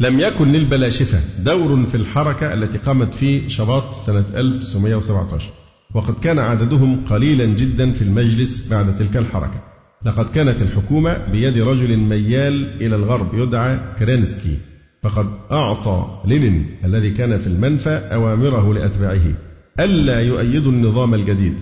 لم 0.00 0.20
يكن 0.20 0.48
للبلاشفة 0.52 1.42
دور 1.42 1.86
في 1.86 1.94
الحركة 1.94 2.52
التي 2.54 2.78
قامت 2.78 3.14
في 3.14 3.50
شباط 3.50 3.94
سنة 3.94 4.24
1917 4.36 5.50
وقد 5.94 6.14
كان 6.14 6.38
عددهم 6.38 7.04
قليلا 7.04 7.44
جدا 7.44 7.92
في 7.92 8.02
المجلس 8.02 8.68
بعد 8.72 8.96
تلك 8.96 9.16
الحركة 9.16 9.62
لقد 10.04 10.30
كانت 10.30 10.62
الحكومة 10.62 11.30
بيد 11.32 11.58
رجل 11.58 11.96
ميال 11.96 12.82
إلى 12.82 12.96
الغرب 12.96 13.34
يدعى 13.38 13.80
كرينسكي 13.98 14.56
فقد 15.02 15.26
أعطى 15.52 16.20
لينين 16.24 16.66
الذي 16.84 17.10
كان 17.10 17.38
في 17.38 17.46
المنفى 17.46 17.90
أوامره 17.90 18.74
لأتباعه 18.74 19.34
ألا 19.80 20.20
يؤيدوا 20.20 20.72
النظام 20.72 21.14
الجديد 21.14 21.54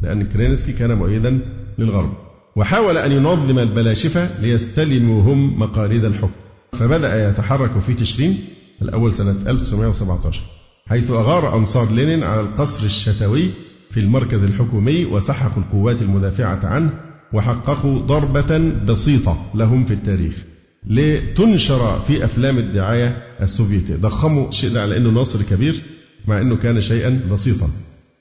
لأن 0.00 0.26
كرينسكي 0.26 0.72
كان 0.72 0.92
مؤيدا 0.94 1.40
للغرب 1.78 2.12
وحاول 2.58 2.96
أن 2.96 3.12
ينظم 3.12 3.58
البلاشفة 3.58 4.40
ليستلموا 4.40 5.22
هم 5.22 5.58
مقاليد 5.60 6.04
الحكم 6.04 6.30
فبدأ 6.72 7.28
يتحرك 7.30 7.78
في 7.78 7.94
تشرين 7.94 8.38
الأول 8.82 9.12
سنة 9.14 9.34
1917 9.46 10.40
حيث 10.88 11.10
أغار 11.10 11.56
أنصار 11.56 11.92
لينين 11.92 12.22
على 12.22 12.40
القصر 12.40 12.84
الشتوي 12.86 13.50
في 13.90 14.00
المركز 14.00 14.44
الحكومي 14.44 15.04
وسحقوا 15.04 15.62
القوات 15.62 16.02
المدافعة 16.02 16.66
عنه 16.66 16.90
وحققوا 17.32 17.98
ضربة 17.98 18.58
بسيطة 18.84 19.46
لهم 19.54 19.84
في 19.86 19.94
التاريخ 19.94 20.34
لتنشر 20.86 21.98
في 21.98 22.24
أفلام 22.24 22.58
الدعاية 22.58 23.22
السوفيتية 23.40 23.96
ضخموا 23.96 24.48
الشيء 24.48 24.70
ده 24.72 24.82
على 24.82 24.96
أنه 24.96 25.10
نصر 25.10 25.42
كبير 25.42 25.82
مع 26.28 26.40
أنه 26.40 26.56
كان 26.56 26.80
شيئا 26.80 27.20
بسيطا 27.32 27.68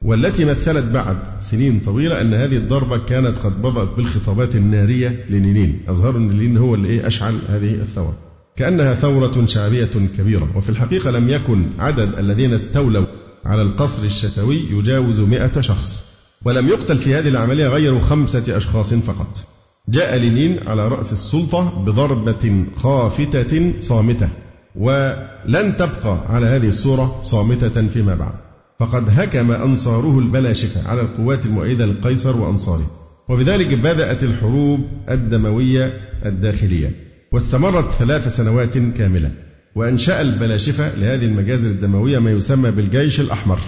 والتي 0.05 0.45
مثلت 0.45 0.85
بعد 0.91 1.17
سنين 1.37 1.79
طويلة 1.79 2.21
أن 2.21 2.33
هذه 2.33 2.57
الضربة 2.57 2.97
كانت 3.05 3.37
قد 3.37 3.61
بدأت 3.61 3.89
بالخطابات 3.97 4.55
النارية 4.55 5.25
لنينين 5.29 5.81
أظهر 5.87 6.17
أن 6.17 6.57
هو 6.57 6.75
اللي 6.75 6.89
إيه 6.89 7.07
أشعل 7.07 7.35
هذه 7.49 7.73
الثورة 7.73 8.17
كأنها 8.55 8.93
ثورة 8.93 9.45
شعبية 9.45 9.89
كبيرة 10.17 10.57
وفي 10.57 10.69
الحقيقة 10.69 11.11
لم 11.11 11.29
يكن 11.29 11.65
عدد 11.79 12.13
الذين 12.19 12.53
استولوا 12.53 13.05
على 13.45 13.61
القصر 13.61 14.05
الشتوي 14.05 14.57
يجاوز 14.71 15.19
مئة 15.19 15.61
شخص 15.61 16.07
ولم 16.45 16.67
يقتل 16.67 16.97
في 16.97 17.13
هذه 17.15 17.27
العملية 17.27 17.67
غير 17.67 17.99
خمسة 17.99 18.57
أشخاص 18.57 18.93
فقط 18.93 19.43
جاء 19.89 20.15
لينين 20.17 20.57
على 20.67 20.87
رأس 20.87 21.13
السلطة 21.13 21.83
بضربة 21.85 22.65
خافتة 22.75 23.73
صامتة 23.79 24.29
ولن 24.75 25.75
تبقى 25.77 26.19
على 26.29 26.45
هذه 26.45 26.67
الصورة 26.67 27.19
صامتة 27.21 27.87
فيما 27.87 28.15
بعد 28.15 28.46
فقد 28.79 29.09
هكم 29.09 29.51
أنصاره 29.51 30.19
البلاشفة 30.19 30.89
على 30.89 31.01
القوات 31.01 31.45
المؤيدة 31.45 31.85
لقيصر 31.85 32.37
وأنصاره 32.37 32.91
وبذلك 33.29 33.73
بدأت 33.79 34.23
الحروب 34.23 34.79
الدموية 35.09 35.93
الداخلية 36.25 36.91
واستمرت 37.31 37.91
ثلاث 37.91 38.35
سنوات 38.35 38.77
كاملة 38.77 39.31
وأنشأ 39.75 40.21
البلاشفة 40.21 40.95
لهذه 40.97 41.25
المجازر 41.25 41.67
الدموية 41.67 42.19
ما 42.19 42.31
يسمى 42.31 42.71
بالجيش 42.71 43.19
الأحمر 43.19 43.59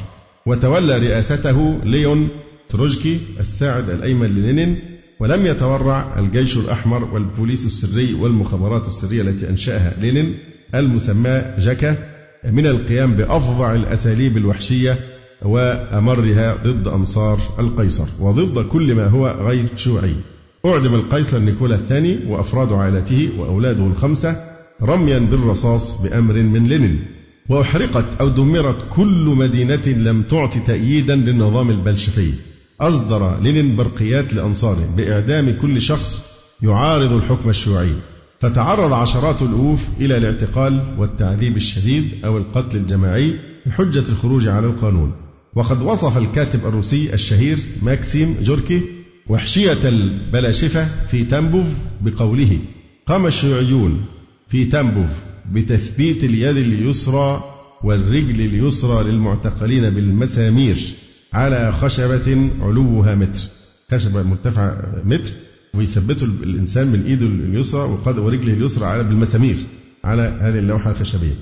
وتولى 0.45 0.97
رئاسته 0.97 1.79
ليون 1.83 2.27
تروجكي 2.69 3.19
الساعد 3.39 3.89
الأيمن 3.89 4.27
لينين 4.27 4.79
ولم 5.19 5.45
يتورع 5.45 6.19
الجيش 6.19 6.57
الأحمر 6.57 7.13
والبوليس 7.13 7.65
السري 7.65 8.13
والمخابرات 8.13 8.87
السرية 8.87 9.21
التي 9.21 9.49
أنشأها 9.49 9.91
لينين 10.01 10.33
المسماة 10.75 11.59
جاكا 11.59 12.08
من 12.43 12.65
القيام 12.67 13.13
بأفظع 13.13 13.75
الأساليب 13.75 14.37
الوحشية 14.37 14.99
وأمرها 15.41 16.55
ضد 16.63 16.87
أنصار 16.87 17.39
القيصر 17.59 18.07
وضد 18.19 18.65
كل 18.67 18.95
ما 18.95 19.07
هو 19.07 19.27
غير 19.47 19.65
شيوعي 19.75 20.15
أعدم 20.65 20.93
القيصر 20.95 21.39
نيكولا 21.39 21.75
الثاني 21.75 22.17
وأفراد 22.27 22.73
عائلته 22.73 23.29
وأولاده 23.37 23.85
الخمسة 23.85 24.35
رميا 24.81 25.19
بالرصاص 25.19 26.01
بأمر 26.01 26.33
من 26.33 26.67
لينين 26.67 26.99
وأحرقت 27.49 28.05
أو 28.19 28.27
دمرت 28.29 28.77
كل 28.89 29.25
مدينة 29.37 29.87
لم 29.87 30.23
تعط 30.23 30.53
تأييدا 30.57 31.15
للنظام 31.15 31.69
البلشفي 31.69 32.33
أصدر 32.81 33.39
لينين 33.41 33.75
برقيات 33.75 34.33
لأنصاره 34.33 34.93
بإعدام 34.97 35.57
كل 35.61 35.81
شخص 35.81 36.31
يعارض 36.61 37.13
الحكم 37.13 37.49
الشيوعي 37.49 37.89
فتعرض 38.39 38.93
عشرات 38.93 39.41
الألوف 39.41 39.89
إلى 39.99 40.17
الاعتقال 40.17 40.81
والتعذيب 40.97 41.57
الشديد 41.57 42.11
أو 42.25 42.37
القتل 42.37 42.77
الجماعي 42.77 43.35
بحجة 43.65 43.99
الخروج 44.09 44.47
على 44.47 44.67
القانون 44.67 45.11
وقد 45.55 45.81
وصف 45.81 46.17
الكاتب 46.17 46.59
الروسي 46.65 47.13
الشهير 47.13 47.57
ماكسيم 47.81 48.35
جوركي 48.41 48.81
وحشية 49.29 49.87
البلاشفة 49.89 51.05
في 51.07 51.23
تنبوف 51.23 51.65
بقوله 52.01 52.57
قام 53.05 53.25
الشيوعيون 53.27 54.05
في 54.47 54.65
تنبوف 54.65 55.23
بتثبيت 55.51 56.23
اليد 56.23 56.57
اليسرى 56.57 57.43
والرجل 57.83 58.41
اليسرى 58.41 59.11
للمعتقلين 59.11 59.89
بالمسامير 59.89 60.77
على 61.33 61.71
خشبة 61.71 62.49
علوها 62.61 63.15
متر 63.15 63.39
خشبة 63.91 64.23
مرتفعة 64.23 64.77
متر 65.05 65.31
ويثبتوا 65.73 66.27
الإنسان 66.27 66.87
من 66.87 67.03
إيده 67.05 67.25
اليسرى 67.25 67.81
وقد 67.81 68.17
ورجله 68.17 68.53
اليسرى 68.53 68.85
على 68.85 69.03
بالمسامير 69.03 69.55
على 70.03 70.37
هذه 70.41 70.59
اللوحة 70.59 70.91
الخشبية 70.91 71.33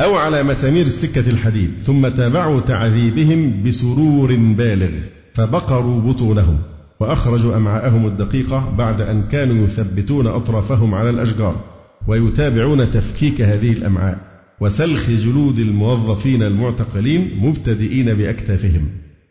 أو 0.00 0.14
على 0.16 0.42
مسامير 0.42 0.86
السكة 0.86 1.30
الحديد 1.30 1.70
ثم 1.82 2.08
تابعوا 2.08 2.60
تعذيبهم 2.60 3.62
بسرور 3.62 4.36
بالغ 4.36 4.90
فبقروا 5.34 6.00
بطونهم 6.00 6.58
وأخرجوا 7.00 7.56
أمعاءهم 7.56 8.06
الدقيقة 8.06 8.74
بعد 8.78 9.00
أن 9.00 9.22
كانوا 9.28 9.64
يثبتون 9.64 10.26
أطرافهم 10.26 10.94
على 10.94 11.10
الأشجار 11.10 11.60
ويتابعون 12.08 12.90
تفكيك 12.90 13.40
هذه 13.40 13.72
الأمعاء 13.72 14.18
وسلخ 14.60 15.10
جلود 15.10 15.58
الموظفين 15.58 16.42
المعتقلين 16.42 17.30
مبتدئين 17.40 18.14
بأكتافهم 18.14 18.88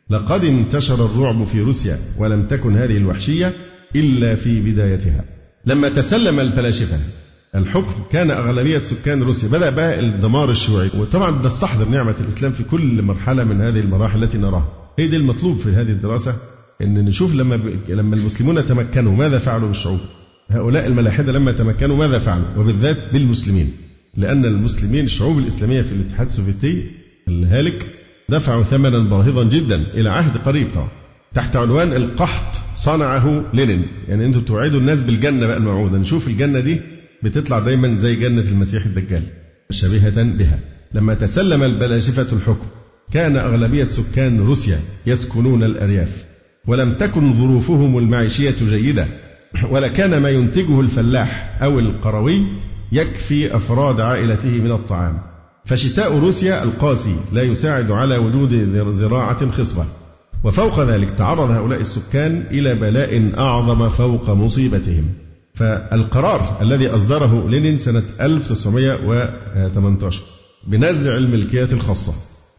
لقد 0.10 0.46
انتشر 0.46 1.06
الرعب 1.06 1.44
في 1.44 1.62
روسيا 1.62 1.98
ولم 2.20 2.44
تكن 2.44 2.76
هذه 2.78 2.98
الوحشية 2.98 3.54
إلا 3.96 4.36
في 4.36 4.60
بدايتها 4.72 5.26
لما 5.66 5.90
تسلم 5.90 6.40
الفلاشفة 6.40 6.98
الحكم 7.56 8.04
كان 8.12 8.32
أغلبية 8.32 8.80
سكان 8.80 9.24
روسيا 9.24 9.50
بدأ 9.50 9.70
بقى 9.70 10.00
الدمار 10.00 10.50
الشيوعي 10.52 10.90
وطبعا 11.00 11.32
بنستحضر 11.32 11.88
نعمة 11.90 12.16
الإسلام 12.22 12.52
في 12.52 12.64
كل 12.64 13.02
مرحلة 13.02 13.44
من 13.44 13.62
هذه 13.62 13.80
المراحل 13.80 14.24
التي 14.24 14.38
نراها 14.38 14.70
هي 15.00 15.08
دي 15.08 15.16
المطلوب 15.18 15.58
في 15.58 15.70
هذه 15.70 15.90
الدراسة 15.92 16.36
أن 16.82 17.06
نشوف 17.06 17.36
لما 17.36 17.56
ب... 17.56 17.64
لما 17.92 18.16
المسلمون 18.16 18.66
تمكنوا 18.66 19.16
ماذا 19.16 19.38
فعلوا 19.38 19.68
بالشعوب 19.68 20.00
هؤلاء 20.48 20.88
الملاحدة 20.88 21.32
لما 21.32 21.52
تمكنوا 21.52 21.98
ماذا 21.98 22.20
فعلوا 22.20 22.46
وبالذات 22.58 22.98
بالمسلمين 23.14 23.70
لأن 24.18 24.46
المسلمين 24.46 25.04
الشعوب 25.06 25.40
الإسلامية 25.40 25.82
في 25.82 25.92
الاتحاد 25.92 26.26
السوفيتي 26.26 26.86
الهالك 27.28 27.88
دفعوا 28.30 28.64
ثمنا 28.64 29.00
باهظا 29.10 29.44
جدا 29.44 29.76
إلى 29.94 30.10
عهد 30.10 30.38
قريب 30.38 30.68
طبعا 30.74 30.88
تحت 31.34 31.56
عنوان 31.56 31.94
القحط 31.94 32.51
صنعه 32.82 33.44
لينين 33.54 33.88
يعني 34.08 34.26
انتم 34.26 34.42
بتوعدوا 34.42 34.80
الناس 34.80 35.02
بالجنه 35.02 35.48
بقى 35.48 35.58
الموعوده 35.58 35.98
نشوف 35.98 36.28
الجنه 36.28 36.60
دي 36.60 36.82
بتطلع 37.24 37.60
دايما 37.60 37.98
زي 37.98 38.16
جنه 38.16 38.42
المسيح 38.50 38.86
الدجال 38.86 39.24
شبيهه 39.70 40.24
بها 40.24 40.60
لما 40.94 41.14
تسلم 41.14 41.64
البلاشفه 41.64 42.36
الحكم 42.38 42.66
كان 43.12 43.38
اغلبيه 43.38 43.84
سكان 43.84 44.40
روسيا 44.40 44.80
يسكنون 45.08 45.64
الارياف 45.64 46.26
ولم 46.68 46.94
تكن 46.94 47.34
ظروفهم 47.34 47.98
المعيشيه 47.98 48.56
جيده 48.70 49.08
ولا 49.72 49.88
كان 49.88 50.22
ما 50.22 50.30
ينتجه 50.30 50.82
الفلاح 50.82 51.58
او 51.64 51.80
القروي 51.80 52.44
يكفي 52.92 53.56
افراد 53.56 54.00
عائلته 54.00 54.50
من 54.50 54.72
الطعام 54.72 55.20
فشتاء 55.66 56.18
روسيا 56.18 56.64
القاسي 56.64 57.16
لا 57.34 57.42
يساعد 57.44 57.92
على 57.92 58.18
وجود 58.18 58.56
زراعه 58.94 59.52
خصبه 59.52 59.86
وفوق 60.44 60.80
ذلك 60.84 61.10
تعرض 61.18 61.52
هؤلاء 61.52 61.80
السكان 61.82 62.44
إلى 62.52 62.76
بلاء 62.76 63.40
أعظم 63.40 63.90
فوق 63.90 64.30
مصيبتهم 64.30 65.04
فالقرار 65.54 66.58
الذي 66.62 66.88
أصدره 66.88 67.50
لينين 67.50 67.78
سنة 67.78 68.04
1918 68.22 70.22
بنزع 70.68 71.16
الملكية 71.18 71.64
الخاصة 71.74 72.14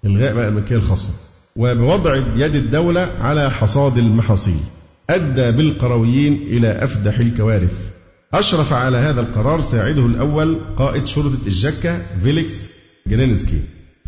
إلغاء 0.04 0.34
بقى 0.34 0.48
الملكية 0.48 0.76
الخاصة 0.76 1.12
وبوضع 1.56 2.16
يد 2.16 2.54
الدولة 2.54 3.00
على 3.00 3.50
حصاد 3.50 3.98
المحاصيل 3.98 4.56
أدى 5.10 5.56
بالقرويين 5.56 6.32
إلى 6.46 6.68
أفدح 6.84 7.18
الكوارث 7.18 7.90
أشرف 8.34 8.72
على 8.72 8.96
هذا 8.96 9.20
القرار 9.20 9.60
ساعده 9.60 10.06
الأول 10.06 10.58
قائد 10.78 11.06
شرطة 11.06 11.46
الجكة 11.46 12.02
فيليكس 12.22 12.68
جرينسكي 13.06 13.58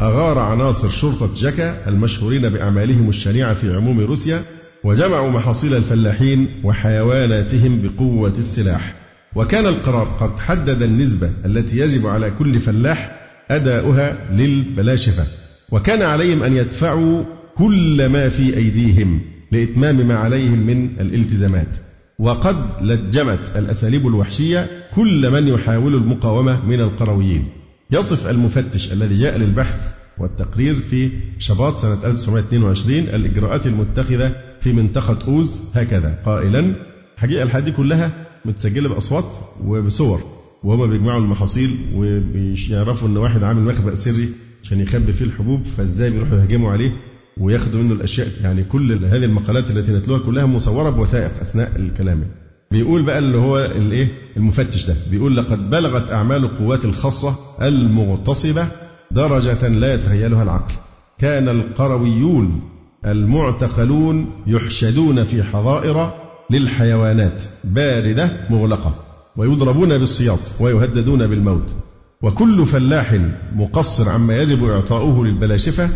أغار 0.03 0.39
عناصر 0.39 0.89
شرطة 0.89 1.31
جكا 1.35 1.89
المشهورين 1.89 2.49
بأعمالهم 2.49 3.09
الشنيعة 3.09 3.55
في 3.55 3.75
عموم 3.75 4.01
روسيا 4.01 4.43
وجمعوا 4.85 5.31
محاصيل 5.31 5.75
الفلاحين 5.75 6.61
وحيواناتهم 6.65 7.83
بقوة 7.83 8.33
السلاح 8.39 8.95
وكان 9.35 9.67
القرار 9.67 10.05
قد 10.07 10.39
حدد 10.39 10.83
النسبة 10.83 11.31
التي 11.45 11.79
يجب 11.79 12.07
على 12.07 12.31
كل 12.31 12.61
فلاح 12.61 13.21
أداؤها 13.51 14.33
للبلاشفة 14.33 15.25
وكان 15.71 16.03
عليهم 16.03 16.43
أن 16.43 16.53
يدفعوا 16.57 17.25
كل 17.57 18.07
ما 18.09 18.29
في 18.29 18.57
أيديهم 18.57 19.21
لإتمام 19.53 20.09
ما 20.09 20.15
عليهم 20.19 20.67
من 20.67 20.91
الالتزامات 21.01 21.77
وقد 22.19 22.57
لجمت 22.81 23.53
الأساليب 23.57 24.07
الوحشية 24.07 24.67
كل 24.95 25.31
من 25.31 25.49
يحاول 25.49 25.95
المقاومة 25.95 26.65
من 26.67 26.81
القرويين 26.81 27.49
يصف 27.91 28.31
المفتش 28.31 28.93
الذي 28.93 29.19
جاء 29.21 29.37
البحث 29.37 29.93
والتقرير 30.19 30.81
في 30.81 31.11
شباط 31.39 31.79
سنة 31.79 31.99
1922 32.05 32.99
الإجراءات 32.99 33.67
المتخذة 33.67 34.37
في 34.61 34.73
منطقة 34.73 35.19
أوز 35.27 35.61
هكذا 35.75 36.19
قائلا 36.27 36.75
حقيقة 37.17 37.43
الحاجات 37.43 37.65
دي 37.65 37.73
كلها 37.73 38.27
متسجلة 38.45 38.89
بأصوات 38.89 39.37
وبصور 39.65 40.21
وهما 40.65 40.87
بيجمعوا 40.87 41.21
المحاصيل 41.21 41.71
ويعرفوا 41.95 43.09
إن 43.09 43.17
واحد 43.17 43.43
عامل 43.43 43.63
مخبأ 43.63 43.95
سري 43.95 44.29
عشان 44.63 44.81
يخبي 44.81 45.13
فيه 45.13 45.25
الحبوب 45.25 45.65
فإزاي 45.65 46.11
بيروحوا 46.11 46.39
يهاجموا 46.39 46.71
عليه 46.73 46.93
وياخدوا 47.41 47.83
منه 47.83 47.93
الأشياء 47.95 48.29
يعني 48.43 48.65
كل 48.65 49.05
هذه 49.05 49.25
المقالات 49.25 49.71
التي 49.71 49.93
نتلوها 49.93 50.21
كلها 50.21 50.47
مصورة 50.47 50.91
بوثائق 50.91 51.41
أثناء 51.41 51.73
الكلام 51.77 52.25
بيقول 52.75 53.03
بقى 53.03 53.19
اللي 53.19 53.39
هو 53.39 53.59
الايه 53.59 54.09
المفتش 54.37 54.87
ده 54.87 54.97
بيقول 55.11 55.37
لقد 55.37 55.71
بلغت 55.71 56.13
اعمال 56.13 56.45
القوات 56.45 56.85
الخاصه 56.85 57.35
المغتصبه 57.63 58.67
درجه 59.11 59.69
لا 59.69 59.95
يتخيلها 59.95 60.43
العقل 60.43 60.73
كان 61.19 61.49
القرويون 61.49 62.61
المعتقلون 63.07 64.27
يحشدون 64.47 65.25
في 65.25 65.43
حظائر 65.43 66.11
للحيوانات 66.51 67.43
بارده 67.65 68.47
مغلقه 68.51 68.95
ويضربون 69.37 69.99
بالسياط 69.99 70.41
ويهددون 70.61 71.27
بالموت 71.27 71.75
وكل 72.23 72.67
فلاح 72.67 73.17
مقصر 73.57 74.09
عما 74.11 74.37
يجب 74.39 74.69
اعطاؤه 74.69 75.25
للبلاشفه 75.25 75.89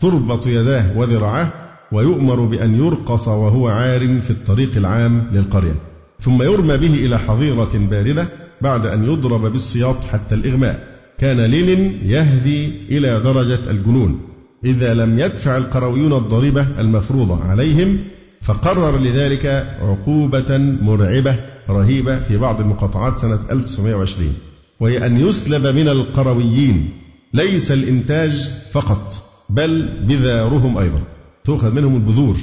تربط 0.00 0.46
يداه 0.46 0.98
وذراعاه 0.98 1.52
ويؤمر 1.92 2.40
بأن 2.44 2.74
يرقص 2.84 3.28
وهو 3.28 3.68
عار 3.68 4.20
في 4.20 4.30
الطريق 4.30 4.76
العام 4.76 5.28
للقرية 5.32 5.76
ثم 6.20 6.42
يرمى 6.42 6.76
به 6.76 6.94
إلى 6.94 7.18
حظيرة 7.18 7.70
باردة 7.90 8.28
بعد 8.60 8.86
أن 8.86 9.04
يضرب 9.04 9.40
بالسياط 9.52 10.04
حتى 10.04 10.34
الإغماء 10.34 10.88
كان 11.18 11.40
ليل 11.40 11.98
يهدي 12.10 12.66
إلى 12.90 13.20
درجة 13.20 13.70
الجنون 13.70 14.20
إذا 14.64 14.94
لم 14.94 15.18
يدفع 15.18 15.56
القرويون 15.56 16.12
الضريبة 16.12 16.66
المفروضة 16.78 17.44
عليهم 17.44 17.98
فقرر 18.42 18.98
لذلك 18.98 19.46
عقوبة 19.80 20.56
مرعبة 20.58 21.40
رهيبة 21.70 22.20
في 22.22 22.36
بعض 22.36 22.60
المقاطعات 22.60 23.18
سنة 23.18 23.38
1920 23.50 24.32
وهي 24.80 25.06
أن 25.06 25.16
يسلب 25.16 25.76
من 25.76 25.88
القرويين 25.88 26.88
ليس 27.34 27.72
الإنتاج 27.72 28.50
فقط 28.72 29.12
بل 29.50 29.88
بذارهم 30.02 30.78
أيضا 30.78 31.02
تؤخذ 31.44 31.70
منهم 31.74 31.94
البذور 31.96 32.36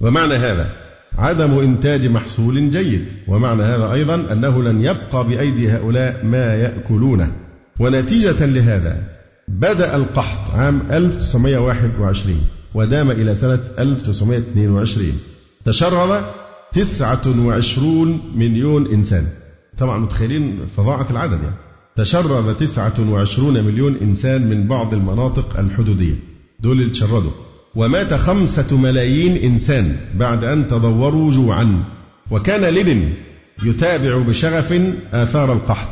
ومعنى 0.00 0.34
هذا 0.34 0.70
عدم 1.18 1.58
إنتاج 1.58 2.06
محصول 2.06 2.70
جيد 2.70 3.04
ومعنى 3.28 3.62
هذا 3.62 3.92
أيضا 3.92 4.14
أنه 4.32 4.62
لن 4.62 4.80
يبقى 4.80 5.26
بأيدي 5.28 5.70
هؤلاء 5.72 6.24
ما 6.26 6.54
يأكلونه 6.54 7.32
ونتيجة 7.80 8.46
لهذا 8.46 9.02
بدأ 9.48 9.96
القحط 9.96 10.54
عام 10.54 10.80
1921 10.90 12.40
ودام 12.74 13.10
إلى 13.10 13.34
سنة 13.34 13.60
1922 13.78 15.06
تشرد 15.64 16.22
29 16.72 18.20
مليون 18.34 18.86
إنسان 18.86 19.24
طبعا 19.78 19.98
متخيلين 19.98 20.58
فظاعة 20.76 21.06
العدد 21.10 21.32
يعني 21.32 21.54
تشرد 21.96 22.56
29 22.56 23.64
مليون 23.64 23.96
إنسان 24.02 24.46
من 24.46 24.66
بعض 24.66 24.94
المناطق 24.94 25.58
الحدودية 25.58 26.14
دول 26.60 26.78
اللي 26.80 26.90
تشردوا 26.90 27.32
ومات 27.74 28.14
خمسة 28.14 28.76
ملايين 28.76 29.36
إنسان 29.36 29.96
بعد 30.16 30.44
أن 30.44 30.66
تضوروا 30.68 31.30
جوعا 31.30 31.82
وكان 32.30 32.74
لينين 32.74 33.14
يتابع 33.64 34.18
بشغف 34.18 34.80
آثار 35.12 35.52
القحط 35.52 35.88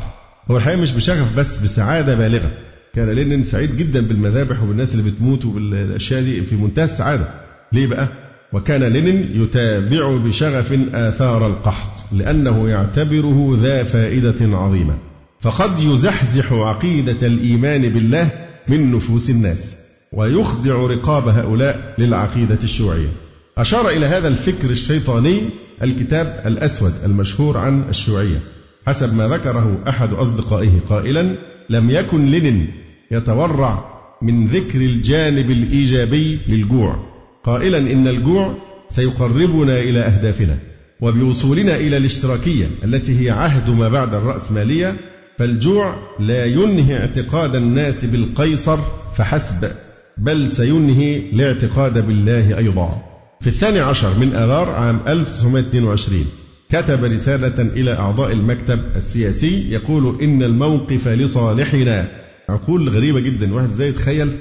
هو 0.51 0.57
الحقيقة 0.57 0.81
مش 0.81 0.91
بشغف 0.91 1.37
بس 1.39 1.59
بسعادة 1.63 2.15
بالغة 2.15 2.51
كان 2.93 3.09
لينين 3.09 3.43
سعيد 3.43 3.77
جدا 3.77 4.07
بالمذابح 4.07 4.63
وبالناس 4.63 4.95
اللي 4.95 5.11
بتموت 5.11 5.45
وبالأشياء 5.45 6.21
دي 6.23 6.41
في 6.45 6.55
منتهى 6.55 6.85
السعادة 6.85 7.25
ليه 7.71 7.87
بقى؟ 7.87 8.09
وكان 8.53 8.83
لينين 8.83 9.41
يتابع 9.41 10.17
بشغف 10.17 10.77
آثار 10.93 11.47
القحط 11.47 12.13
لأنه 12.13 12.69
يعتبره 12.69 13.57
ذا 13.61 13.83
فائدة 13.83 14.57
عظيمة 14.57 14.93
فقد 15.41 15.79
يزحزح 15.79 16.51
عقيدة 16.53 17.27
الإيمان 17.27 17.81
بالله 17.81 18.31
من 18.67 18.91
نفوس 18.95 19.29
الناس 19.29 19.75
ويخضع 20.13 20.73
رقاب 20.75 21.27
هؤلاء 21.27 21.93
للعقيدة 21.97 22.59
الشيوعية 22.63 23.09
أشار 23.57 23.89
إلى 23.89 24.05
هذا 24.05 24.27
الفكر 24.27 24.69
الشيطاني 24.69 25.39
الكتاب 25.83 26.43
الأسود 26.45 26.93
المشهور 27.05 27.57
عن 27.57 27.83
الشيوعية 27.89 28.39
حسب 28.87 29.15
ما 29.15 29.27
ذكره 29.27 29.77
أحد 29.89 30.13
أصدقائه 30.13 30.69
قائلا 30.89 31.35
لم 31.69 31.89
يكن 31.89 32.25
لينين 32.25 32.67
يتورع 33.11 33.85
من 34.21 34.47
ذكر 34.47 34.79
الجانب 34.81 35.51
الإيجابي 35.51 36.39
للجوع 36.47 36.95
قائلا 37.43 37.77
إن 37.77 38.07
الجوع 38.07 38.53
سيقربنا 38.87 39.79
إلى 39.79 39.99
أهدافنا 40.01 40.57
وبوصولنا 41.01 41.75
إلى 41.75 41.97
الاشتراكية 41.97 42.67
التي 42.83 43.25
هي 43.25 43.29
عهد 43.31 43.69
ما 43.69 43.89
بعد 43.89 44.13
الرأسمالية 44.13 44.97
فالجوع 45.37 45.95
لا 46.19 46.45
ينهي 46.45 46.97
اعتقاد 46.97 47.55
الناس 47.55 48.05
بالقيصر 48.05 48.77
فحسب 49.15 49.71
بل 50.21 50.47
سينهي 50.47 51.17
الاعتقاد 51.33 52.05
بالله 52.07 52.57
أيضا 52.57 53.01
في 53.41 53.47
الثاني 53.47 53.79
عشر 53.79 54.19
من 54.19 54.27
آذار 54.27 54.69
عام 54.69 54.99
1922 55.07 56.25
كتب 56.69 57.03
رسالة 57.03 57.61
إلى 57.73 57.93
أعضاء 57.93 58.31
المكتب 58.31 58.79
السياسي 58.95 59.71
يقول 59.71 60.21
إن 60.21 60.43
الموقف 60.43 61.07
لصالحنا 61.07 62.07
عقول 62.49 62.89
غريبة 62.89 63.19
جدا 63.19 63.53
واحد 63.53 63.67
زي 63.69 63.87
يتخيل 63.87 64.31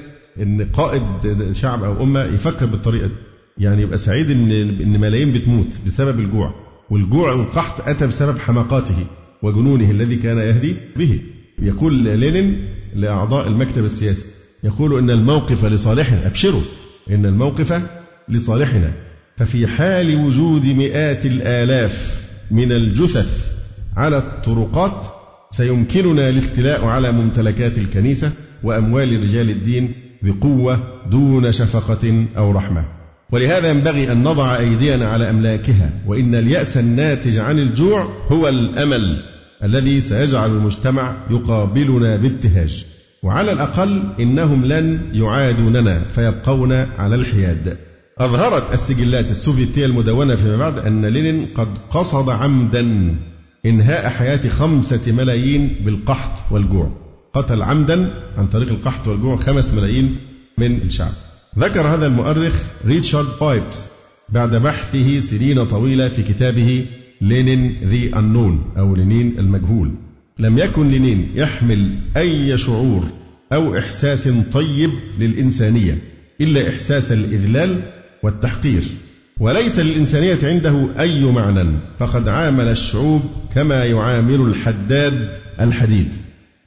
إن 0.42 0.68
قائد 0.72 1.52
شعب 1.52 1.82
أو 1.84 2.02
أمة 2.02 2.22
يفكر 2.24 2.66
بالطريقة 2.66 3.06
دي 3.06 3.14
يعني 3.58 3.82
يبقى 3.82 3.98
سعيد 3.98 4.30
إن 4.30 4.50
إن 4.80 5.00
ملايين 5.00 5.32
بتموت 5.32 5.78
بسبب 5.86 6.18
الجوع 6.20 6.54
والجوع 6.90 7.32
والقحط 7.32 7.88
أتى 7.88 8.06
بسبب 8.06 8.38
حماقاته 8.38 9.06
وجنونه 9.42 9.90
الذي 9.90 10.16
كان 10.16 10.38
يهدي 10.38 10.76
به 10.96 11.20
يقول 11.62 11.92
لينين 12.02 12.68
لأعضاء 12.94 13.48
المكتب 13.48 13.84
السياسي 13.84 14.26
يقول 14.64 14.98
إن 14.98 15.10
الموقف 15.10 15.64
لصالحنا 15.64 16.26
أبشروا 16.26 16.60
إن 17.10 17.26
الموقف 17.26 17.72
لصالحنا 18.28 18.92
ففي 19.36 19.66
حال 19.66 20.16
وجود 20.26 20.66
مئات 20.66 21.26
الآلاف 21.26 22.24
من 22.50 22.72
الجثث 22.72 23.52
على 23.96 24.16
الطرقات 24.18 25.06
سيمكننا 25.50 26.28
الاستيلاء 26.28 26.84
على 26.84 27.12
ممتلكات 27.12 27.78
الكنيسة 27.78 28.32
وأموال 28.62 29.16
رجال 29.22 29.50
الدين 29.50 29.92
بقوة 30.22 30.82
دون 31.10 31.52
شفقة 31.52 32.26
أو 32.36 32.50
رحمة 32.52 32.84
ولهذا 33.32 33.70
ينبغي 33.70 34.12
أن 34.12 34.22
نضع 34.22 34.56
أيدينا 34.56 35.08
على 35.08 35.30
أملاكها 35.30 35.90
وإن 36.06 36.34
اليأس 36.34 36.76
الناتج 36.76 37.38
عن 37.38 37.58
الجوع 37.58 38.04
هو 38.32 38.48
الأمل 38.48 39.22
الذي 39.64 40.00
سيجعل 40.00 40.50
المجتمع 40.50 41.16
يقابلنا 41.30 42.16
بابتهاج 42.16 42.84
وعلى 43.22 43.52
الأقل 43.52 44.02
إنهم 44.20 44.64
لن 44.64 45.00
يعادوننا 45.12 46.08
فيبقون 46.10 46.72
على 46.72 47.14
الحياد 47.14 47.76
أظهرت 48.18 48.72
السجلات 48.72 49.30
السوفيتية 49.30 49.86
المدونة 49.86 50.34
فيما 50.34 50.56
بعد 50.58 50.78
أن 50.86 51.06
لينين 51.06 51.46
قد 51.54 51.78
قصد 51.90 52.30
عمدا 52.30 53.14
إنهاء 53.66 54.08
حياة 54.08 54.48
خمسة 54.48 55.12
ملايين 55.12 55.76
بالقحط 55.84 56.52
والجوع 56.52 56.92
قتل 57.34 57.62
عمدا 57.62 58.14
عن 58.38 58.46
طريق 58.46 58.68
القحط 58.68 59.08
والجوع 59.08 59.36
خمس 59.36 59.74
ملايين 59.74 60.16
من 60.58 60.82
الشعب 60.82 61.12
ذكر 61.58 61.80
هذا 61.86 62.06
المؤرخ 62.06 62.62
ريتشارد 62.86 63.26
بايبس 63.40 63.86
بعد 64.28 64.54
بحثه 64.54 65.20
سنين 65.20 65.66
طويلة 65.66 66.08
في 66.08 66.22
كتابه 66.22 66.86
لينين 67.20 67.84
ذي 67.84 68.16
النون 68.18 68.62
أو 68.78 68.94
لينين 68.94 69.38
المجهول 69.38 69.94
لم 70.38 70.58
يكن 70.58 70.90
لنين 70.90 71.28
يحمل 71.34 71.94
أي 72.16 72.56
شعور 72.58 73.04
أو 73.52 73.78
إحساس 73.78 74.28
طيب 74.52 74.90
للإنسانية 75.18 75.98
إلا 76.40 76.68
إحساس 76.68 77.12
الإذلال 77.12 77.82
والتحقير 78.22 78.82
وليس 79.40 79.78
للإنسانية 79.78 80.38
عنده 80.42 81.00
أي 81.00 81.24
معنى 81.24 81.70
فقد 81.98 82.28
عامل 82.28 82.68
الشعوب 82.68 83.22
كما 83.54 83.84
يعامل 83.84 84.40
الحداد 84.40 85.28
الحديد 85.60 86.08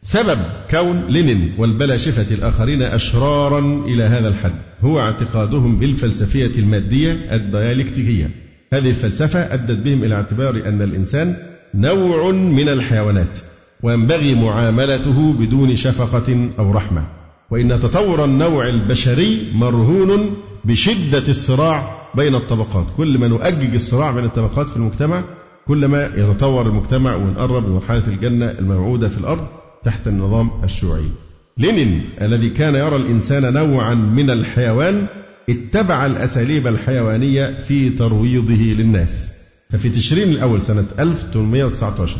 سبب 0.01 0.37
كون 0.71 1.05
لينين 1.07 1.53
والبلاشفة 1.57 2.35
الآخرين 2.35 2.81
أشرارا 2.81 3.85
إلى 3.85 4.03
هذا 4.03 4.27
الحد 4.27 4.55
هو 4.81 4.99
اعتقادهم 4.99 5.79
بالفلسفية 5.79 6.51
المادية 6.59 7.11
الديالكتيكية 7.11 8.29
هذه 8.73 8.89
الفلسفة 8.89 9.39
أدت 9.53 9.83
بهم 9.85 10.03
إلى 10.03 10.15
اعتبار 10.15 10.55
أن 10.55 10.81
الإنسان 10.81 11.35
نوع 11.75 12.31
من 12.31 12.69
الحيوانات 12.69 13.37
وينبغي 13.83 14.35
معاملته 14.35 15.33
بدون 15.33 15.75
شفقة 15.75 16.49
أو 16.59 16.71
رحمة 16.71 17.03
وإن 17.51 17.79
تطور 17.79 18.25
النوع 18.25 18.67
البشري 18.69 19.47
مرهون 19.55 20.33
بشدة 20.65 21.23
الصراع 21.29 21.95
بين 22.15 22.35
الطبقات 22.35 22.85
كل 22.97 23.17
ما 23.17 23.27
نؤجج 23.27 23.73
الصراع 23.73 24.11
بين 24.11 24.25
الطبقات 24.25 24.67
في 24.69 24.77
المجتمع 24.77 25.23
كلما 25.67 26.11
يتطور 26.17 26.67
المجتمع 26.67 27.15
ونقرب 27.15 27.69
من 27.69 27.81
الجنة 28.07 28.51
الموعودة 28.51 29.07
في 29.07 29.17
الأرض 29.17 29.47
تحت 29.85 30.07
النظام 30.07 30.51
الشيوعي 30.63 31.09
لينين 31.57 32.03
الذي 32.21 32.49
كان 32.49 32.75
يرى 32.75 32.95
الإنسان 32.95 33.53
نوعا 33.53 33.93
من 33.95 34.29
الحيوان 34.29 35.05
اتبع 35.49 36.05
الأساليب 36.05 36.67
الحيوانية 36.67 37.59
في 37.67 37.89
ترويضه 37.89 38.53
للناس 38.63 39.33
ففي 39.71 39.89
تشرين 39.89 40.29
الأول 40.29 40.61
سنة 40.61 40.85
1819 40.99 42.17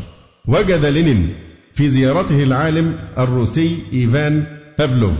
وجد 0.47 0.85
لينين 0.85 1.29
في 1.73 1.89
زيارته 1.89 2.43
العالم 2.43 2.95
الروسي 3.17 3.77
إيفان 3.93 4.43
بافلوف 4.79 5.13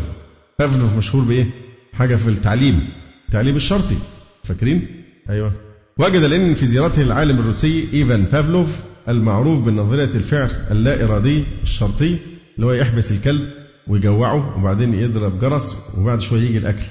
بافلوف 0.60 0.98
مشهور 0.98 1.24
بإيه؟ 1.24 1.46
حاجة 1.94 2.16
في 2.16 2.28
التعليم 2.30 2.90
التعليم 3.28 3.56
الشرطي 3.56 3.96
فاكرين؟ 4.44 4.88
أيوه 5.30 5.52
وجد 5.98 6.24
لينين 6.24 6.54
في 6.54 6.66
زيارته 6.66 7.02
العالم 7.02 7.40
الروسي 7.40 7.88
إيفان 7.94 8.24
بافلوف 8.24 8.78
المعروف 9.10 9.60
بنظرية 9.60 10.06
الفعل 10.16 10.52
اللا 10.72 11.04
إرادي 11.04 11.44
الشرطي 11.64 12.18
اللي 12.56 12.66
هو 12.68 12.72
يحبس 12.72 13.12
الكلب 13.12 13.42
ويجوعه 13.88 14.58
وبعدين 14.58 14.94
يضرب 14.94 15.40
جرس 15.40 15.78
وبعد 15.98 16.22
شوية 16.22 16.42
يجي 16.42 16.58
الأكل 16.58 16.84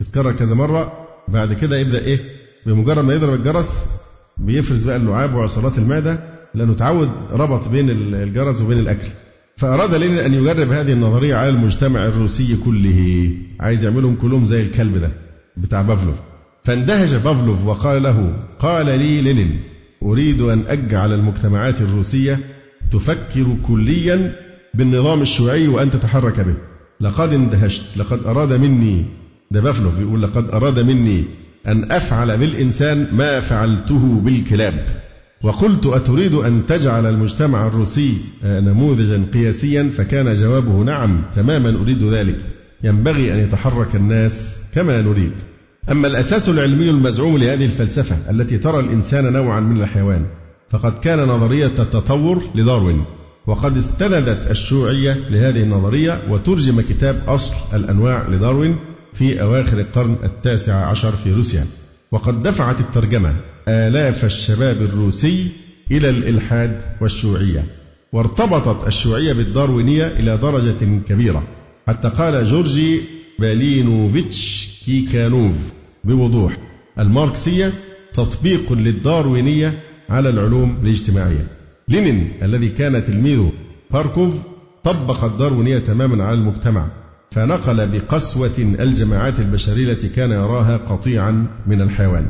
يتكرر 0.00 0.32
كذا 0.32 0.54
مرة 0.54 0.92
بعد 1.28 1.52
كده 1.52 1.76
يبدأ 1.76 1.98
إيه 1.98 2.20
بمجرد 2.66 3.04
ما 3.04 3.14
يضرب 3.14 3.34
الجرس 3.34 3.84
بيفرز 4.38 4.84
بقى 4.86 4.96
اللعاب 4.96 5.34
وعصارات 5.34 5.78
المعدة 5.78 6.35
لأنه 6.56 6.74
تعود 6.74 7.08
ربط 7.32 7.68
بين 7.68 7.90
الجرس 8.14 8.60
وبين 8.62 8.78
الأكل 8.78 9.08
فأراد 9.56 9.94
لينين 9.94 10.18
أن 10.18 10.34
يجرب 10.34 10.70
هذه 10.72 10.92
النظرية 10.92 11.34
على 11.34 11.48
المجتمع 11.48 12.06
الروسي 12.06 12.56
كله 12.64 13.28
عايز 13.60 13.84
يعملهم 13.84 14.14
كلهم 14.16 14.44
زي 14.44 14.62
الكلب 14.62 14.98
ده 15.00 15.10
بتاع 15.56 15.82
بافلوف 15.82 16.16
فاندهش 16.64 17.12
بافلوف 17.12 17.66
وقال 17.66 18.02
له 18.02 18.34
قال 18.58 18.86
لي 18.86 19.20
لينين 19.22 19.60
أريد 20.02 20.40
أن 20.40 20.62
أجعل 20.68 21.12
المجتمعات 21.12 21.80
الروسية 21.80 22.40
تفكر 22.92 23.56
كليا 23.62 24.32
بالنظام 24.74 25.22
الشيوعي 25.22 25.68
وأن 25.68 25.90
تتحرك 25.90 26.40
به 26.40 26.54
لقد 27.00 27.32
اندهشت 27.32 27.96
لقد 27.98 28.26
أراد 28.26 28.52
مني 28.52 29.04
ده 29.50 29.60
بافلوف 29.60 29.98
بيقول 29.98 30.22
لقد 30.22 30.50
أراد 30.50 30.78
مني 30.78 31.24
أن 31.66 31.92
أفعل 31.92 32.36
بالإنسان 32.36 33.06
ما 33.12 33.40
فعلته 33.40 33.98
بالكلاب 34.24 35.05
وقلت 35.42 35.86
أتريد 35.86 36.34
أن 36.34 36.66
تجعل 36.66 37.06
المجتمع 37.06 37.66
الروسي 37.66 38.16
آه، 38.44 38.60
نموذجا 38.60 39.26
قياسيا 39.34 39.90
فكان 39.96 40.34
جوابه 40.34 40.72
نعم 40.82 41.22
تماما 41.36 41.80
أريد 41.82 42.02
ذلك 42.02 42.36
ينبغي 42.84 43.32
أن 43.34 43.38
يتحرك 43.38 43.96
الناس 43.96 44.56
كما 44.74 45.02
نريد 45.02 45.32
أما 45.90 46.08
الأساس 46.08 46.48
العلمي 46.48 46.90
المزعوم 46.90 47.36
لهذه 47.38 47.64
الفلسفة 47.64 48.30
التي 48.30 48.58
ترى 48.58 48.80
الإنسان 48.80 49.32
نوعا 49.32 49.60
من 49.60 49.82
الحيوان 49.82 50.26
فقد 50.70 50.98
كان 50.98 51.18
نظرية 51.28 51.66
التطور 51.78 52.42
لداروين 52.54 53.04
وقد 53.46 53.76
استندت 53.76 54.50
الشيوعية 54.50 55.12
لهذه 55.30 55.62
النظرية 55.62 56.22
وترجم 56.32 56.80
كتاب 56.80 57.22
أصل 57.28 57.76
الأنواع 57.76 58.28
لداروين 58.28 58.76
في 59.14 59.42
أواخر 59.42 59.78
القرن 59.80 60.16
التاسع 60.24 60.74
عشر 60.74 61.10
في 61.12 61.32
روسيا 61.32 61.66
وقد 62.12 62.42
دفعت 62.42 62.80
الترجمة 62.80 63.34
آلاف 63.68 64.24
الشباب 64.24 64.82
الروسي 64.82 65.46
إلى 65.90 66.10
الإلحاد 66.10 66.82
والشيوعية 67.00 67.64
وارتبطت 68.12 68.86
الشيوعية 68.86 69.32
بالداروينية 69.32 70.06
إلى 70.06 70.36
درجة 70.38 70.84
كبيرة 71.08 71.42
حتى 71.86 72.08
قال 72.08 72.44
جورجي 72.44 73.00
بالينوفيتش 73.38 74.68
كيكانوف 74.86 75.54
بوضوح 76.04 76.56
الماركسية 76.98 77.72
تطبيق 78.14 78.72
للداروينية 78.72 79.80
على 80.08 80.28
العلوم 80.28 80.78
الاجتماعية 80.82 81.46
لينين 81.88 82.32
الذي 82.42 82.68
كان 82.68 83.04
تلميذه 83.04 83.52
باركوف 83.90 84.34
طبق 84.84 85.24
الداروينية 85.24 85.78
تماما 85.78 86.24
على 86.24 86.38
المجتمع 86.38 86.88
فنقل 87.30 87.86
بقسوة 87.86 88.58
الجماعات 88.58 89.40
البشرية 89.40 89.92
التي 89.92 90.08
كان 90.08 90.30
يراها 90.30 90.76
قطيعا 90.76 91.46
من 91.66 91.80
الحيوان 91.82 92.26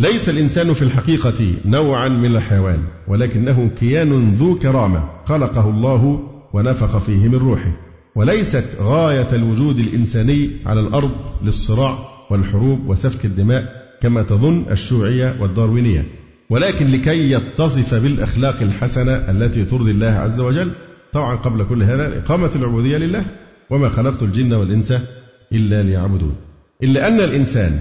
ليس 0.00 0.28
الإنسان 0.28 0.72
في 0.74 0.82
الحقيقة 0.82 1.52
نوعا 1.64 2.08
من 2.08 2.36
الحيوان 2.36 2.82
ولكنه 3.08 3.70
كيان 3.80 4.34
ذو 4.34 4.58
كرامة 4.58 5.08
خلقه 5.24 5.68
الله 5.70 6.28
ونفخ 6.52 6.98
فيه 6.98 7.28
من 7.28 7.34
روحه 7.34 7.72
وليست 8.16 8.64
غاية 8.80 9.28
الوجود 9.32 9.78
الإنساني 9.78 10.50
على 10.66 10.80
الأرض 10.80 11.10
للصراع 11.44 11.98
والحروب 12.30 12.88
وسفك 12.88 13.24
الدماء 13.24 13.72
كما 14.00 14.22
تظن 14.22 14.64
الشيوعية 14.70 15.42
والداروينية 15.42 16.06
ولكن 16.50 16.86
لكي 16.86 17.30
يتصف 17.30 17.94
بالأخلاق 17.94 18.62
الحسنة 18.62 19.12
التي 19.12 19.64
ترضي 19.64 19.90
الله 19.90 20.10
عز 20.10 20.40
وجل 20.40 20.72
طبعا 21.12 21.36
قبل 21.36 21.64
كل 21.64 21.82
هذا 21.82 22.18
إقامة 22.18 22.50
العبودية 22.56 22.96
لله 22.96 23.26
وما 23.70 23.88
خلقت 23.88 24.22
الجن 24.22 24.52
والإنس 24.54 24.92
إلا 25.52 25.82
ليعبدون 25.82 26.34
إلا 26.82 27.08
أن 27.08 27.20
الإنسان 27.20 27.78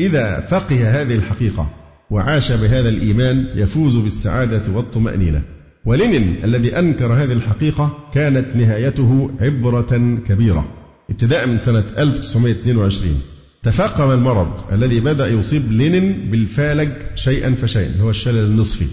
إذا 0.00 0.40
فقه 0.40 1.02
هذه 1.02 1.14
الحقيقة 1.14 1.70
وعاش 2.10 2.52
بهذا 2.52 2.88
الإيمان 2.88 3.46
يفوز 3.54 3.96
بالسعادة 3.96 4.62
والطمأنينة 4.72 5.42
ولينين 5.84 6.36
الذي 6.44 6.78
أنكر 6.78 7.12
هذه 7.14 7.32
الحقيقة 7.32 7.98
كانت 8.14 8.56
نهايته 8.56 9.30
عبرة 9.40 10.18
كبيرة 10.28 10.68
ابتداء 11.10 11.46
من 11.48 11.58
سنة 11.58 11.84
1922 11.98 13.10
تفاقم 13.62 14.10
المرض 14.10 14.72
الذي 14.72 15.00
بدأ 15.00 15.26
يصيب 15.26 15.72
لينين 15.72 16.28
بالفالج 16.30 16.92
شيئا 17.14 17.50
فشيئا 17.54 18.00
هو 18.00 18.10
الشلل 18.10 18.44
النصفي 18.46 18.86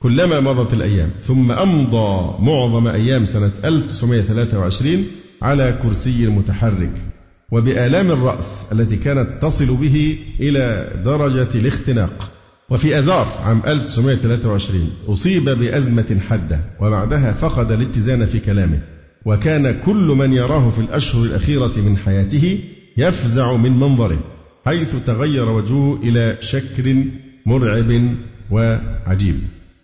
كلما 0.00 0.40
مضت 0.40 0.74
الأيام 0.74 1.10
ثم 1.20 1.52
أمضى 1.52 2.34
معظم 2.42 2.86
أيام 2.86 3.24
سنة 3.24 3.50
1923 3.64 5.06
على 5.42 5.78
كرسي 5.82 6.26
متحرك 6.26 7.09
وبآلام 7.50 8.10
الرأس 8.10 8.66
التي 8.72 8.96
كانت 8.96 9.42
تصل 9.42 9.76
به 9.76 10.18
إلى 10.40 10.92
درجة 11.04 11.48
الاختناق 11.54 12.30
وفي 12.70 12.98
أزار 12.98 13.26
عام 13.44 13.62
1923 13.66 14.90
أصيب 15.08 15.44
بأزمة 15.44 16.16
حادة 16.28 16.60
وبعدها 16.80 17.32
فقد 17.32 17.72
الاتزان 17.72 18.26
في 18.26 18.38
كلامه 18.38 18.80
وكان 19.24 19.80
كل 19.84 20.06
من 20.18 20.32
يراه 20.32 20.70
في 20.70 20.78
الأشهر 20.78 21.24
الأخيرة 21.24 21.78
من 21.78 21.96
حياته 21.96 22.58
يفزع 22.96 23.56
من 23.56 23.70
منظره 23.72 24.18
حيث 24.66 24.94
تغير 25.06 25.48
وجهه 25.48 26.00
إلى 26.02 26.36
شكل 26.40 27.04
مرعب 27.46 28.02
وعجيب 28.50 29.36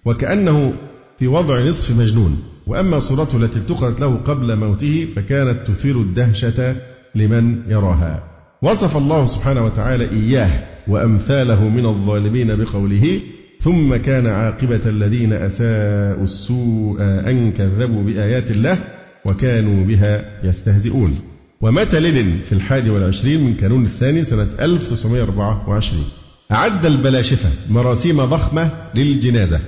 وكأنه 0.04 0.74
في 1.18 1.26
وضع 1.26 1.60
نصف 1.60 1.96
مجنون 1.98 2.38
وأما 2.66 2.98
صورته 2.98 3.36
التي 3.38 3.58
اتخذت 3.58 4.00
له 4.00 4.14
قبل 4.16 4.56
موته 4.56 5.06
فكانت 5.16 5.66
تثير 5.70 5.96
الدهشة 5.96 6.76
لمن 7.16 7.56
يراها 7.68 8.24
وصف 8.62 8.96
الله 8.96 9.26
سبحانه 9.26 9.64
وتعالى 9.64 10.10
إياه 10.10 10.64
وأمثاله 10.88 11.68
من 11.68 11.86
الظالمين 11.86 12.56
بقوله 12.64 13.20
ثم 13.60 13.96
كان 13.96 14.26
عاقبة 14.26 14.80
الذين 14.86 15.32
أساءوا 15.32 16.24
السوء 16.24 16.96
أن 17.00 17.52
كذبوا 17.52 18.02
بآيات 18.02 18.50
الله 18.50 18.78
وكانوا 19.24 19.84
بها 19.86 20.40
يستهزئون 20.46 21.18
ومات 21.60 21.94
لينين 21.94 22.40
في 22.44 22.52
الحادي 22.52 22.90
والعشرين 22.90 23.44
من 23.44 23.54
كانون 23.54 23.82
الثاني 23.82 24.24
سنة 24.24 24.46
1924 24.60 26.04
أعد 26.52 26.86
البلاشفة 26.86 27.48
مراسيم 27.70 28.24
ضخمة 28.24 28.70
للجنازة 28.94 29.60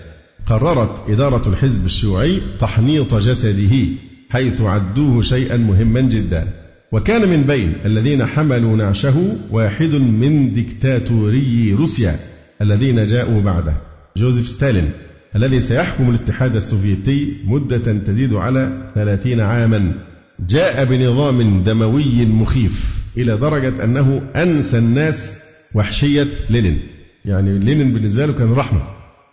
قررت 0.47 1.11
إدارة 1.11 1.49
الحزب 1.49 1.85
الشيوعي 1.85 2.41
تحنيط 2.59 3.15
جسده 3.15 3.75
حيث 4.31 4.61
عدوه 4.61 5.21
شيئا 5.23 5.57
مهما 5.57 6.01
جدا 6.01 6.49
وكان 6.93 7.29
من 7.29 7.43
بين 7.43 7.73
الذين 7.85 8.27
حملوا 8.27 8.77
نعشه 8.77 9.37
واحد 9.51 9.95
من 9.95 10.53
دكتاتوري 10.55 11.75
روسيا 11.79 12.17
الذين 12.63 13.07
جاءوا 13.07 13.41
بعده 13.43 13.73
جوزيف 14.17 14.49
ستالين 14.49 14.91
الذي 15.37 15.61
سيحكم 15.61 16.11
الاتحاد 16.11 16.57
السوفيتي 16.57 17.35
مدة 17.47 17.79
تزيد 18.07 18.35
على 18.35 18.93
ثلاثين 18.95 19.41
عاما 19.41 19.93
جاء 20.49 20.85
بنظام 20.85 21.63
دموي 21.63 22.27
مخيف 22.27 22.95
إلى 23.17 23.37
درجة 23.37 23.85
أنه 23.85 24.21
أنسى 24.37 24.79
الناس 24.79 25.37
وحشية 25.75 26.27
لينين 26.51 26.79
يعني 27.25 27.59
لينين 27.59 27.93
بالنسبة 27.95 28.27
له 28.27 28.33
كان 28.33 28.53
رحمة 28.53 28.83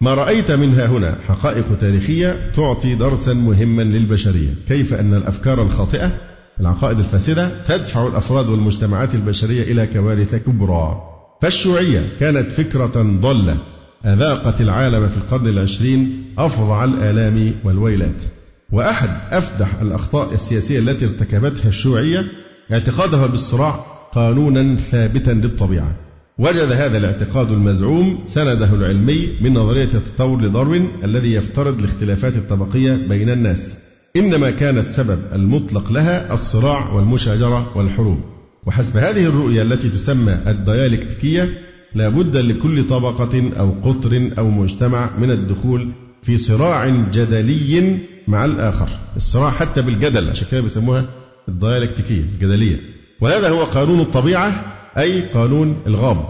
ما 0.01 0.13
رأيت 0.13 0.51
منها 0.51 0.85
هنا 0.85 1.15
حقائق 1.27 1.77
تاريخية 1.77 2.51
تعطي 2.51 2.95
درسا 2.95 3.33
مهما 3.33 3.81
للبشرية 3.81 4.49
كيف 4.67 4.93
أن 4.93 5.13
الأفكار 5.13 5.61
الخاطئة 5.63 6.34
العقائد 6.59 6.97
الفاسدة 6.99 7.49
تدفع 7.67 8.07
الأفراد 8.07 8.49
والمجتمعات 8.49 9.15
البشرية 9.15 9.61
إلى 9.71 9.87
كوارث 9.87 10.35
كبرى 10.35 11.01
فالشيوعية 11.41 12.01
كانت 12.19 12.51
فكرة 12.51 13.17
ضلة 13.21 13.57
أذاقت 14.05 14.61
العالم 14.61 15.07
في 15.09 15.17
القرن 15.17 15.47
العشرين 15.47 16.23
أفظع 16.37 16.83
الآلام 16.83 17.53
والويلات 17.63 18.23
وأحد 18.71 19.09
أفدح 19.29 19.79
الأخطاء 19.81 20.33
السياسية 20.33 20.79
التي 20.79 21.05
ارتكبتها 21.05 21.69
الشيوعية 21.69 22.25
اعتقادها 22.71 23.25
بالصراع 23.27 23.75
قانونا 24.13 24.77
ثابتا 24.77 25.31
للطبيعة 25.31 25.95
وجد 26.39 26.71
هذا 26.71 26.97
الاعتقاد 26.97 27.51
المزعوم 27.51 28.19
سنده 28.25 28.73
العلمي 28.73 29.29
من 29.41 29.53
نظرية 29.53 29.83
التطور 29.93 30.41
لداروين 30.41 30.87
الذي 31.03 31.33
يفترض 31.33 31.79
الاختلافات 31.79 32.35
الطبقية 32.35 32.91
بين 33.09 33.29
الناس 33.29 33.77
إنما 34.17 34.51
كان 34.51 34.77
السبب 34.77 35.19
المطلق 35.33 35.91
لها 35.91 36.33
الصراع 36.33 36.89
والمشاجرة 36.93 37.77
والحروب 37.77 38.17
وحسب 38.65 38.97
هذه 38.97 39.25
الرؤية 39.25 39.61
التي 39.61 39.89
تسمى 39.89 40.37
الديالكتيكية 40.47 41.49
لا 41.95 42.09
بد 42.09 42.37
لكل 42.37 42.87
طبقة 42.87 43.51
أو 43.59 43.71
قطر 43.83 44.31
أو 44.37 44.49
مجتمع 44.49 45.09
من 45.19 45.31
الدخول 45.31 45.91
في 46.23 46.37
صراع 46.37 46.89
جدلي 47.13 47.97
مع 48.27 48.45
الآخر 48.45 48.87
الصراع 49.15 49.51
حتى 49.51 49.81
بالجدل 49.81 50.29
عشان 50.29 50.47
كده 50.51 50.61
بيسموها 50.61 51.05
الديالكتيكية 51.49 52.21
الجدلية 52.21 52.79
وهذا 53.21 53.49
هو 53.49 53.63
قانون 53.63 53.99
الطبيعة 53.99 54.73
أي 54.97 55.21
قانون 55.21 55.75
الغاب 55.87 56.25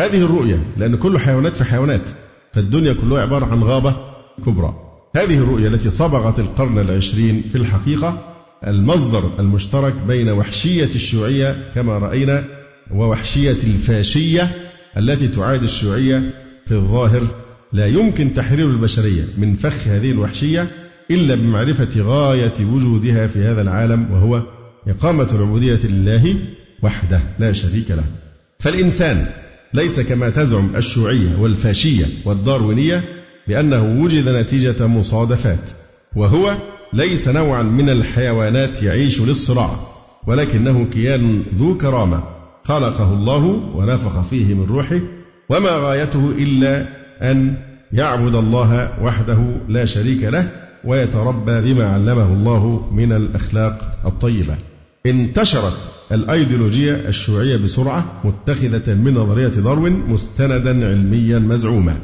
هذه 0.00 0.18
الرؤية 0.18 0.62
لأن 0.76 0.96
كل 0.96 1.18
حيوانات 1.18 1.56
في 1.56 1.64
حيوانات 1.64 2.08
فالدنيا 2.52 2.92
كلها 2.92 3.22
عبارة 3.22 3.44
عن 3.44 3.62
غابة 3.62 3.96
كبرى 4.46 4.83
هذه 5.16 5.34
الرؤية 5.38 5.68
التي 5.68 5.90
صبغت 5.90 6.38
القرن 6.38 6.78
العشرين 6.78 7.42
في 7.52 7.58
الحقيقة 7.58 8.34
المصدر 8.66 9.30
المشترك 9.38 9.94
بين 10.06 10.28
وحشية 10.28 10.84
الشيوعية 10.94 11.56
كما 11.74 11.98
رأينا 11.98 12.44
ووحشية 12.94 13.56
الفاشية 13.64 14.50
التي 14.96 15.28
تعاد 15.28 15.62
الشيوعية 15.62 16.30
في 16.66 16.72
الظاهر 16.74 17.22
لا 17.72 17.86
يمكن 17.86 18.32
تحرير 18.34 18.66
البشرية 18.66 19.24
من 19.38 19.56
فخ 19.56 19.88
هذه 19.88 20.10
الوحشية 20.10 20.70
إلا 21.10 21.34
بمعرفة 21.34 21.88
غاية 22.02 22.54
وجودها 22.60 23.26
في 23.26 23.38
هذا 23.44 23.62
العالم 23.62 24.12
وهو 24.12 24.42
إقامة 24.88 25.28
العبودية 25.32 25.86
لله 25.86 26.34
وحده 26.82 27.20
لا 27.38 27.52
شريك 27.52 27.90
له 27.90 28.04
فالإنسان 28.58 29.26
ليس 29.74 30.00
كما 30.00 30.30
تزعم 30.30 30.76
الشيوعية 30.76 31.36
والفاشية 31.38 32.06
والداروينية 32.24 33.23
بأنه 33.48 34.02
وجد 34.02 34.28
نتيجة 34.28 34.86
مصادفات 34.86 35.70
وهو 36.16 36.54
ليس 36.92 37.28
نوعا 37.28 37.62
من 37.62 37.88
الحيوانات 37.90 38.82
يعيش 38.82 39.20
للصراع 39.20 39.70
ولكنه 40.26 40.84
كيان 40.92 41.42
ذو 41.56 41.78
كرامة 41.78 42.22
خلقه 42.64 43.12
الله 43.14 43.36
ونفخ 43.76 44.20
فيه 44.20 44.54
من 44.54 44.66
روحه 44.66 45.00
وما 45.48 45.70
غايته 45.70 46.28
إلا 46.30 46.86
أن 47.30 47.56
يعبد 47.92 48.34
الله 48.34 49.02
وحده 49.02 49.46
لا 49.68 49.84
شريك 49.84 50.24
له 50.24 50.48
ويتربى 50.84 51.60
بما 51.60 51.86
علمه 51.92 52.32
الله 52.32 52.90
من 52.92 53.12
الأخلاق 53.12 53.98
الطيبة 54.06 54.54
انتشرت 55.06 55.78
الايديولوجيا 56.12 57.08
الشيوعيه 57.08 57.56
بسرعه 57.56 58.04
متخذه 58.24 58.94
من 58.94 59.14
نظريه 59.14 59.48
داروين 59.48 59.92
مستندا 59.92 60.88
علميا 60.88 61.38
مزعوما 61.38 61.96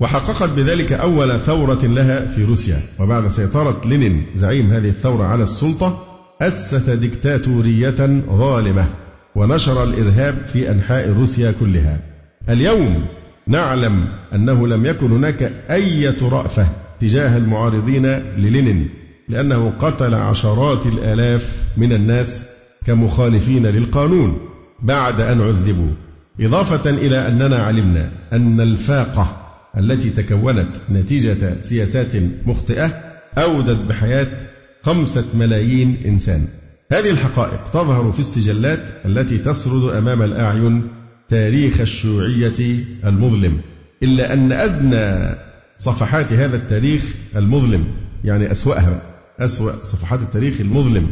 وحققت 0.00 0.50
بذلك 0.50 0.92
أول 0.92 1.40
ثورة 1.40 1.80
لها 1.86 2.26
في 2.26 2.44
روسيا 2.44 2.80
وبعد 3.00 3.28
سيطرة 3.28 3.80
لينين 3.84 4.26
زعيم 4.34 4.72
هذه 4.72 4.88
الثورة 4.88 5.24
على 5.24 5.42
السلطة 5.42 6.04
أسس 6.42 6.90
ديكتاتورية 6.90 8.20
ظالمة 8.38 8.88
ونشر 9.34 9.84
الإرهاب 9.84 10.34
في 10.46 10.70
أنحاء 10.70 11.10
روسيا 11.12 11.52
كلها 11.60 12.00
اليوم 12.48 13.04
نعلم 13.46 14.04
أنه 14.34 14.66
لم 14.66 14.86
يكن 14.86 15.10
هناك 15.12 15.42
أي 15.70 16.06
رأفة 16.22 16.66
تجاه 17.00 17.36
المعارضين 17.36 18.06
للينين 18.36 18.88
لأنه 19.28 19.72
قتل 19.78 20.14
عشرات 20.14 20.86
الآلاف 20.86 21.64
من 21.76 21.92
الناس 21.92 22.46
كمخالفين 22.86 23.66
للقانون 23.66 24.38
بعد 24.82 25.20
أن 25.20 25.40
عذبوا 25.40 25.90
إضافة 26.40 26.90
إلى 26.90 27.28
أننا 27.28 27.56
علمنا 27.64 28.10
أن 28.32 28.60
الفاقة 28.60 29.47
التي 29.78 30.10
تكونت 30.10 30.68
نتيجة 30.90 31.60
سياسات 31.60 32.12
مخطئة 32.46 32.86
أودت 33.38 33.84
بحياة 33.88 34.40
خمسة 34.82 35.24
ملايين 35.38 35.96
إنسان 36.06 36.44
هذه 36.92 37.10
الحقائق 37.10 37.68
تظهر 37.70 38.12
في 38.12 38.20
السجلات 38.20 39.06
التي 39.06 39.38
تسرد 39.38 39.94
أمام 39.94 40.22
الأعين 40.22 40.82
تاريخ 41.28 41.80
الشيوعية 41.80 42.84
المظلم 43.04 43.60
إلا 44.02 44.32
أن 44.32 44.52
أدنى 44.52 45.34
صفحات 45.78 46.32
هذا 46.32 46.56
التاريخ 46.56 47.04
المظلم 47.36 47.84
يعني 48.24 48.50
أسوأها 48.50 49.02
أسوأ 49.38 49.72
صفحات 49.72 50.20
التاريخ 50.22 50.60
المظلم 50.60 51.06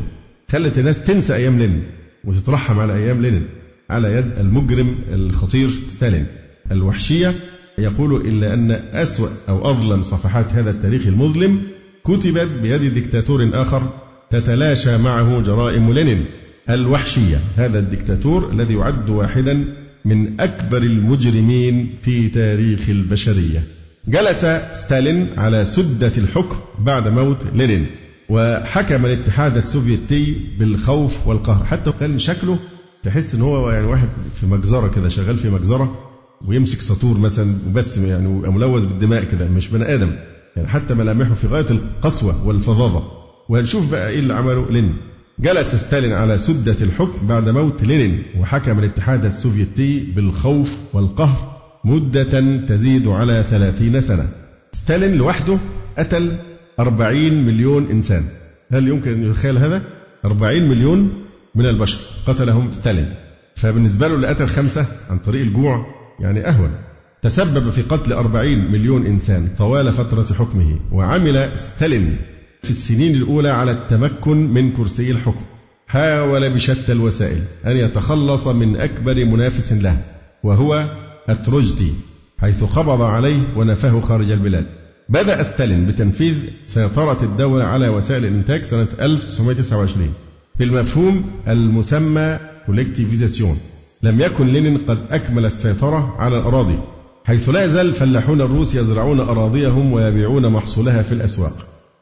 خلت 0.50 0.78
الناس 0.78 1.04
تنسى 1.04 1.34
أيام 1.34 1.58
لينين 1.58 1.82
وتترحم 2.24 2.78
على 2.80 2.94
أيام 2.94 3.22
لينين 3.22 3.46
على 3.90 4.12
يد 4.12 4.32
المجرم 4.38 4.94
الخطير 5.10 5.70
ستالين 5.88 6.26
الوحشية 6.72 7.34
يقول 7.78 8.26
إلا 8.28 8.54
أن 8.54 8.70
أسوأ 8.92 9.28
أو 9.48 9.70
أظلم 9.70 10.02
صفحات 10.02 10.52
هذا 10.52 10.70
التاريخ 10.70 11.06
المظلم 11.06 11.60
كتبت 12.04 12.48
بيد 12.62 12.94
دكتاتور 13.04 13.50
آخر 13.52 13.82
تتلاشى 14.30 14.98
معه 14.98 15.40
جرائم 15.42 15.92
لينين 15.92 16.24
الوحشية 16.70 17.40
هذا 17.56 17.78
الدكتاتور 17.78 18.50
الذي 18.52 18.74
يعد 18.74 19.10
واحدا 19.10 19.64
من 20.04 20.40
أكبر 20.40 20.76
المجرمين 20.78 21.90
في 22.02 22.28
تاريخ 22.28 22.88
البشرية 22.88 23.62
جلس 24.08 24.46
ستالين 24.72 25.26
على 25.36 25.64
سدة 25.64 26.12
الحكم 26.18 26.56
بعد 26.84 27.08
موت 27.08 27.36
لينين 27.54 27.86
وحكم 28.28 29.06
الاتحاد 29.06 29.56
السوفيتي 29.56 30.36
بالخوف 30.58 31.26
والقهر 31.26 31.64
حتى 31.64 31.90
كان 32.00 32.18
شكله 32.18 32.58
تحس 33.02 33.34
ان 33.34 33.42
هو 33.42 33.70
يعني 33.70 33.86
واحد 33.86 34.08
في 34.34 34.46
مجزره 34.46 34.88
كده 34.88 35.08
شغال 35.08 35.36
في 35.36 35.50
مجزره 35.50 36.15
ويمسك 36.46 36.80
سطور 36.80 37.18
مثلا 37.18 37.54
وبس 37.68 37.98
يعني 37.98 38.28
ملوث 38.28 38.84
بالدماء 38.84 39.24
كده 39.24 39.48
مش 39.48 39.68
بني 39.68 39.94
ادم 39.94 40.12
يعني 40.56 40.68
حتى 40.68 40.94
ملامحه 40.94 41.34
في 41.34 41.46
غايه 41.46 41.66
القسوه 41.70 42.46
والفظاظه 42.46 43.02
وهنشوف 43.48 43.90
بقى 43.90 44.08
ايه 44.08 44.18
اللي 44.18 44.34
عمله 44.34 44.70
لينين 44.70 44.96
جلس 45.38 45.74
ستالين 45.74 46.12
على 46.12 46.38
سدة 46.38 46.76
الحكم 46.80 47.26
بعد 47.26 47.48
موت 47.48 47.84
لينين 47.84 48.22
وحكم 48.38 48.78
الاتحاد 48.78 49.24
السوفيتي 49.24 50.00
بالخوف 50.00 50.76
والقهر 50.92 51.56
مدة 51.84 52.22
تزيد 52.66 53.08
على 53.08 53.44
ثلاثين 53.50 54.00
سنة 54.00 54.28
ستالين 54.72 55.14
لوحده 55.16 55.58
قتل 55.98 56.36
أربعين 56.80 57.46
مليون 57.46 57.90
إنسان 57.90 58.22
هل 58.72 58.88
يمكن 58.88 59.12
أن 59.12 59.30
يتخيل 59.30 59.58
هذا؟ 59.58 59.82
أربعين 60.24 60.68
مليون 60.68 61.10
من 61.54 61.66
البشر 61.66 61.98
قتلهم 62.26 62.70
ستالين 62.70 63.08
فبالنسبة 63.56 64.08
له 64.08 64.14
اللي 64.14 64.26
قتل 64.26 64.46
خمسة 64.46 64.86
عن 65.10 65.18
طريق 65.18 65.40
الجوع 65.42 65.86
يعني 66.20 66.48
أهون 66.48 66.70
تسبب 67.22 67.70
في 67.70 67.82
قتل 67.82 68.12
أربعين 68.12 68.70
مليون 68.72 69.06
إنسان 69.06 69.48
طوال 69.58 69.92
فترة 69.92 70.34
حكمه 70.34 70.76
وعمل 70.92 71.58
ستالين 71.58 72.16
في 72.62 72.70
السنين 72.70 73.14
الأولى 73.14 73.48
على 73.48 73.70
التمكن 73.70 74.36
من 74.54 74.72
كرسي 74.72 75.10
الحكم 75.10 75.44
حاول 75.86 76.50
بشتى 76.50 76.92
الوسائل 76.92 77.42
أن 77.66 77.76
يتخلص 77.76 78.46
من 78.46 78.76
أكبر 78.76 79.24
منافس 79.24 79.72
له 79.72 79.98
وهو 80.42 80.90
التروجدي 81.30 81.90
حيث 82.38 82.64
قبض 82.64 83.02
عليه 83.02 83.40
ونفاه 83.56 84.00
خارج 84.00 84.30
البلاد 84.30 84.66
بدأ 85.08 85.42
ستالين 85.42 85.86
بتنفيذ 85.86 86.34
سيطرة 86.66 87.18
الدولة 87.24 87.64
على 87.64 87.88
وسائل 87.88 88.24
الإنتاج 88.24 88.62
سنة 88.62 88.88
1929 89.00 90.12
بالمفهوم 90.58 91.24
المسمى 91.48 92.38
كولكتيفيزاسيون 92.66 93.56
لم 94.06 94.20
يكن 94.20 94.46
لينين 94.46 94.78
قد 94.78 94.98
أكمل 95.10 95.44
السيطرة 95.44 96.14
على 96.18 96.38
الأراضي 96.38 96.78
حيث 97.24 97.48
لا 97.48 97.64
يزال 97.64 97.86
الفلاحون 97.86 98.40
الروس 98.40 98.74
يزرعون 98.74 99.20
أراضيهم 99.20 99.92
ويبيعون 99.92 100.52
محصولها 100.52 101.02
في 101.02 101.12
الأسواق 101.12 101.52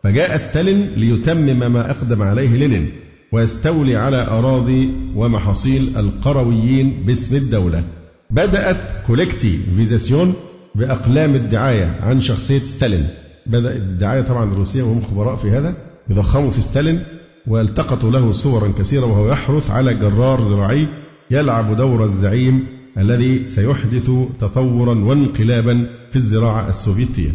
فجاء 0.03 0.37
ستالين 0.37 0.91
ليتمم 0.97 1.73
ما 1.73 1.91
أقدم 1.91 2.23
عليه 2.23 2.57
لينين 2.57 2.89
ويستولي 3.33 3.97
على 3.97 4.27
أراضي 4.29 4.91
ومحاصيل 5.17 5.89
القرويين 5.97 7.03
باسم 7.07 7.37
الدولة 7.37 7.85
بدأت 8.31 9.07
كوليكتي 9.07 9.59
فيزاسيون 9.77 10.33
بأقلام 10.75 11.35
الدعاية 11.35 11.97
عن 12.01 12.21
شخصية 12.21 12.63
ستالين 12.63 13.09
بدأت 13.47 13.77
الدعاية 13.77 14.23
طبعا 14.23 14.53
الروسية 14.53 14.83
وهم 14.83 15.03
خبراء 15.03 15.37
في 15.37 15.51
هذا 15.51 15.77
يضخموا 16.11 16.51
في 16.51 16.61
ستالين 16.61 17.01
والتقطوا 17.47 18.11
له 18.11 18.33
صورا 18.33 18.69
كثيرة 18.79 19.05
وهو 19.07 19.29
يحرث 19.29 19.71
على 19.71 19.95
جرار 19.95 20.43
زراعي 20.43 20.89
يلعب 21.31 21.77
دور 21.77 22.05
الزعيم 22.05 22.67
الذي 22.99 23.49
سيحدث 23.49 24.11
تطورا 24.41 24.95
وانقلابا 25.05 25.87
في 26.11 26.17
الزراعة 26.17 26.69
السوفيتية 26.69 27.31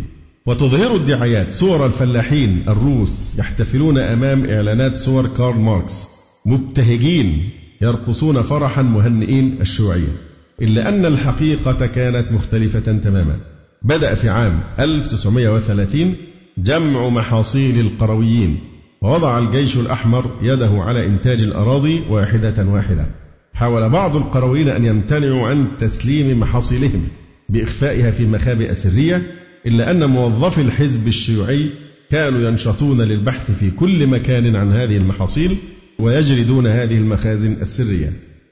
وتظهر 0.45 0.95
الدعايات 0.95 1.53
صور 1.53 1.85
الفلاحين 1.85 2.63
الروس 2.67 3.39
يحتفلون 3.39 3.97
أمام 3.97 4.45
إعلانات 4.49 4.97
صور 4.97 5.27
كارل 5.27 5.59
ماركس 5.59 6.07
مبتهجين 6.45 7.49
يرقصون 7.81 8.41
فرحا 8.41 8.81
مهنئين 8.81 9.55
الشيوعية 9.61 10.13
إلا 10.61 10.89
أن 10.89 11.05
الحقيقة 11.05 11.85
كانت 11.85 12.31
مختلفة 12.31 12.79
تماما 12.79 13.35
بدأ 13.81 14.13
في 14.13 14.29
عام 14.29 14.59
1930 14.79 16.15
جمع 16.57 17.09
محاصيل 17.09 17.79
القرويين 17.79 18.59
ووضع 19.01 19.39
الجيش 19.39 19.77
الأحمر 19.77 20.25
يده 20.41 20.71
على 20.81 21.05
إنتاج 21.05 21.41
الأراضي 21.41 22.03
واحدة 22.09 22.65
واحدة 22.67 23.05
حاول 23.53 23.89
بعض 23.89 24.15
القرويين 24.15 24.69
أن 24.69 24.85
يمتنعوا 24.85 25.47
عن 25.47 25.67
تسليم 25.79 26.39
محاصيلهم 26.39 27.01
بإخفائها 27.49 28.11
في 28.11 28.25
مخابئ 28.25 28.73
سرية 28.73 29.21
إلا 29.65 29.91
أن 29.91 30.05
موظفي 30.09 30.61
الحزب 30.61 31.07
الشيوعي 31.07 31.65
كانوا 32.09 32.49
ينشطون 32.49 33.01
للبحث 33.01 33.51
في 33.59 33.71
كل 33.71 34.07
مكان 34.07 34.55
عن 34.55 34.71
هذه 34.75 34.97
المحاصيل 34.97 35.55
ويجلدون 35.99 36.67
هذه 36.67 36.97
المخازن 36.97 37.53
السرية 37.61 38.07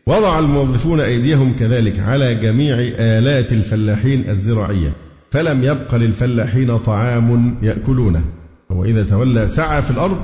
وضع 0.08 0.40
الموظفون 0.40 1.00
أيديهم 1.00 1.54
كذلك 1.60 2.00
على 2.00 2.36
جميع 2.36 2.76
آلات 3.00 3.54
الفلاحين 3.54 4.30
الزراعية 4.30 4.94
فلم 5.32 5.64
يبق 5.64 5.96
للفلاحين 5.96 6.78
طعام 6.78 7.58
يأكلونه 7.64 8.26
وإذا 8.70 9.04
تولى 9.04 9.48
سعى 9.48 9.82
في 9.82 9.92
الأرض 9.92 10.18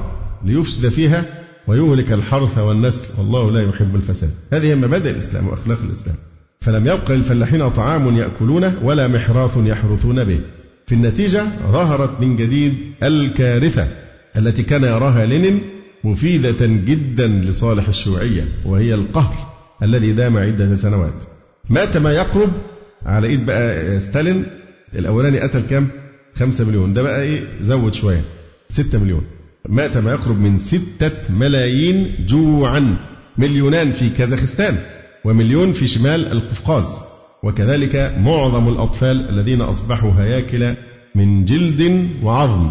ليفسد 0.46 0.90
فيها 0.90 1.43
ويهلك 1.68 2.12
الحرث 2.12 2.58
والنسل 2.58 3.08
والله 3.18 3.52
لا 3.52 3.70
يحب 3.70 3.96
الفساد 3.96 4.30
هذه 4.54 4.76
مبادئ 4.76 5.10
الإسلام 5.10 5.48
وأخلاق 5.48 5.80
الإسلام 5.84 6.16
فلم 6.62 6.88
يبق 6.88 7.12
للفلاحين 7.12 7.70
طعام 7.70 8.16
يأكلونه 8.18 8.80
ولا 8.84 9.08
محراث 9.08 9.58
يحرثون 9.58 10.24
به 10.24 10.40
في 10.86 10.96
النتيجة 10.96 11.46
ظهرت 11.72 12.22
من 12.22 12.36
جديد 12.36 12.74
الكارثة 13.04 13.88
التي 14.38 14.64
كان 14.64 14.84
يراها 14.84 15.26
لينين 15.26 15.62
مفيدة 16.04 16.66
جدا 16.66 17.28
لصالح 17.28 17.88
الشيوعية 17.88 18.48
وهي 18.66 18.94
القهر 18.94 19.36
الذي 19.84 20.14
دام 20.14 20.38
عدة 20.38 20.76
سنوات 20.76 21.24
مات 21.70 21.98
ما 21.98 22.12
يقرب 22.12 22.50
على 23.06 23.28
ايد 23.28 23.46
بقى 23.46 24.00
ستالين 24.00 24.46
الاولاني 24.96 25.40
قتل 25.40 25.62
كام؟ 25.70 25.90
5 26.36 26.66
مليون 26.68 26.94
ده 26.94 27.02
بقى 27.02 27.22
ايه 27.24 27.46
زود 27.64 27.94
شويه 27.94 28.22
6 28.70 29.00
مليون 29.04 29.22
مات 29.70 29.98
ما 29.98 30.12
يقرب 30.12 30.40
من 30.40 30.58
ستة 30.58 31.12
ملايين 31.30 32.26
جوعا 32.28 32.98
مليونان 33.38 33.92
في 33.92 34.10
كازاخستان 34.10 34.78
ومليون 35.26 35.74
في 35.74 35.88
شمال 35.88 36.32
القفقاز 36.32 37.02
وكذلك 37.44 37.96
معظم 38.18 38.68
الأطفال 38.70 39.30
الذين 39.30 39.62
أصبحوا 39.62 40.12
هياكل 40.14 40.76
من 41.16 41.46
جلد 41.46 42.10
وعظم 42.24 42.70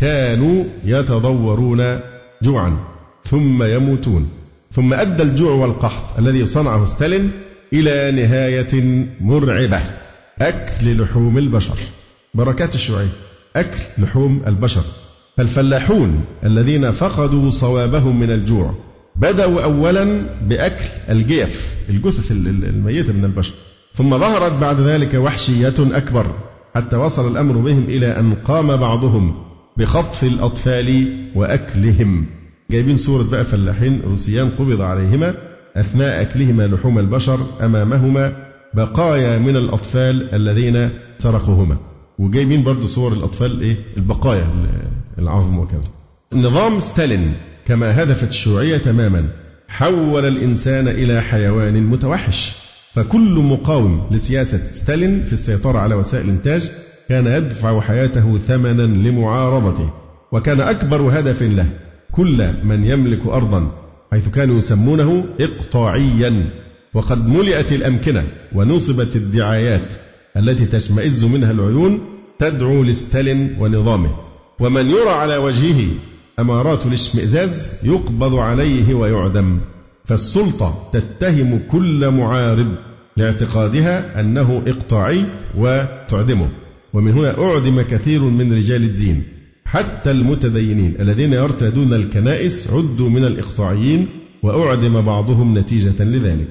كانوا 0.00 0.64
يتضورون 0.84 2.00
جوعا 2.42 2.78
ثم 3.24 3.62
يموتون 3.62 4.28
ثم 4.72 4.94
أدى 4.94 5.22
الجوع 5.22 5.52
والقحط 5.54 6.18
الذي 6.18 6.46
صنعه 6.46 6.86
ستالين 6.86 7.30
إلى 7.72 8.22
نهاية 8.22 9.04
مرعبة 9.20 9.80
أكل 10.38 11.02
لحوم 11.02 11.38
البشر 11.38 11.78
بركات 12.34 12.74
الشيوعية 12.74 13.10
أكل 13.56 13.78
لحوم 13.98 14.42
البشر 14.46 14.82
فالفلاحون 15.36 16.20
الذين 16.44 16.90
فقدوا 16.90 17.50
صوابهم 17.50 18.20
من 18.20 18.30
الجوع 18.30 18.74
بدأوا 19.16 19.60
أولا 19.62 20.24
بأكل 20.48 20.84
الجيف 21.08 21.74
الجثث 21.88 22.30
الميتة 22.32 23.12
من 23.12 23.24
البشر 23.24 23.54
ثم 23.94 24.10
ظهرت 24.18 24.52
بعد 24.52 24.80
ذلك 24.80 25.14
وحشية 25.14 25.74
أكبر 25.78 26.26
حتى 26.74 26.96
وصل 26.96 27.32
الأمر 27.32 27.52
بهم 27.56 27.82
إلى 27.84 28.06
أن 28.06 28.34
قام 28.34 28.76
بعضهم 28.76 29.34
بخطف 29.76 30.22
الأطفال 30.24 31.06
وأكلهم 31.36 32.26
جايبين 32.70 32.96
صورة 32.96 33.24
بقى 33.32 33.44
فلاحين 33.44 34.00
روسيان 34.02 34.50
قبض 34.50 34.80
عليهما 34.80 35.34
أثناء 35.76 36.22
أكلهما 36.22 36.66
لحوم 36.66 36.98
البشر 36.98 37.38
أمامهما 37.62 38.46
بقايا 38.74 39.38
من 39.38 39.56
الأطفال 39.56 40.34
الذين 40.34 40.90
سرقوهما 41.18 41.76
وجايبين 42.18 42.62
برضو 42.62 42.86
صور 42.86 43.12
الأطفال 43.12 43.60
إيه 43.60 43.76
البقايا 43.96 44.46
العظم 45.20 45.58
وكذا 45.58 45.80
نظام 46.34 46.80
ستالين 46.80 47.32
كما 47.66 48.02
هدفت 48.02 48.28
الشيوعية 48.28 48.76
تماما 48.76 49.28
حول 49.68 50.24
الإنسان 50.24 50.88
إلى 50.88 51.20
حيوان 51.22 51.82
متوحش 51.86 52.56
فكل 52.94 53.34
مقاوم 53.34 54.02
لسياسة 54.10 54.60
ستالين 54.72 55.24
في 55.24 55.32
السيطرة 55.32 55.78
على 55.78 55.94
وسائل 55.94 56.24
الإنتاج 56.24 56.70
كان 57.08 57.26
يدفع 57.26 57.80
حياته 57.80 58.38
ثمنا 58.38 58.82
لمعارضته 59.08 59.90
وكان 60.32 60.60
أكبر 60.60 61.00
هدف 61.18 61.42
له 61.42 61.70
كل 62.12 62.52
من 62.64 62.84
يملك 62.90 63.26
أرضا 63.26 63.70
حيث 64.12 64.28
كانوا 64.28 64.58
يسمونه 64.58 65.24
إقطاعيا 65.40 66.48
وقد 66.94 67.26
ملئت 67.28 67.72
الأمكنة 67.72 68.24
ونصبت 68.54 69.16
الدعايات 69.16 69.94
التي 70.36 70.66
تشمئز 70.66 71.24
منها 71.24 71.50
العيون 71.50 72.00
تدعو 72.38 72.82
لستالين 72.82 73.56
ونظامه 73.60 74.10
ومن 74.60 74.86
يرى 74.86 75.08
على 75.10 75.36
وجهه 75.36 75.86
أمارات 76.38 76.86
الاشمئزاز 76.86 77.72
يقبض 77.84 78.34
عليه 78.34 78.94
ويعدم 78.94 79.60
فالسلطة 80.04 80.88
تتهم 80.92 81.60
كل 81.70 82.10
معارض 82.10 82.74
لاعتقادها 83.16 84.20
أنه 84.20 84.62
إقطاعي 84.66 85.24
وتعدمه 85.58 86.48
ومن 86.92 87.12
هنا 87.12 87.42
أعدم 87.42 87.82
كثير 87.82 88.24
من 88.24 88.52
رجال 88.52 88.82
الدين 88.84 89.22
حتى 89.64 90.10
المتدينين 90.10 91.00
الذين 91.00 91.32
يرتادون 91.32 91.92
الكنائس 91.92 92.70
عدوا 92.70 93.08
من 93.10 93.24
الإقطاعيين 93.24 94.06
وأعدم 94.42 95.00
بعضهم 95.04 95.58
نتيجة 95.58 96.04
لذلك 96.04 96.48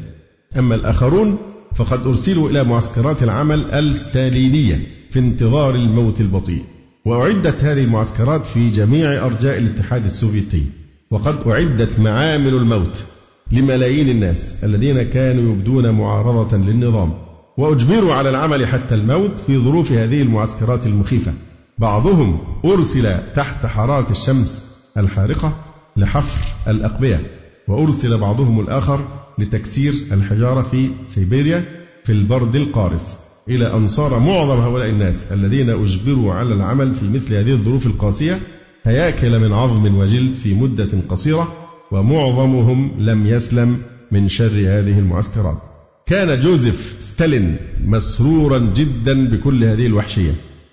أما 0.57 0.75
الآخرون 0.75 1.37
فقد 1.75 2.07
أرسلوا 2.07 2.49
إلى 2.49 2.63
معسكرات 2.63 3.23
العمل 3.23 3.71
الستالينية 3.71 4.79
في 5.11 5.19
انتظار 5.19 5.75
الموت 5.75 6.21
البطيء 6.21 6.63
وأعدت 7.09 7.63
هذه 7.63 7.83
المعسكرات 7.83 8.45
في 8.45 8.69
جميع 8.69 9.25
أرجاء 9.25 9.57
الاتحاد 9.57 10.05
السوفيتي 10.05 10.63
وقد 11.11 11.47
أعدت 11.47 11.99
معامل 11.99 12.53
الموت 12.55 13.03
لملايين 13.51 14.09
الناس 14.09 14.63
الذين 14.63 15.01
كانوا 15.03 15.53
يبدون 15.53 15.89
معارضة 15.91 16.57
للنظام 16.57 17.13
وأجبروا 17.57 18.13
على 18.13 18.29
العمل 18.29 18.67
حتى 18.67 18.95
الموت 18.95 19.39
في 19.39 19.57
ظروف 19.63 19.91
هذه 19.91 20.21
المعسكرات 20.21 20.85
المخيفة 20.85 21.33
بعضهم 21.79 22.37
أرسل 22.65 23.17
تحت 23.35 23.65
حرارة 23.65 24.11
الشمس 24.11 24.65
الحارقة 24.97 25.55
لحفر 25.97 26.41
الأقبية 26.71 27.21
وأرسل 27.67 28.17
بعضهم 28.17 28.59
الآخر 28.59 28.99
لتكسير 29.37 29.93
الحجارة 30.11 30.61
في 30.61 30.91
سيبيريا 31.07 31.65
في 32.03 32.11
البرد 32.11 32.55
القارس 32.55 33.17
إلى 33.49 33.73
أن 33.73 33.87
صار 33.87 34.19
معظم 34.19 34.61
هؤلاء 34.61 34.89
الناس 34.89 35.31
الذين 35.31 35.69
أجبروا 35.69 36.33
على 36.33 36.53
العمل 36.53 36.95
في 36.95 37.05
مثل 37.09 37.35
هذه 37.35 37.51
الظروف 37.51 37.85
القاسية 37.87 38.39
هياكل 38.83 39.39
من 39.39 39.53
عظم 39.53 39.95
وجلد 39.97 40.35
في 40.35 40.53
مدة 40.53 40.89
قصيرة 41.09 41.53
ومعظمهم 41.91 42.91
لم 42.99 43.27
يسلم 43.27 43.77
من 44.11 44.27
شر 44.27 44.47
هذه 44.51 44.99
المعسكرات 44.99 45.57
كان 46.05 46.39
جوزيف 46.39 46.95
ستالين 46.99 47.55
مسرورا 47.85 48.59
جدا 48.75 49.27
بكل 49.29 49.63
هذه 49.65 49.85
الوحشية 49.85 50.31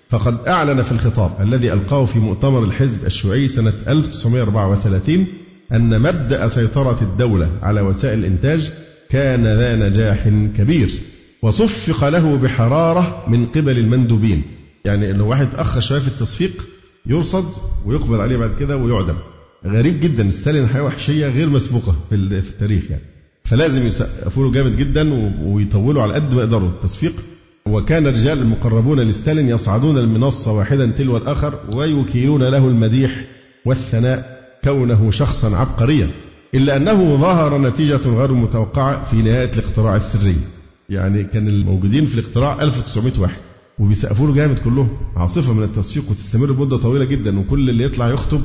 فقد 0.09 0.47
أعلن 0.47 0.81
في 0.81 0.91
الخطاب 0.91 1.31
الذي 1.41 1.73
ألقاه 1.73 2.05
في 2.05 2.19
مؤتمر 2.19 2.63
الحزب 2.63 3.05
الشيوعي 3.05 3.47
سنة 3.47 3.73
1934 3.87 5.25
أن 5.73 5.99
مبدأ 6.01 6.47
سيطرة 6.47 6.97
الدولة 7.01 7.51
على 7.61 7.81
وسائل 7.81 8.19
الإنتاج 8.19 8.71
كان 9.09 9.43
ذا 9.43 9.75
نجاح 9.89 10.27
كبير 10.57 10.89
وصفق 11.41 12.09
له 12.09 12.37
بحرارة 12.37 13.23
من 13.29 13.45
قبل 13.45 13.77
المندوبين 13.77 14.41
يعني 14.85 15.13
لو 15.13 15.27
واحد 15.27 15.47
أخ 15.55 15.79
شوية 15.79 15.99
في 15.99 16.07
التصفيق 16.07 16.65
يرصد 17.05 17.45
ويقبل 17.85 18.21
عليه 18.21 18.37
بعد 18.37 18.55
كده 18.59 18.77
ويعدم 18.77 19.15
غريب 19.65 19.99
جدا 19.99 20.29
ستالين 20.31 20.67
حياة 20.67 20.83
وحشية 20.83 21.27
غير 21.27 21.49
مسبوقة 21.49 21.95
في 22.09 22.15
التاريخ 22.15 22.83
يعني 22.89 23.03
فلازم 23.43 23.87
يسقفوا 23.87 24.43
له 24.45 24.51
جامد 24.51 24.77
جدا 24.77 25.13
ويطولوا 25.45 26.01
على 26.01 26.13
قد 26.13 26.33
ما 26.33 26.41
يقدروا 26.41 26.69
التصفيق 26.69 27.13
وكان 27.65 28.07
الرجال 28.07 28.37
المقربون 28.39 28.99
لستالين 28.99 29.49
يصعدون 29.49 29.97
المنصة 29.97 30.51
واحدا 30.53 30.85
تلو 30.85 31.17
الآخر 31.17 31.59
ويكيلون 31.75 32.43
له 32.43 32.57
المديح 32.67 33.11
والثناء 33.65 34.37
كونه 34.63 35.11
شخصا 35.11 35.57
عبقريا 35.57 36.09
إلا 36.55 36.77
أنه 36.77 37.15
ظهر 37.15 37.57
نتيجة 37.57 38.09
غير 38.19 38.33
متوقعة 38.33 39.03
في 39.03 39.15
نهاية 39.15 39.51
الاقتراع 39.53 39.95
السري 39.95 40.35
يعني 40.89 41.23
كان 41.23 41.47
الموجودين 41.47 42.05
في 42.05 42.15
الاختراع 42.15 42.61
1900 42.61 43.13
واحد 43.19 43.37
وبيسقفوا 43.79 44.27
له 44.27 44.33
جامد 44.33 44.59
كلهم 44.59 44.89
عاصفه 45.15 45.53
من 45.53 45.63
التصفيق 45.63 46.03
وتستمر 46.11 46.47
لمده 46.53 46.77
طويله 46.77 47.05
جدا 47.05 47.39
وكل 47.39 47.69
اللي 47.69 47.83
يطلع 47.83 48.07
يخطب 48.09 48.41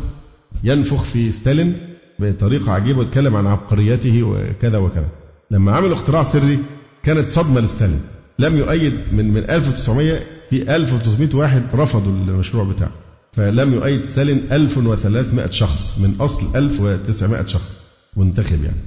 ينفخ 0.64 1.04
في 1.04 1.32
ستالين 1.32 1.74
بطريقه 2.18 2.72
عجيبه 2.72 2.98
ويتكلم 2.98 3.36
عن 3.36 3.46
عبقريته 3.46 4.22
وكذا 4.22 4.78
وكذا. 4.78 5.08
لما 5.50 5.72
عملوا 5.76 5.92
اختراع 5.92 6.22
سري 6.22 6.58
كانت 7.02 7.28
صدمه 7.28 7.60
لستالين 7.60 8.00
لم 8.38 8.56
يؤيد 8.56 8.92
من 9.12 9.32
من 9.34 9.50
1900 9.50 10.18
في 10.50 10.76
1300 10.76 11.28
واحد 11.34 11.62
رفضوا 11.74 12.12
المشروع 12.12 12.64
بتاعه. 12.64 12.90
فلم 13.32 13.74
يؤيد 13.74 14.04
ستالين 14.04 14.42
1300 14.52 15.50
شخص 15.50 15.98
من 15.98 16.14
اصل 16.20 16.56
1900 16.56 17.46
شخص 17.46 17.78
منتخب 18.16 18.64
يعني. 18.64 18.80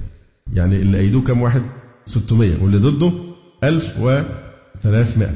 يعني 0.52 0.76
اللي 0.76 0.98
ايدوه 1.00 1.22
كام 1.22 1.42
واحد؟ 1.42 1.62
600 2.06 2.62
واللي 2.62 2.78
ضده 2.78 3.12
1300 3.68 5.30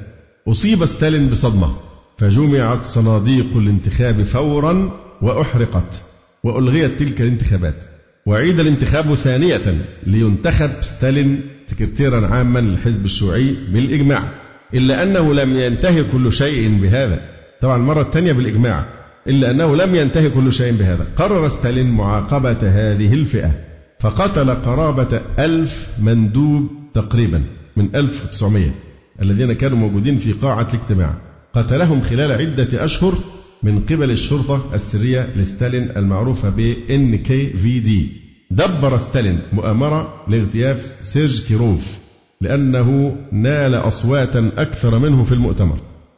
أصيب 0.49 0.87
ستالين 0.87 1.28
بصدمة 1.28 1.70
فجمعت 2.18 2.85
صناديق 2.85 3.47
الانتخاب 3.57 4.22
فورا 4.22 4.91
وأحرقت 5.22 6.03
وألغيت 6.45 6.99
تلك 6.99 7.20
الانتخابات 7.20 7.74
وعيد 8.26 8.61
الانتخاب 8.61 9.14
ثانية 9.14 9.78
لينتخب 10.07 10.70
ستالين 10.81 11.41
سكرتيرا 11.66 12.26
عاما 12.26 12.59
للحزب 12.59 13.05
الشيوعي 13.05 13.55
بالإجماع 13.72 14.22
إلا 14.74 15.03
أنه 15.03 15.35
لم 15.35 15.57
ينتهي 15.57 16.05
كل 16.12 16.33
شيء 16.33 16.81
بهذا 16.83 17.20
طبعا 17.61 17.76
المرة 17.76 18.03
الثانية 18.03 18.33
بالإجماع 18.33 18.85
إلا 19.28 19.51
أنه 19.51 19.76
لم 19.76 19.95
ينتهي 19.95 20.31
كل 20.31 20.53
شيء 20.53 20.72
بهذا 20.76 21.07
قرر 21.16 21.49
ستالين 21.49 21.91
معاقبة 21.91 22.59
هذه 22.62 23.14
الفئة 23.14 23.55
فقتل 24.01 24.51
قرابة 24.51 25.20
ألف 25.39 25.89
مندوب 26.03 26.68
تقريبا 26.95 27.43
من 27.81 27.89
1900 27.97 28.70
الذين 29.22 29.53
كانوا 29.53 29.78
موجودين 29.78 30.18
في 30.18 30.33
قاعة 30.33 30.68
الاجتماع 30.74 31.14
قتلهم 31.55 32.01
خلال 32.03 32.33
عدة 32.33 32.85
أشهر 32.85 33.14
من 33.62 33.81
قبل 33.81 34.11
الشرطة 34.11 34.70
السرية 34.74 35.28
لستالين 35.37 35.91
المعروفة 35.97 36.49
ب 36.57 36.74
NKVD 36.89 37.91
دبر 38.51 38.99
ستالين 38.99 39.39
مؤامرة 39.53 40.24
لاغتياف 40.28 40.97
سيرج 41.03 41.43
كيروف 41.43 41.99
لأنه 42.41 43.16
نال 43.33 43.74
أصواتا 43.74 44.51
أكثر 44.57 44.99
منه 44.99 45.24
في 45.24 45.33
المؤتمر 45.33 45.76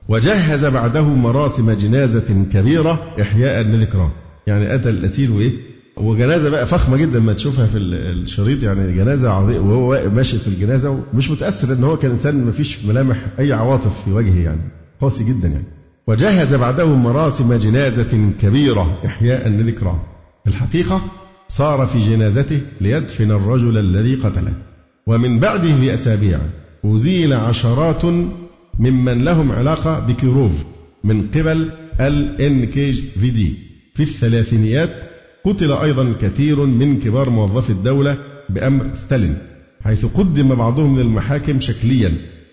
وجهز 0.08 0.64
بعده 0.64 1.02
مراسم 1.08 1.70
جنازة 1.70 2.44
كبيرة 2.52 3.14
إحياء 3.22 3.62
لذكراه 3.62 4.10
يعني 4.46 4.68
قتل 4.68 4.90
القتيل 4.90 5.30
وإيه 5.30 5.50
وجنازه 5.96 6.50
بقى 6.50 6.66
فخمه 6.66 6.96
جدا 6.96 7.18
ما 7.20 7.32
تشوفها 7.32 7.66
في 7.66 7.78
الشريط 7.78 8.62
يعني 8.62 8.96
جنازه 8.96 9.30
عظيمه 9.30 9.64
وهو 9.78 10.10
ماشي 10.10 10.38
في 10.38 10.48
الجنازه 10.48 11.02
ومش 11.14 11.30
متاثر 11.30 11.74
ان 11.74 11.84
هو 11.84 11.96
كان 11.96 12.10
انسان 12.10 12.44
ما 12.44 12.50
فيش 12.52 12.84
ملامح 12.84 13.26
اي 13.38 13.52
عواطف 13.52 14.04
في 14.04 14.10
وجهه 14.12 14.38
يعني 14.40 14.60
قاسي 15.00 15.24
جدا 15.24 15.48
يعني 15.48 15.64
وجهز 16.06 16.54
بعده 16.54 16.96
مراسم 16.96 17.54
جنازه 17.54 18.32
كبيره 18.40 18.98
احياء 19.06 19.48
لذكراه 19.48 20.00
في 20.44 20.50
الحقيقه 20.50 21.02
صار 21.48 21.86
في 21.86 21.98
جنازته 21.98 22.60
ليدفن 22.80 23.30
الرجل 23.30 23.78
الذي 23.78 24.14
قتله 24.14 24.52
ومن 25.06 25.40
بعده 25.40 25.76
باسابيع 25.76 26.38
أزيل 26.84 27.32
عشرات 27.32 28.04
ممن 28.78 29.24
لهم 29.24 29.52
علاقة 29.52 29.98
بكيروف 30.00 30.64
من 31.04 31.28
قبل 31.28 31.70
ال 32.00 32.40
ان 32.40 32.64
كي 32.64 32.92
في 32.92 33.30
دي 33.30 33.54
في 33.94 34.02
الثلاثينيات 34.02 35.11
قتل 35.44 35.72
أيضا 35.72 36.12
كثير 36.22 36.60
من 36.66 37.00
كبار 37.00 37.30
موظفي 37.30 37.70
الدولة 37.70 38.18
بأمر 38.48 38.86
ستالين 38.94 39.38
حيث 39.84 40.06
قدم 40.06 40.54
بعضهم 40.54 40.98
للمحاكم 41.00 41.60
شكليا 41.60 42.12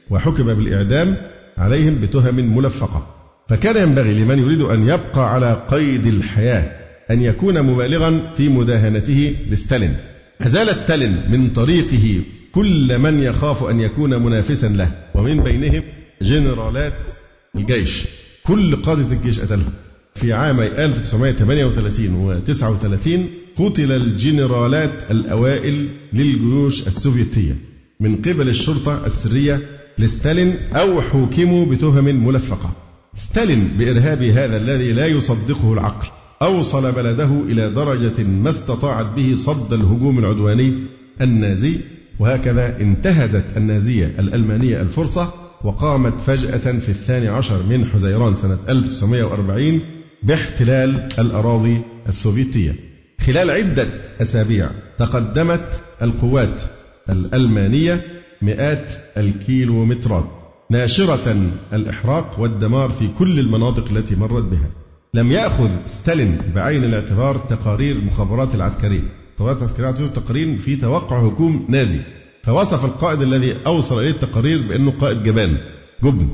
وحكم 0.09 0.43
بالإعدام 0.43 1.17
عليهم 1.57 2.01
بتهم 2.01 2.57
ملفقة 2.57 3.07
فكان 3.47 3.89
ينبغي 3.89 4.13
لمن 4.13 4.39
يريد 4.39 4.61
أن 4.61 4.81
يبقى 4.83 5.33
على 5.33 5.65
قيد 5.69 6.05
الحياة 6.05 6.79
أن 7.11 7.21
يكون 7.21 7.61
مبالغا 7.61 8.31
في 8.37 8.49
مداهنته 8.49 9.35
لستالين 9.49 9.93
أزال 10.41 10.75
ستالين 10.75 11.17
من 11.29 11.49
طريقه 11.49 12.21
كل 12.51 12.99
من 12.99 13.19
يخاف 13.19 13.63
أن 13.63 13.79
يكون 13.79 14.23
منافسا 14.25 14.67
له 14.67 14.91
ومن 15.15 15.43
بينهم 15.43 15.83
جنرالات 16.21 17.11
الجيش 17.55 18.05
كل 18.43 18.75
قادة 18.75 19.11
الجيش 19.15 19.39
قتلهم 19.39 19.73
في 20.15 20.33
عامي 20.33 20.65
1938 20.67 22.15
و 22.25 22.39
39 22.39 23.27
قتل 23.57 23.91
الجنرالات 23.91 25.11
الأوائل 25.11 25.89
للجيوش 26.13 26.87
السوفيتية 26.87 27.55
من 27.99 28.15
قبل 28.15 28.49
الشرطة 28.49 29.05
السرية 29.05 29.61
لستالين 29.97 30.53
أو 30.73 31.01
حوكموا 31.01 31.65
بتهم 31.65 32.27
ملفقة 32.27 32.71
ستالين 33.13 33.67
بإرهاب 33.79 34.23
هذا 34.23 34.57
الذي 34.57 34.93
لا 34.93 35.05
يصدقه 35.07 35.73
العقل 35.73 36.07
أوصل 36.41 36.91
بلده 36.91 37.41
إلى 37.47 37.69
درجة 37.71 38.23
ما 38.23 38.49
استطاعت 38.49 39.05
به 39.15 39.35
صد 39.35 39.73
الهجوم 39.73 40.19
العدواني 40.19 40.73
النازي 41.21 41.75
وهكذا 42.19 42.81
انتهزت 42.81 43.45
النازية 43.57 44.05
الألمانية 44.19 44.81
الفرصة 44.81 45.33
وقامت 45.63 46.21
فجأة 46.21 46.79
في 46.79 46.89
الثاني 46.89 47.27
عشر 47.27 47.63
من 47.69 47.85
حزيران 47.85 48.33
سنة 48.35 48.57
1940 48.69 49.79
باحتلال 50.23 51.09
الأراضي 51.19 51.81
السوفيتية 52.07 52.75
خلال 53.21 53.51
عدة 53.51 53.87
أسابيع 54.21 54.69
تقدمت 54.97 55.81
القوات 56.01 56.61
الألمانية 57.09 58.01
مئات 58.41 58.91
الكيلومترات 59.17 60.25
ناشرة 60.69 61.35
الإحراق 61.73 62.39
والدمار 62.39 62.89
في 62.89 63.07
كل 63.07 63.39
المناطق 63.39 63.91
التي 63.91 64.15
مرت 64.15 64.43
بها 64.43 64.71
لم 65.13 65.31
يأخذ 65.31 65.69
ستالين 65.87 66.37
بعين 66.55 66.83
الاعتبار 66.83 67.35
تقارير 67.37 68.01
مخابرات 68.01 68.55
العسكرية 68.55 68.89
المخابرات 68.99 69.53
العسكرية 69.61 69.79
اعطته 69.85 70.07
تقارير 70.07 70.57
في 70.57 70.75
توقع 70.75 71.19
هجوم 71.27 71.65
نازي 71.69 71.99
فوصف 72.43 72.85
القائد 72.85 73.21
الذي 73.21 73.55
أوصل 73.65 73.99
إليه 73.99 74.09
التقارير 74.11 74.67
بأنه 74.69 74.91
قائد 74.91 75.23
جبان 75.23 75.57
جبن 76.03 76.27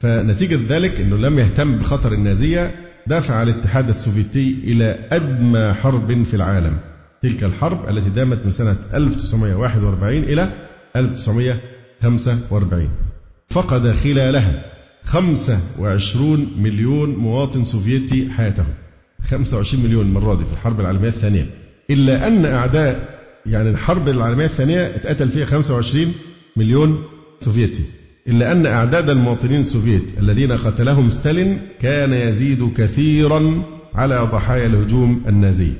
فنتيجة 0.00 0.58
ذلك 0.68 1.00
أنه 1.00 1.16
لم 1.16 1.38
يهتم 1.38 1.76
بخطر 1.76 2.12
النازية 2.12 2.91
دفع 3.06 3.42
الاتحاد 3.42 3.88
السوفيتي 3.88 4.58
إلى 4.64 5.08
أدمى 5.12 5.74
حرب 5.74 6.22
في 6.22 6.34
العالم 6.34 6.78
تلك 7.22 7.44
الحرب 7.44 7.88
التي 7.88 8.10
دامت 8.10 8.38
من 8.44 8.50
سنة 8.50 8.76
1941 8.94 10.16
إلى 10.16 10.52
1945 10.96 12.88
فقد 13.50 13.92
خلالها 13.92 14.64
25 15.04 16.46
مليون 16.58 17.14
مواطن 17.16 17.64
سوفيتي 17.64 18.30
حياتهم 18.30 18.74
25 19.24 19.84
مليون 19.84 20.12
مرة 20.12 20.34
دي 20.34 20.44
في 20.44 20.52
الحرب 20.52 20.80
العالمية 20.80 21.08
الثانية 21.08 21.46
إلا 21.90 22.26
أن 22.26 22.46
أعداء 22.46 23.18
يعني 23.46 23.70
الحرب 23.70 24.08
العالمية 24.08 24.44
الثانية 24.44 24.80
اتقتل 24.96 25.28
فيها 25.28 25.44
25 25.44 26.12
مليون 26.56 27.04
سوفيتي 27.40 27.82
إلا 28.28 28.52
أن 28.52 28.66
أعداد 28.66 29.10
المواطنين 29.10 29.60
السوفيت 29.60 30.02
الذين 30.18 30.52
قتلهم 30.52 31.10
ستالين 31.10 31.60
كان 31.80 32.12
يزيد 32.12 32.72
كثيرا 32.76 33.62
على 33.94 34.28
ضحايا 34.32 34.66
الهجوم 34.66 35.22
النازي 35.28 35.72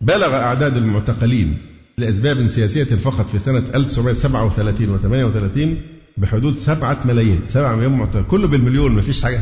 بلغ 0.00 0.34
أعداد 0.34 0.76
المعتقلين 0.76 1.56
لأسباب 1.98 2.46
سياسية 2.46 2.84
فقط 2.84 3.30
في 3.30 3.38
سنة 3.38 3.62
1937 3.74 4.88
و 4.90 4.98
38 4.98 5.76
بحدود 6.16 6.56
7 6.56 6.98
ملايين 7.04 7.40
7 7.46 7.76
مليون 7.76 7.92
معتقل 7.92 8.22
كله 8.30 8.48
بالمليون 8.48 8.92
ما 8.92 9.00
فيش 9.00 9.22
حاجة 9.22 9.40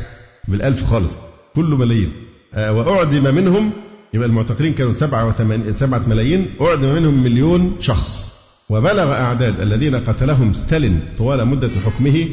بالألف 0.49 0.85
خالص 0.85 1.19
كله 1.55 1.77
ملايين 1.77 2.09
آه، 2.55 2.73
وأعدم 2.73 3.35
منهم 3.35 3.73
يبقى 4.15 4.29
المعتقلين 4.29 4.73
كانوا 4.75 4.93
7 4.93 5.71
7 5.71 6.09
ملايين 6.09 6.47
أعدم 6.61 6.95
منهم 6.95 7.25
مليون 7.25 7.77
شخص 7.81 8.36
وبلغ 8.71 9.13
أعداد 9.13 9.61
الذين 9.61 9.97
قتلهم 9.97 10.53
ستالين 10.53 11.01
طوال 11.17 11.49
مدة 11.49 11.69
حكمه 11.85 12.27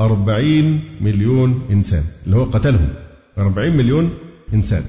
40 0.00 0.80
مليون 1.00 1.62
إنسان 1.70 2.02
اللي 2.26 2.36
هو 2.36 2.44
قتلهم 2.44 2.88
40 3.38 3.76
مليون 3.76 4.10
إنسان 4.54 4.82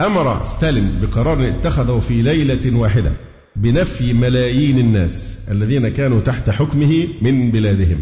أمر 0.00 0.44
ستالين 0.44 0.90
بقرار 1.02 1.48
اتخذه 1.48 1.98
في 1.98 2.22
ليلة 2.22 2.78
واحدة 2.78 3.12
بنفي 3.56 4.12
ملايين 4.12 4.78
الناس 4.78 5.38
الذين 5.50 5.88
كانوا 5.88 6.20
تحت 6.20 6.50
حكمه 6.50 7.08
من 7.22 7.50
بلادهم 7.50 8.00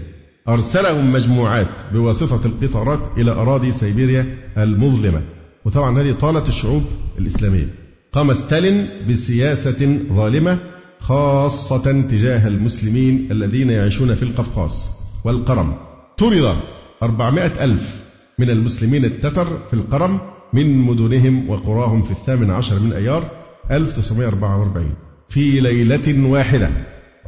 أرسلهم 0.48 1.12
مجموعات 1.12 1.68
بواسطة 1.92 2.46
القطارات 2.46 3.10
إلى 3.18 3.30
أراضي 3.30 3.72
سيبيريا 3.72 4.36
المظلمة 4.58 5.22
وطبعا 5.64 5.98
هذه 6.00 6.12
طالت 6.12 6.48
الشعوب 6.48 6.82
الإسلامية 7.18 7.68
قام 8.12 8.32
ستالين 8.32 8.86
بسياسة 9.08 9.98
ظالمة 10.12 10.58
خاصة 11.02 12.02
تجاه 12.10 12.48
المسلمين 12.48 13.28
الذين 13.32 13.70
يعيشون 13.70 14.14
في 14.14 14.22
القفقاس 14.22 14.90
والقرم 15.24 15.74
طرد 16.18 16.56
أربعمائة 17.02 17.64
ألف 17.64 18.02
من 18.38 18.50
المسلمين 18.50 19.04
التتر 19.04 19.46
في 19.70 19.74
القرم 19.74 20.20
من 20.52 20.76
مدنهم 20.78 21.50
وقراهم 21.50 22.02
في 22.02 22.10
الثامن 22.10 22.50
عشر 22.50 22.80
من 22.80 22.92
أيار 22.92 23.24
1944 23.70 24.94
في 25.28 25.60
ليلة 25.60 26.28
واحدة 26.30 26.70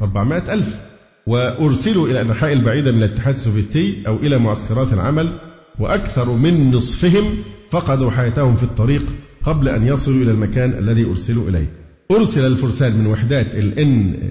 400 0.01 0.53
ألف 0.53 0.79
وأرسلوا 1.27 2.07
إلى 2.07 2.21
الأنحاء 2.21 2.53
البعيدة 2.53 2.91
من 2.91 2.97
الاتحاد 2.97 3.33
السوفيتي 3.33 4.03
أو 4.07 4.15
إلى 4.15 4.37
معسكرات 4.37 4.93
العمل 4.93 5.39
وأكثر 5.79 6.31
من 6.31 6.71
نصفهم 6.75 7.23
فقدوا 7.71 8.11
حياتهم 8.11 8.55
في 8.55 8.63
الطريق 8.63 9.03
قبل 9.43 9.69
أن 9.69 9.87
يصلوا 9.87 10.23
إلى 10.23 10.31
المكان 10.31 10.69
الذي 10.71 11.05
أرسلوا 11.05 11.49
إليه 11.49 11.84
أرسل 12.11 12.45
الفرسان 12.47 12.95
من 12.97 13.07
وحدات 13.07 13.47
الـ 13.55 13.73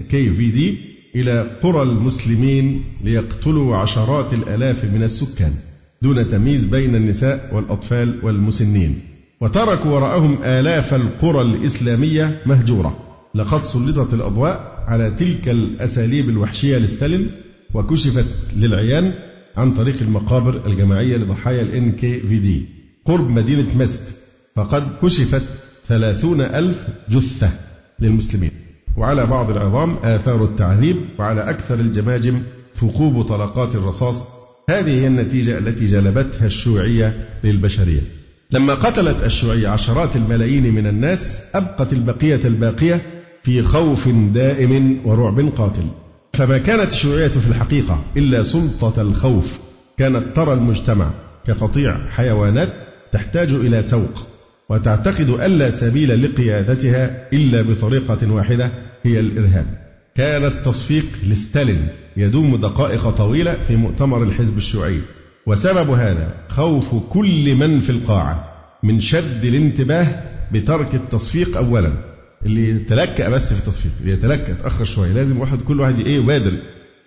NKVD 0.09 0.59
إلى 1.15 1.57
قرى 1.63 1.81
المسلمين 1.81 2.83
ليقتلوا 3.03 3.77
عشرات 3.77 4.33
الآلاف 4.33 4.85
من 4.85 5.03
السكان 5.03 5.51
دون 6.01 6.27
تمييز 6.27 6.63
بين 6.65 6.95
النساء 6.95 7.49
والأطفال 7.55 8.19
والمسنين 8.25 8.99
وتركوا 9.41 9.91
وراءهم 9.91 10.43
آلاف 10.43 10.93
القرى 10.93 11.41
الإسلامية 11.41 12.41
مهجورة 12.45 12.97
لقد 13.35 13.61
سلطت 13.63 14.13
الأضواء 14.13 14.83
على 14.87 15.11
تلك 15.11 15.49
الأساليب 15.49 16.29
الوحشية 16.29 16.77
لستالين 16.77 17.31
وكشفت 17.73 18.25
للعيان 18.57 19.13
عن 19.57 19.73
طريق 19.73 19.95
المقابر 20.01 20.67
الجماعية 20.67 21.17
لضحايا 21.17 21.61
الـ 21.61 21.91
NKVD 21.95 22.47
قرب 23.05 23.29
مدينة 23.29 23.67
مسك 23.77 23.99
فقد 24.55 24.83
كشفت 25.01 25.43
ثلاثون 25.87 26.41
ألف 26.41 26.87
جثة 27.09 27.49
للمسلمين 27.99 28.51
وعلى 28.97 29.25
بعض 29.25 29.49
العظام 29.49 29.95
آثار 30.03 30.43
التعذيب 30.43 30.95
وعلى 31.19 31.49
أكثر 31.49 31.75
الجماجم 31.79 32.41
ثقوب 32.75 33.21
طلقات 33.21 33.75
الرصاص 33.75 34.27
هذه 34.69 34.91
هي 34.91 35.07
النتيجة 35.07 35.57
التي 35.57 35.85
جلبتها 35.85 36.45
الشيوعية 36.45 37.27
للبشرية 37.43 38.01
لما 38.51 38.73
قتلت 38.73 39.23
الشيوعية 39.23 39.67
عشرات 39.67 40.15
الملايين 40.15 40.73
من 40.75 40.87
الناس 40.87 41.41
أبقت 41.55 41.93
البقية 41.93 42.39
الباقية 42.45 43.01
في 43.43 43.63
خوف 43.63 44.09
دائم 44.33 45.01
ورعب 45.05 45.39
قاتل 45.49 45.83
فما 46.33 46.57
كانت 46.57 46.91
الشيوعية 46.91 47.27
في 47.27 47.47
الحقيقة 47.47 48.03
إلا 48.17 48.43
سلطة 48.43 49.01
الخوف 49.01 49.59
كانت 49.97 50.35
ترى 50.35 50.53
المجتمع 50.53 51.09
كقطيع 51.47 51.97
حيوانات 52.09 52.69
تحتاج 53.11 53.53
إلى 53.53 53.81
سوق 53.81 54.27
وتعتقد 54.69 55.29
ألا 55.29 55.69
سبيل 55.69 56.23
لقيادتها 56.23 57.27
إلا 57.33 57.61
بطريقة 57.61 58.31
واحدة 58.31 58.71
هي 59.03 59.19
الإرهاب 59.19 59.65
كان 60.15 60.45
التصفيق 60.45 61.05
لستالين 61.29 61.87
يدوم 62.17 62.55
دقائق 62.55 63.09
طويلة 63.09 63.57
في 63.67 63.75
مؤتمر 63.75 64.23
الحزب 64.23 64.57
الشيوعي 64.57 64.99
وسبب 65.47 65.89
هذا 65.89 66.33
خوف 66.49 66.95
كل 67.09 67.55
من 67.55 67.79
في 67.79 67.89
القاعة 67.89 68.51
من 68.83 68.99
شد 68.99 69.45
الانتباه 69.45 70.23
بترك 70.51 70.95
التصفيق 70.95 71.57
أولا 71.57 71.91
اللي 72.45 72.69
يتلكأ 72.69 73.29
بس 73.29 73.53
في 73.53 73.59
التصفيق 73.59 73.91
اللي 74.01 74.13
يتلكأ 74.13 74.53
تأخر 74.53 74.85
شوية 74.85 75.11
لازم 75.11 75.39
واحد 75.39 75.61
كل 75.61 75.79
واحد 75.81 75.99
إيه 75.99 76.15
يبادر 76.15 76.53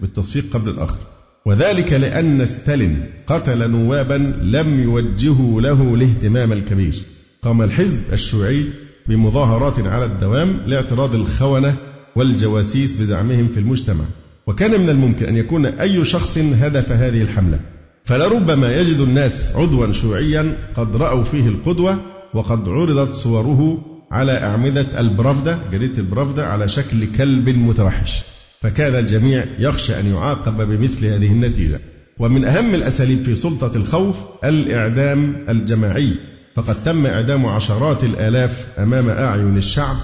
بالتصفيق 0.00 0.44
قبل 0.52 0.70
الآخر 0.70 0.98
وذلك 1.46 1.92
لأن 1.92 2.44
ستالين 2.44 3.06
قتل 3.26 3.70
نوابا 3.70 4.38
لم 4.42 4.82
يوجهوا 4.82 5.60
له 5.60 5.94
الاهتمام 5.94 6.52
الكبير 6.52 6.94
قام 7.42 7.62
الحزب 7.62 8.12
الشيوعي 8.12 8.64
بمظاهرات 9.08 9.78
على 9.86 10.04
الدوام 10.04 10.60
لاعتراض 10.66 11.14
الخونة 11.14 11.76
والجواسيس 12.16 13.00
بزعمهم 13.00 13.48
في 13.48 13.60
المجتمع 13.60 14.04
وكان 14.46 14.80
من 14.80 14.88
الممكن 14.88 15.26
أن 15.26 15.36
يكون 15.36 15.66
أي 15.66 16.04
شخص 16.04 16.38
هدف 16.38 16.92
هذه 16.92 17.22
الحملة 17.22 17.60
فلربما 18.04 18.72
يجد 18.76 19.00
الناس 19.00 19.52
عضوا 19.56 19.92
شيوعيا 19.92 20.56
قد 20.76 20.96
رأوا 20.96 21.24
فيه 21.24 21.48
القدوة 21.48 21.98
وقد 22.34 22.68
عرضت 22.68 23.12
صوره 23.12 23.78
على 24.10 24.32
أعمدة 24.32 25.00
البرافدة 25.00 25.70
جريدة 25.72 25.98
البرافدة 25.98 26.46
على 26.46 26.68
شكل 26.68 27.12
كلب 27.16 27.48
متوحش 27.48 28.20
فكان 28.60 28.94
الجميع 29.04 29.44
يخشى 29.58 30.00
أن 30.00 30.06
يعاقب 30.06 30.56
بمثل 30.68 31.06
هذه 31.06 31.26
النتيجة 31.32 31.80
ومن 32.18 32.44
أهم 32.44 32.74
الأساليب 32.74 33.18
في 33.18 33.34
سلطة 33.34 33.76
الخوف 33.76 34.16
الإعدام 34.44 35.36
الجماعي 35.48 36.14
فقد 36.62 36.82
تم 36.84 37.06
إعدام 37.06 37.46
عشرات 37.46 38.04
الآلاف 38.04 38.66
أمام 38.78 39.08
أعين 39.08 39.56
الشعب 39.56 39.96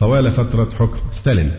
طوال 0.00 0.30
فترة 0.30 0.68
حكم 0.78 0.96
ستالين 1.10 1.50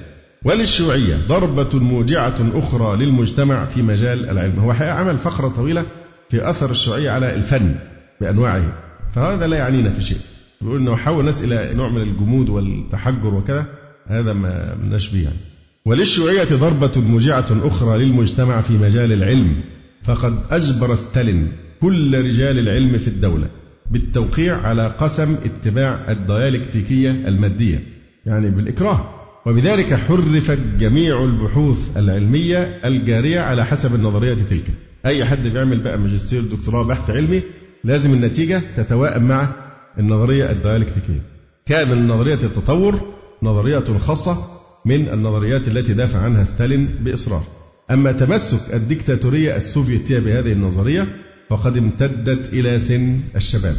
وللشيوعية 0.45 1.16
ضربة 1.28 1.80
موجعة 1.80 2.36
أخرى 2.54 3.06
للمجتمع 3.06 3.66
في 3.66 3.82
مجال 3.82 4.30
العلم 4.30 4.60
هو 4.60 4.74
حقيقة 4.74 4.93
عمل 4.93 5.18
فقرة 5.18 5.47
طويلة 5.47 5.86
في 6.30 6.49
أثر 6.49 6.72
الشيوعية 6.72 7.12
على 7.12 7.36
الفن 7.36 7.76
بأنواعه 8.22 8.74
فهذا 9.14 9.47
لا 9.47 9.58
يعنينا 9.58 9.89
في 9.89 10.01
شيء 10.01 10.18
بيقول 10.62 10.80
أنه 10.80 10.95
حول 10.95 11.20
الناس 11.20 11.43
إلى 11.43 11.70
نوع 11.74 11.89
من 11.89 12.01
الجمود 12.01 12.49
والتحجر 12.49 13.36
وكذا 13.36 13.66
هذا 14.08 14.34
ما 14.34 14.76
مناش 14.84 15.08
به 15.10 15.24
يعني 15.24 15.38
وللشيوعية 15.86 16.43
ضربة 16.51 16.91
موجعة 17.01 17.45
أخرى 17.64 18.06
للمجتمع 18.06 18.62
في 18.62 18.74
مجال 18.74 19.14
العلم 19.14 19.62
فقد 20.04 20.36
أجبر 20.51 20.95
ستالين 20.95 21.51
كل 21.82 22.26
رجال 22.26 22.60
العلم 22.60 22.97
في 22.97 23.08
الدولة 23.08 23.47
بالتوقيع 23.92 24.58
على 24.58 24.88
قسم 24.88 25.36
اتباع 25.46 26.12
الديالكتيكية 26.12 27.12
المادية 27.12 27.84
يعني 28.26 28.50
بالإكراه 28.50 29.10
وبذلك 29.46 29.94
حرفت 29.94 30.60
جميع 30.80 31.24
البحوث 31.24 31.98
العلمية 31.98 32.58
الجارية 32.86 33.40
على 33.40 33.66
حسب 33.66 33.96
النظرية 33.96 34.34
تلك 34.50 34.64
أي 35.06 35.26
حد 35.26 35.44
بيعمل 35.48 35.84
بقى 35.84 35.98
ماجستير 36.00 36.42
دكتوراه 36.42 36.84
بحث 36.84 37.10
علمي 37.10 37.44
لازم 37.84 38.14
النتيجة 38.14 38.62
تتوائم 38.78 39.28
مع 39.28 39.48
النظرية 40.00 40.52
الديالكتيكية 40.52 41.22
كان 41.66 42.08
نظرية 42.08 42.34
التطور 42.44 43.00
نظرية 43.44 43.98
خاصة 43.98 44.38
من 44.86 45.10
النظريات 45.10 45.68
التي 45.68 45.94
دافع 45.94 46.20
عنها 46.20 46.44
ستالين 46.44 46.88
بإصرار 47.02 47.44
أما 47.92 48.12
تمسك 48.12 48.74
الدكتاتورية 48.74 49.56
السوفيتية 49.56 50.20
بهذه 50.20 50.52
النظرية 50.52 51.08
وقد 51.54 51.78
امتدت 51.78 52.54
إلى 52.54 52.80
سن 52.80 53.20
الشباب 53.36 53.76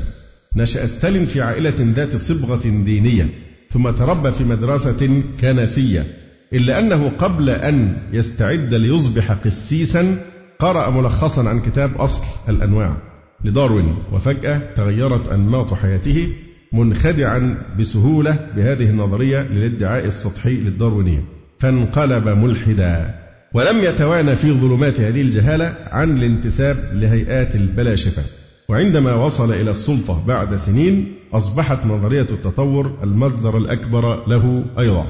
نشأ 0.57 0.87
ستالين 0.87 1.27
في 1.27 1.41
عائلة 1.43 1.75
ذات 1.81 2.16
صبغة 2.16 2.68
دينية 2.85 3.29
ثم 3.70 3.91
تربى 3.91 4.31
في 4.31 4.45
مدرسة 4.45 5.22
كنسية 5.41 6.07
إلا 6.53 6.79
أنه 6.81 7.09
قبل 7.09 7.51
أن 7.51 7.97
يستعد 8.12 8.75
ليصبح 8.75 9.33
قسيسا 9.33 10.16
قرأ 10.59 10.91
ملخصا 10.91 11.49
عن 11.49 11.61
كتاب 11.61 11.91
أصل 11.95 12.22
الأنواع 12.49 12.97
لداروين 13.45 13.97
وفجأة 14.12 14.75
تغيرت 14.77 15.29
أنماط 15.29 15.75
حياته 15.75 16.29
منخدعا 16.72 17.59
بسهولة 17.79 18.49
بهذه 18.57 18.91
النظرية 18.91 19.39
للادعاء 19.41 20.07
السطحي 20.07 20.55
للداروينية 20.55 21.25
فانقلب 21.59 22.29
ملحدا 22.29 23.24
ولم 23.55 23.79
يتوانى 23.83 24.37
في 24.37 24.53
ظلمات 24.53 25.01
هذه 25.01 25.21
الجهالة 25.23 25.75
عن 25.91 26.19
الانتساب 26.19 26.77
لهيئات 26.93 27.55
البلاشفة 27.55 28.23
وعندما 28.69 29.15
وصل 29.15 29.53
إلى 29.53 29.71
السلطة 29.71 30.25
بعد 30.27 30.57
سنين 30.57 31.13
أصبحت 31.33 31.87
نظرية 31.87 32.27
التطور 32.31 32.99
المصدر 33.03 33.59
الأكبر 33.59 34.27
له 34.29 34.65
أيضا 34.79 35.07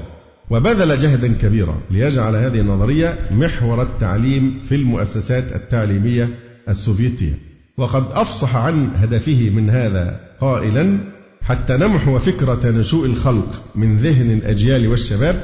وبذل 0.50 0.98
جهدا 0.98 1.32
كبيرا 1.42 1.74
ليجعل 1.90 2.36
هذه 2.36 2.60
النظرية 2.60 3.18
محور 3.30 3.82
التعليم 3.82 4.60
في 4.68 4.74
المؤسسات 4.74 5.56
التعليمية 5.56 6.28
السوفيتية 6.68 7.34
وقد 7.76 8.04
أفصح 8.12 8.56
عن 8.56 8.88
هدفه 8.96 9.50
من 9.50 9.70
هذا 9.70 10.20
قائلا 10.40 10.98
حتى 11.42 11.76
نمحو 11.76 12.18
فكرة 12.18 12.70
نشوء 12.70 13.06
الخلق 13.06 13.62
من 13.74 13.96
ذهن 13.98 14.30
الأجيال 14.30 14.88
والشباب 14.88 15.34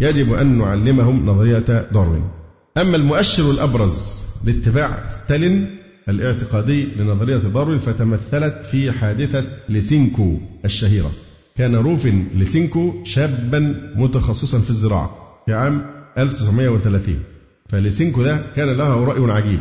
يجب 0.00 0.32
أن 0.32 0.58
نعلمهم 0.58 1.26
نظرية 1.30 1.86
داروين 1.92 2.39
أما 2.78 2.96
المؤشر 2.96 3.50
الأبرز 3.50 4.22
لاتباع 4.44 5.08
ستالين 5.08 5.70
الاعتقادي 6.08 6.88
لنظرية 6.98 7.36
داروين 7.36 7.78
فتمثلت 7.78 8.64
في 8.64 8.92
حادثة 8.92 9.42
لسينكو 9.68 10.36
الشهيرة 10.64 11.10
كان 11.56 11.74
روفن 11.74 12.24
لسينكو 12.38 12.92
شابا 13.04 13.92
متخصصا 13.96 14.58
في 14.58 14.70
الزراعة 14.70 15.10
في 15.46 15.54
عام 15.54 15.86
1930 16.18 17.14
فلسينكو 17.68 18.22
ده 18.22 18.44
كان 18.56 18.68
له 18.68 19.04
رأي 19.04 19.30
عجيب 19.32 19.60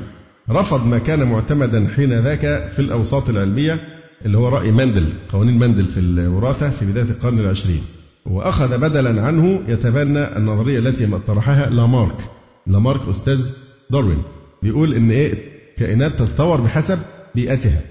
رفض 0.49 0.85
ما 0.87 0.97
كان 0.97 1.23
معتمدا 1.27 1.87
حين 1.95 2.13
ذاك 2.13 2.71
في 2.71 2.79
الأوساط 2.79 3.29
العلمية 3.29 3.79
اللي 4.25 4.37
هو 4.37 4.49
رأي 4.49 4.71
مندل 4.71 5.05
قوانين 5.29 5.59
مندل 5.59 5.85
في 5.85 5.99
الوراثة 5.99 6.69
في 6.69 6.85
بداية 6.85 7.05
القرن 7.09 7.39
العشرين 7.39 7.81
وأخذ 8.25 8.77
بدلا 8.77 9.21
عنه 9.25 9.61
يتبنى 9.67 10.37
النظرية 10.37 10.79
التي 10.79 11.19
طرحها 11.27 11.69
لامارك 11.69 12.29
لمارك 12.69 13.07
أستاذ 13.07 13.51
داروين 13.89 14.23
بيقول 14.63 14.93
إن 14.93 15.11
إيه 15.11 15.33
الكائنات 15.71 16.19
تتطور 16.19 16.61
بحسب 16.61 16.99
بيئتها 17.35 17.81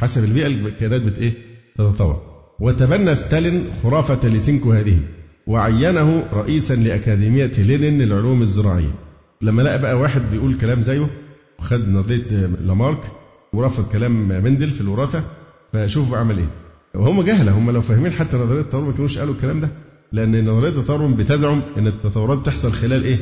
حسب 0.00 0.24
البيئة 0.24 0.46
الكائنات 0.46 1.02
بت 1.02 1.18
إيه 1.18 1.32
تتطور 1.78 2.22
وتبنى 2.60 3.14
ستالين 3.14 3.64
خرافة 3.82 4.28
ليسينكو 4.28 4.72
هذه 4.72 4.98
وعينه 5.46 6.24
رئيسا 6.32 6.74
لأكاديمية 6.74 7.46
لينين 7.46 7.98
للعلوم 7.98 8.42
الزراعية 8.42 8.94
لما 9.42 9.62
لقى 9.62 9.82
بقى 9.82 9.94
واحد 9.98 10.30
بيقول 10.30 10.54
كلام 10.54 10.82
زيه 10.82 11.10
وخد 11.58 11.88
نظرية 11.88 12.24
لامارك 12.60 12.98
ورفض 13.52 13.88
كلام 13.92 14.28
مندل 14.44 14.70
في 14.70 14.80
الوراثة 14.80 15.24
فشوفوا 15.72 16.16
عمل 16.18 16.38
إيه 16.38 16.48
وهم 16.94 17.22
جهلة 17.22 17.58
هم 17.58 17.70
لو 17.70 17.80
فاهمين 17.80 18.12
حتى 18.12 18.36
نظرية 18.36 18.60
التطور 18.60 18.84
ما 18.84 18.92
كانوش 18.92 19.18
قالوا 19.18 19.34
الكلام 19.34 19.60
ده 19.60 19.68
لأن 20.12 20.50
نظرية 20.50 20.68
التطور 20.70 21.06
بتزعم 21.06 21.62
إن 21.78 21.86
التطورات 21.86 22.38
بتحصل 22.38 22.72
خلال 22.72 23.04
إيه 23.04 23.18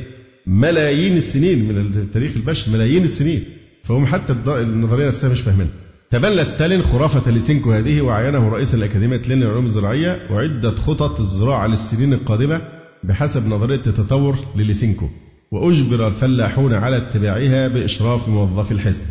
ملايين 0.47 1.17
السنين 1.17 1.69
من 1.73 1.77
التاريخ 1.81 2.37
البشري 2.37 2.73
ملايين 2.75 3.05
السنين 3.05 3.43
فهم 3.85 4.07
حتى 4.07 4.33
النظريه 4.49 5.09
نفسها 5.09 5.31
مش 5.31 5.41
فاهمينها 5.41 5.73
تبنى 6.11 6.45
ستالين 6.45 6.83
خرافة 6.83 7.31
لسينكو 7.31 7.73
هذه 7.73 8.01
وعينه 8.01 8.49
رئيس 8.49 8.75
الأكاديمية 8.75 9.17
لين 9.17 9.41
للعلوم 9.41 9.65
الزراعية 9.65 10.27
وعدة 10.33 10.71
خطط 10.75 11.21
الزراعة 11.21 11.67
للسنين 11.67 12.13
القادمة 12.13 12.61
بحسب 13.05 13.47
نظرية 13.49 13.83
التطور 13.87 14.37
لليسينكو 14.57 15.09
وأجبر 15.51 16.09
الفلاحون 16.09 16.75
على 16.75 16.97
اتباعها 16.97 17.69
بإشراف 17.69 18.29
موظفي 18.29 18.73
الحزب 18.73 19.05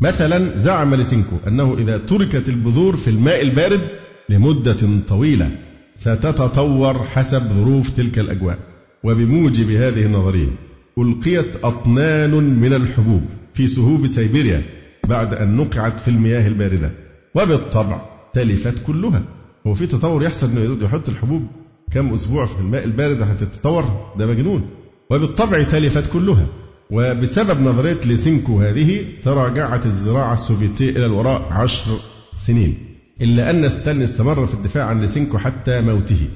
مثلا 0.00 0.58
زعم 0.58 0.94
ليسينكو 0.94 1.36
أنه 1.48 1.78
إذا 1.78 1.98
تركت 1.98 2.48
البذور 2.48 2.96
في 2.96 3.08
الماء 3.10 3.42
البارد 3.42 3.80
لمدة 4.28 5.02
طويلة 5.08 5.50
ستتطور 5.94 6.94
حسب 6.98 7.40
ظروف 7.42 7.90
تلك 7.90 8.18
الأجواء 8.18 8.58
وبموجب 9.04 9.70
هذه 9.70 10.02
النظرية 10.06 10.65
ألقيت 10.98 11.64
أطنان 11.64 12.30
من 12.60 12.72
الحبوب 12.72 13.20
في 13.54 13.66
سهوب 13.68 14.06
سيبيريا 14.06 14.62
بعد 15.08 15.34
أن 15.34 15.56
نقعت 15.56 16.00
في 16.00 16.08
المياه 16.08 16.48
الباردة 16.48 16.90
وبالطبع 17.34 18.00
تلفت 18.32 18.82
كلها 18.86 19.24
هو 19.66 19.74
في 19.74 19.86
تطور 19.86 20.22
يحصل 20.22 20.46
انه 20.50 20.84
يحط 20.84 21.08
الحبوب 21.08 21.46
كم 21.92 22.12
اسبوع 22.14 22.46
في 22.46 22.58
الماء 22.60 22.84
البارد 22.84 23.22
هتتطور 23.22 24.12
ده 24.18 24.26
مجنون 24.26 24.62
وبالطبع 25.10 25.62
تلفت 25.62 26.12
كلها 26.12 26.46
وبسبب 26.90 27.60
نظرية 27.60 28.00
لسينكو 28.06 28.60
هذه 28.60 29.04
تراجعت 29.24 29.86
الزراعة 29.86 30.34
السوفيتية 30.34 30.90
إلى 30.90 31.06
الوراء 31.06 31.52
عشر 31.52 31.90
سنين 32.36 32.74
إلا 33.20 33.50
أن 33.50 33.68
ستالين 33.68 34.02
استمر 34.02 34.46
في 34.46 34.54
الدفاع 34.54 34.84
عن 34.86 35.00
لسينكو 35.00 35.38
حتى 35.38 35.80
موته 35.80 36.26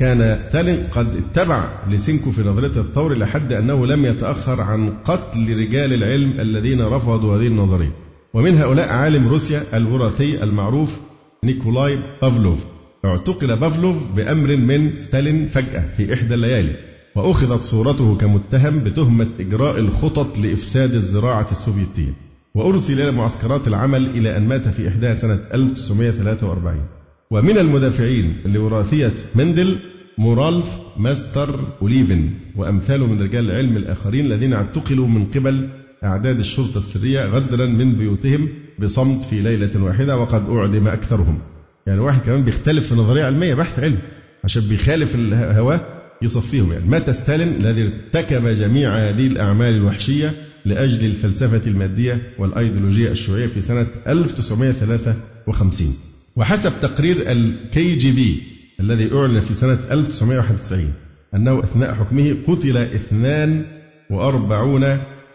كان 0.00 0.40
ستالين 0.40 0.82
قد 0.92 1.06
اتبع 1.16 1.68
لسينكو 1.90 2.30
في 2.30 2.42
نظرية 2.42 2.80
الثور 2.82 3.12
إلى 3.12 3.26
حد 3.26 3.52
أنه 3.52 3.86
لم 3.86 4.04
يتأخر 4.06 4.60
عن 4.60 4.92
قتل 5.04 5.56
رجال 5.58 5.92
العلم 5.94 6.40
الذين 6.40 6.80
رفضوا 6.82 7.36
هذه 7.36 7.46
النظرية 7.46 7.92
ومن 8.34 8.54
هؤلاء 8.58 8.88
عالم 8.88 9.28
روسيا 9.28 9.62
الوراثي 9.76 10.42
المعروف 10.42 10.96
نيكولاي 11.44 11.98
بافلوف 12.22 12.64
اعتقل 13.04 13.56
بافلوف 13.56 14.12
بأمر 14.16 14.56
من 14.56 14.96
ستالين 14.96 15.48
فجأة 15.48 15.86
في 15.86 16.14
إحدى 16.14 16.34
الليالي 16.34 16.76
وأخذت 17.16 17.62
صورته 17.62 18.16
كمتهم 18.16 18.84
بتهمة 18.84 19.28
إجراء 19.40 19.78
الخطط 19.78 20.38
لإفساد 20.38 20.92
الزراعة 20.94 21.50
السوفيتية 21.50 22.12
وأرسل 22.54 23.00
إلى 23.00 23.12
معسكرات 23.12 23.68
العمل 23.68 24.06
إلى 24.06 24.36
أن 24.36 24.48
مات 24.48 24.68
في 24.68 24.88
إحداها 24.88 25.14
سنة 25.14 25.38
1943 25.54 26.86
ومن 27.32 27.58
المدافعين 27.58 28.36
لوراثية 28.46 29.12
مندل 29.34 29.76
مورالف 30.18 30.78
ماستر 30.96 31.60
أوليفن 31.82 32.30
وأمثاله 32.56 33.06
من 33.06 33.22
رجال 33.22 33.50
العلم 33.50 33.76
الآخرين 33.76 34.26
الذين 34.26 34.52
اعتقلوا 34.52 35.08
من 35.08 35.24
قبل 35.24 35.68
أعداد 36.04 36.38
الشرطة 36.38 36.78
السرية 36.78 37.26
غدرا 37.26 37.66
من 37.66 37.92
بيوتهم 37.92 38.48
بصمت 38.78 39.24
في 39.24 39.40
ليلة 39.42 39.82
واحدة 39.84 40.18
وقد 40.18 40.50
أعدم 40.50 40.88
أكثرهم 40.88 41.38
يعني 41.86 42.00
واحد 42.00 42.20
كمان 42.20 42.44
بيختلف 42.44 42.86
في 42.88 42.94
نظرية 42.94 43.24
علمية 43.24 43.54
بحث 43.54 43.78
علم 43.78 43.98
عشان 44.44 44.62
بيخالف 44.62 45.14
الهواء 45.14 46.02
يصفيهم 46.22 46.72
يعني 46.72 46.88
مات 46.88 47.10
ستالين 47.10 47.48
الذي 47.48 47.82
ارتكب 47.82 48.46
جميع 48.46 49.10
هذه 49.10 49.26
الأعمال 49.26 49.74
الوحشية 49.74 50.34
لأجل 50.64 51.06
الفلسفة 51.06 51.70
المادية 51.70 52.22
والأيديولوجية 52.38 53.10
الشيوعية 53.10 53.46
في 53.46 53.60
سنة 53.60 53.86
1953 54.08 55.94
وحسب 56.36 56.72
تقرير 56.82 57.32
الكي 57.32 57.94
جي 57.96 58.12
بي 58.12 58.42
الذي 58.80 59.16
أعلن 59.16 59.40
في 59.40 59.54
سنة 59.54 59.78
1991 59.90 60.92
أنه 61.34 61.58
أثناء 61.60 61.94
حكمه 61.94 62.36
قتل 62.48 62.76
42 62.76 64.82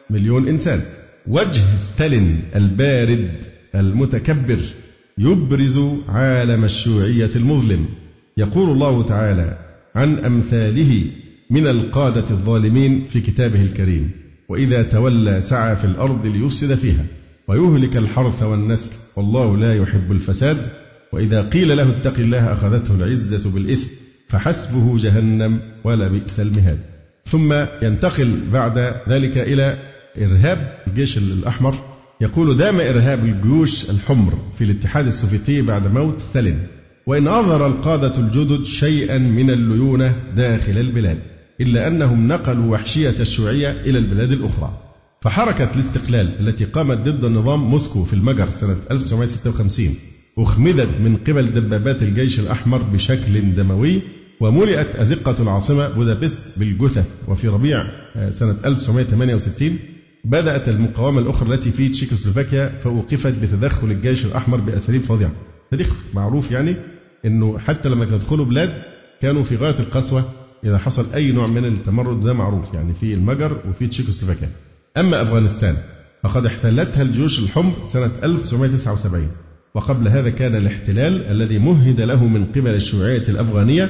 مليون 0.10 0.48
إنسان 0.48 0.80
وجه 1.28 1.78
ستالين 1.78 2.42
البارد 2.56 3.30
المتكبر 3.76 4.60
يبرز 5.18 5.80
عالم 6.10 6.64
الشيوعية 6.64 7.30
المظلم 7.36 7.86
يقول 8.38 8.70
الله 8.70 9.04
تعالى 9.04 9.58
عن 9.96 10.16
أمثاله 10.20 11.02
من 11.50 11.68
القادة 11.68 12.30
الظالمين 12.32 13.06
في 13.10 13.22
كتابه 13.22 13.62
الكريم 13.62 14.12
وإذا 14.50 14.84
تولى 14.84 15.42
سعى 15.42 15.76
في 15.76 15.86
الأرض 15.86 16.26
ليفسد 16.26 16.74
فيها 16.76 17.06
ويهلك 17.48 17.98
الحرث 17.98 18.44
والنسل 18.44 18.94
والله 19.16 19.58
لا 19.58 19.76
يحب 19.76 20.12
الفساد 20.12 20.58
وإذا 21.16 21.42
قيل 21.50 21.78
له 21.78 21.90
اتق 21.90 22.20
الله 22.20 22.54
أخذته 22.54 22.96
العزة 22.96 23.50
بالإثم 23.50 23.88
فحسبه 24.28 24.98
جهنم 24.98 25.60
ولا 25.84 26.08
بئس 26.08 26.40
المهاد 26.40 26.78
ثم 27.26 27.54
ينتقل 27.82 28.40
بعد 28.54 28.78
ذلك 29.10 29.38
إلى 29.38 29.78
إرهاب 30.18 30.78
الجيش 30.88 31.18
الأحمر 31.18 31.76
يقول 32.22 32.58
دام 32.58 32.80
إرهاب 32.80 33.26
الجيوش 33.26 33.90
الحمر 33.90 34.34
في 34.58 34.64
الاتحاد 34.64 35.06
السوفيتي 35.06 35.62
بعد 35.62 35.88
موت 35.94 36.20
ستالين 36.20 36.60
وإن 37.08 37.28
أظهر 37.28 37.68
القادة 37.68 38.18
الجدد 38.20 38.64
شيئا 38.66 39.18
من 39.18 39.50
الليونة 39.50 40.16
داخل 40.36 40.78
البلاد 40.78 41.20
إلا 41.62 41.88
أنهم 41.88 42.28
نقلوا 42.28 42.72
وحشية 42.74 43.16
الشيوعية 43.20 43.72
إلى 43.72 43.98
البلاد 43.98 44.32
الأخرى 44.32 44.78
فحركة 45.22 45.72
الاستقلال 45.76 46.48
التي 46.48 46.66
قامت 46.66 46.98
ضد 46.98 47.24
النظام 47.24 47.64
موسكو 47.70 48.04
في 48.04 48.14
المجر 48.14 48.52
سنة 48.52 48.76
1956 48.92 49.96
أخمدت 50.40 51.02
من 51.02 51.16
قبل 51.18 51.52
دبابات 51.52 52.04
الجيش 52.04 52.40
الأحمر 52.40 52.82
بشكل 52.84 53.56
دموي 53.56 54.02
وملئت 54.40 54.96
أزقة 54.96 55.36
العاصمة 55.44 55.90
بودابست 55.90 56.60
بالجثث 56.60 57.10
وفي 57.28 57.48
ربيع 57.48 57.78
آه، 58.16 58.30
سنة 58.30 58.56
1968 58.66 59.80
بدأت 60.26 60.70
المقاومة 60.70 61.20
الأخرى 61.20 61.54
التي 61.54 61.72
في 61.72 61.90
تشيكوسلوفاكيا 61.90 62.80
فأوقفت 62.84 63.34
بتدخل 63.42 63.92
الجيش 63.92 64.26
الأحمر 64.26 64.58
بأساليب 64.60 65.02
فظيعة 65.02 65.32
تاريخ 65.72 65.94
معروف 66.14 66.52
يعني 66.52 66.76
أنه 67.26 67.58
حتى 67.60 67.90
لما 67.90 68.06
كانوا 68.06 68.20
يدخلوا 68.22 68.46
بلاد 68.46 68.74
كانوا 69.22 69.44
في 69.44 69.56
غاية 69.56 69.80
القسوة 69.80 70.24
إذا 70.64 70.78
حصل 70.78 71.06
أي 71.14 71.32
نوع 71.32 71.48
من 71.48 71.66
التمرد 71.66 72.24
ده 72.24 72.34
معروف 72.34 72.74
يعني 72.74 72.94
في 72.94 73.14
المجر 73.14 73.62
وفي 73.70 73.88
تشيكوسلوفاكيا 73.88 74.50
أما 74.98 75.22
أفغانستان 75.22 75.76
فقد 76.24 76.46
احتلتها 76.46 77.02
الجيوش 77.02 77.40
الحمر 77.40 77.74
سنة 77.86 78.12
1979 78.24 79.28
وقبل 79.76 80.08
هذا 80.08 80.30
كان 80.30 80.56
الاحتلال 80.56 81.24
الذي 81.26 81.60
مهد 81.60 82.02
له 82.02 82.26
من 82.28 82.46
قبل 82.46 82.76
الشيوعية 82.76 83.24
الأفغانية 83.30 83.90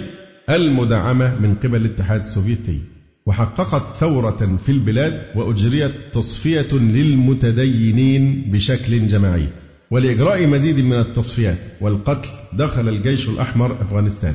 المدعمة 0.49 1.39
من 1.39 1.55
قبل 1.55 1.75
الاتحاد 1.75 2.19
السوفيتي 2.19 2.79
وحققت 3.25 3.95
ثورة 3.95 4.57
في 4.65 4.71
البلاد 4.71 5.21
وأجريت 5.35 5.91
تصفية 6.13 6.65
للمتدينين 6.73 8.51
بشكل 8.51 9.07
جماعي 9.07 9.47
ولإجراء 9.91 10.47
مزيد 10.47 10.79
من 10.79 10.99
التصفيات 10.99 11.57
والقتل 11.81 12.29
دخل 12.53 12.89
الجيش 12.89 13.29
الأحمر 13.29 13.81
أفغانستان 13.81 14.33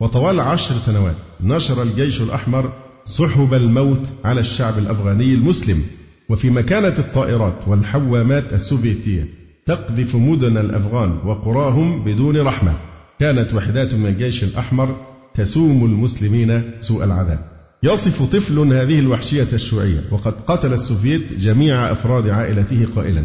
وطوال 0.00 0.40
عشر 0.40 0.74
سنوات 0.76 1.16
نشر 1.40 1.82
الجيش 1.82 2.20
الأحمر 2.22 2.72
سحب 3.04 3.54
الموت 3.54 4.06
على 4.24 4.40
الشعب 4.40 4.78
الأفغاني 4.78 5.34
المسلم 5.34 5.82
وفي 6.30 6.50
مكانة 6.50 6.94
الطائرات 6.98 7.68
والحوامات 7.68 8.52
السوفيتية 8.52 9.47
تقذف 9.68 10.14
مدن 10.16 10.56
الأفغان 10.56 11.18
وقراهم 11.26 12.04
بدون 12.04 12.40
رحمة 12.40 12.72
كانت 13.18 13.54
وحدات 13.54 13.94
من 13.94 14.06
الجيش 14.06 14.44
الأحمر 14.44 14.96
تسوم 15.34 15.84
المسلمين 15.84 16.70
سوء 16.80 17.04
العذاب 17.04 17.38
يصف 17.82 18.22
طفل 18.32 18.58
هذه 18.58 18.98
الوحشية 18.98 19.46
الشيوعية 19.52 20.00
وقد 20.10 20.32
قتل 20.46 20.72
السوفييت 20.72 21.32
جميع 21.38 21.92
أفراد 21.92 22.28
عائلته 22.28 22.86
قائلا 22.96 23.24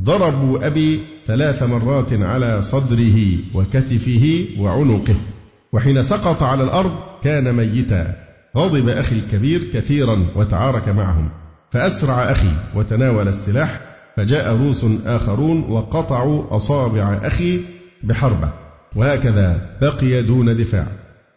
ضربوا 0.00 0.66
أبي 0.66 1.00
ثلاث 1.26 1.62
مرات 1.62 2.12
على 2.12 2.62
صدره 2.62 3.36
وكتفه 3.54 4.46
وعنقه 4.58 5.14
وحين 5.72 6.02
سقط 6.02 6.42
على 6.42 6.64
الأرض 6.64 6.92
كان 7.22 7.52
ميتا 7.54 8.16
غضب 8.56 8.88
أخي 8.88 9.16
الكبير 9.16 9.64
كثيرا 9.74 10.26
وتعارك 10.36 10.88
معهم 10.88 11.30
فأسرع 11.70 12.32
أخي 12.32 12.50
وتناول 12.74 13.28
السلاح 13.28 13.80
فجاء 14.16 14.56
روس 14.56 14.86
آخرون 15.06 15.62
وقطعوا 15.70 16.56
أصابع 16.56 17.20
أخي 17.22 17.60
بحربة 18.02 18.50
وهكذا 18.96 19.76
بقي 19.80 20.22
دون 20.22 20.56
دفاع 20.56 20.86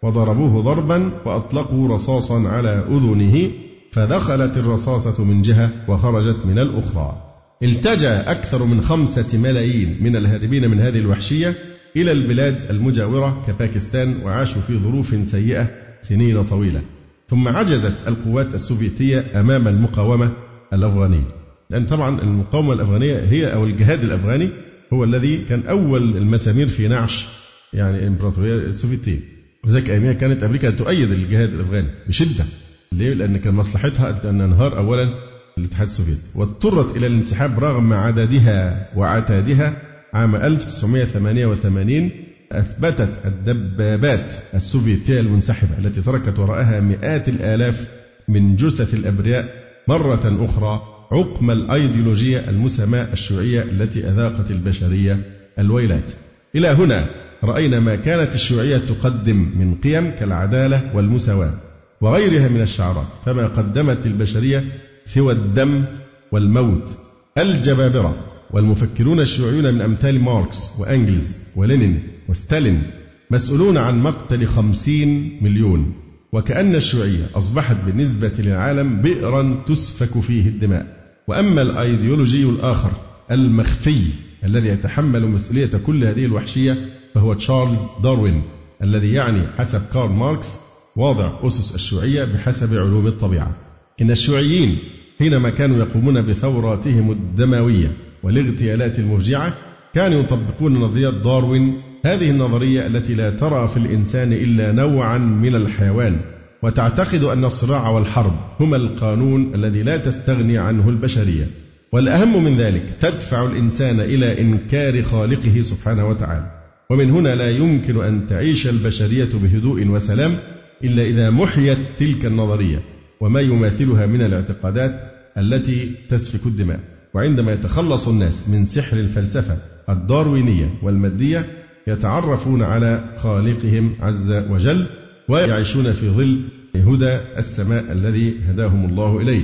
وضربوه 0.03 0.61
ضربا 0.63 1.11
وأطلقوا 1.25 1.87
رصاصا 1.93 2.47
على 2.49 2.69
أذنه 2.69 3.51
فدخلت 3.91 4.57
الرصاصة 4.57 5.23
من 5.23 5.41
جهة 5.41 5.69
وخرجت 5.87 6.45
من 6.45 6.59
الأخرى 6.59 7.21
التجأ 7.63 8.31
أكثر 8.31 8.63
من 8.63 8.81
خمسة 8.81 9.37
ملايين 9.37 9.97
من 10.03 10.15
الهاربين 10.15 10.71
من 10.71 10.79
هذه 10.81 10.97
الوحشية 10.97 11.55
إلى 11.97 12.11
البلاد 12.11 12.57
المجاورة 12.69 13.43
كباكستان 13.47 14.15
وعاشوا 14.25 14.61
في 14.61 14.79
ظروف 14.79 15.25
سيئة 15.27 15.67
سنين 16.01 16.43
طويلة 16.43 16.81
ثم 17.27 17.47
عجزت 17.47 17.93
القوات 18.07 18.53
السوفيتية 18.53 19.25
أمام 19.39 19.67
المقاومة 19.67 20.31
الأفغانية 20.73 21.34
لأن 21.69 21.85
طبعا 21.85 22.21
المقاومة 22.21 22.73
الأفغانية 22.73 23.19
هي 23.19 23.53
أو 23.53 23.65
الجهاد 23.65 24.03
الأفغاني 24.03 24.49
هو 24.93 25.03
الذي 25.03 25.37
كان 25.49 25.63
أول 25.69 26.17
المسامير 26.17 26.67
في 26.67 26.87
نعش 26.87 27.27
يعني 27.73 27.97
الإمبراطورية 27.99 28.55
السوفيتية 28.55 29.19
وذلك 29.63 29.89
أيامها 29.89 30.13
كانت 30.13 30.43
أمريكا 30.43 30.69
تؤيد 30.69 31.11
الجهاد 31.11 31.49
الأفغاني 31.53 31.87
بشدة 32.07 32.45
ليه؟ 32.91 33.13
لأن 33.13 33.37
كان 33.37 33.53
مصلحتها 33.53 34.29
أن 34.29 34.39
ينهار 34.39 34.77
أولا 34.77 35.09
الاتحاد 35.57 35.87
السوفيتي 35.87 36.21
واضطرت 36.35 36.97
إلى 36.97 37.07
الانسحاب 37.07 37.59
رغم 37.59 37.93
عددها 37.93 38.89
وعتادها 38.97 39.81
عام 40.13 40.35
1988 40.35 42.09
أثبتت 42.51 43.09
الدبابات 43.25 44.33
السوفيتية 44.53 45.19
المنسحبة 45.19 45.77
التي 45.87 46.01
تركت 46.01 46.39
وراءها 46.39 46.79
مئات 46.79 47.29
الآلاف 47.29 47.87
من 48.27 48.55
جثث 48.55 48.93
الأبرياء 48.93 49.49
مرة 49.87 50.45
أخرى 50.45 50.94
عقم 51.11 51.51
الأيديولوجية 51.51 52.49
المسماة 52.49 53.13
الشيوعية 53.13 53.61
التي 53.61 54.09
أذاقت 54.09 54.51
البشرية 54.51 55.19
الويلات 55.59 56.11
إلى 56.55 56.67
هنا 56.67 57.05
رأينا 57.43 57.79
ما 57.79 57.95
كانت 57.95 58.35
الشيوعية 58.35 58.77
تقدم 58.77 59.35
من 59.57 59.75
قيم 59.83 60.11
كالعدالة 60.19 60.89
والمساواة 60.93 61.53
وغيرها 62.01 62.47
من 62.47 62.61
الشعارات 62.61 63.05
فما 63.25 63.47
قدمت 63.47 64.05
البشرية 64.05 64.63
سوى 65.05 65.33
الدم 65.33 65.83
والموت 66.31 66.89
الجبابرة 67.37 68.15
والمفكرون 68.51 69.19
الشيوعيون 69.19 69.73
من 69.73 69.81
أمثال 69.81 70.19
ماركس 70.21 70.69
وأنجلز 70.79 71.37
ولينين 71.55 72.03
وستالين 72.29 72.83
مسؤولون 73.31 73.77
عن 73.77 73.99
مقتل 74.03 74.45
خمسين 74.45 75.37
مليون 75.41 75.93
وكأن 76.31 76.75
الشيوعية 76.75 77.23
أصبحت 77.35 77.75
بالنسبة 77.85 78.31
للعالم 78.39 79.01
بئرا 79.01 79.63
تسفك 79.67 80.19
فيه 80.21 80.47
الدماء 80.47 80.94
وأما 81.27 81.61
الأيديولوجي 81.61 82.43
الآخر 82.43 82.91
المخفي 83.31 84.01
الذي 84.43 84.67
يتحمل 84.67 85.27
مسؤولية 85.27 85.69
كل 85.85 86.03
هذه 86.05 86.25
الوحشية 86.25 86.77
فهو 87.15 87.33
تشارلز 87.33 87.79
داروين 88.03 88.41
الذي 88.83 89.13
يعني 89.13 89.41
حسب 89.57 89.81
كارل 89.93 90.11
ماركس 90.11 90.59
واضع 90.95 91.33
أسس 91.47 91.75
الشيوعية 91.75 92.23
بحسب 92.23 92.73
علوم 92.77 93.07
الطبيعة 93.07 93.55
إن 94.01 94.11
الشيوعيين 94.11 94.77
حينما 95.19 95.49
كانوا 95.49 95.77
يقومون 95.77 96.21
بثوراتهم 96.21 97.11
الدموية 97.11 97.91
والاغتيالات 98.23 98.99
المفجعة 98.99 99.53
كانوا 99.93 100.19
يطبقون 100.19 100.77
نظرية 100.77 101.09
داروين 101.09 101.81
هذه 102.05 102.29
النظرية 102.31 102.87
التي 102.87 103.13
لا 103.13 103.29
ترى 103.29 103.67
في 103.67 103.77
الإنسان 103.77 104.33
إلا 104.33 104.71
نوعا 104.71 105.17
من 105.17 105.55
الحيوان 105.55 106.19
وتعتقد 106.65 107.23
أن 107.23 107.45
الصراع 107.45 107.89
والحرب 107.89 108.33
هما 108.59 108.77
القانون 108.77 109.55
الذي 109.55 109.83
لا 109.83 109.97
تستغني 110.01 110.57
عنه 110.57 110.89
البشرية 110.89 111.47
والأهم 111.91 112.43
من 112.43 112.57
ذلك 112.57 112.83
تدفع 113.01 113.45
الإنسان 113.45 113.99
إلى 113.99 114.41
إنكار 114.41 115.03
خالقه 115.03 115.61
سبحانه 115.61 116.09
وتعالى 116.09 116.51
ومن 116.89 117.09
هنا 117.11 117.35
لا 117.35 117.49
يمكن 117.49 118.03
أن 118.03 118.27
تعيش 118.27 118.67
البشرية 118.67 119.29
بهدوء 119.43 119.87
وسلام 119.87 120.35
إلا 120.83 121.03
إذا 121.03 121.29
محيت 121.29 121.77
تلك 121.97 122.25
النظرية 122.25 122.79
وما 123.21 123.41
يماثلها 123.41 124.05
من 124.05 124.21
الاعتقادات 124.21 124.99
التي 125.37 125.91
تسفك 126.09 126.45
الدماء 126.45 126.79
وعندما 127.13 127.53
يتخلص 127.53 128.07
الناس 128.07 128.49
من 128.49 128.65
سحر 128.65 128.97
الفلسفة 128.97 129.57
الداروينية 129.89 130.69
والمادية 130.83 131.45
يتعرفون 131.87 132.63
على 132.63 133.03
خالقهم 133.17 133.93
عز 134.01 134.31
وجل 134.31 134.85
ويعيشون 135.29 135.93
في 135.93 136.09
ظل 136.09 136.39
هدى 136.83 137.19
السماء 137.37 137.91
الذي 137.91 138.35
هداهم 138.47 138.85
الله 138.89 139.21
إليه 139.21 139.41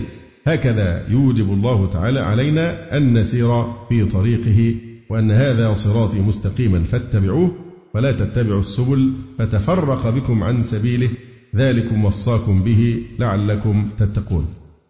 هكذا 0.48 1.04
يوجب 1.10 1.54
الله 1.54 1.88
تعالى 1.90 2.20
علينا 2.20 2.98
أن 2.98 3.18
نسير 3.18 3.66
في 3.90 4.06
طريقه 4.06 4.76
وأن 5.10 5.32
هذا 5.32 5.74
صراطي 5.74 6.20
مستقيما 6.20 6.84
فاتبعوه 6.84 7.52
ولا 7.94 8.12
تتبعوا 8.12 8.60
السبل 8.60 9.12
فتفرق 9.40 10.10
بكم 10.10 10.44
عن 10.44 10.64
سبيله 10.64 11.10
ذلكم 11.56 12.06
وصاكم 12.06 12.64
به 12.64 13.02
لعلكم 13.20 13.90
تتقون 14.00 14.46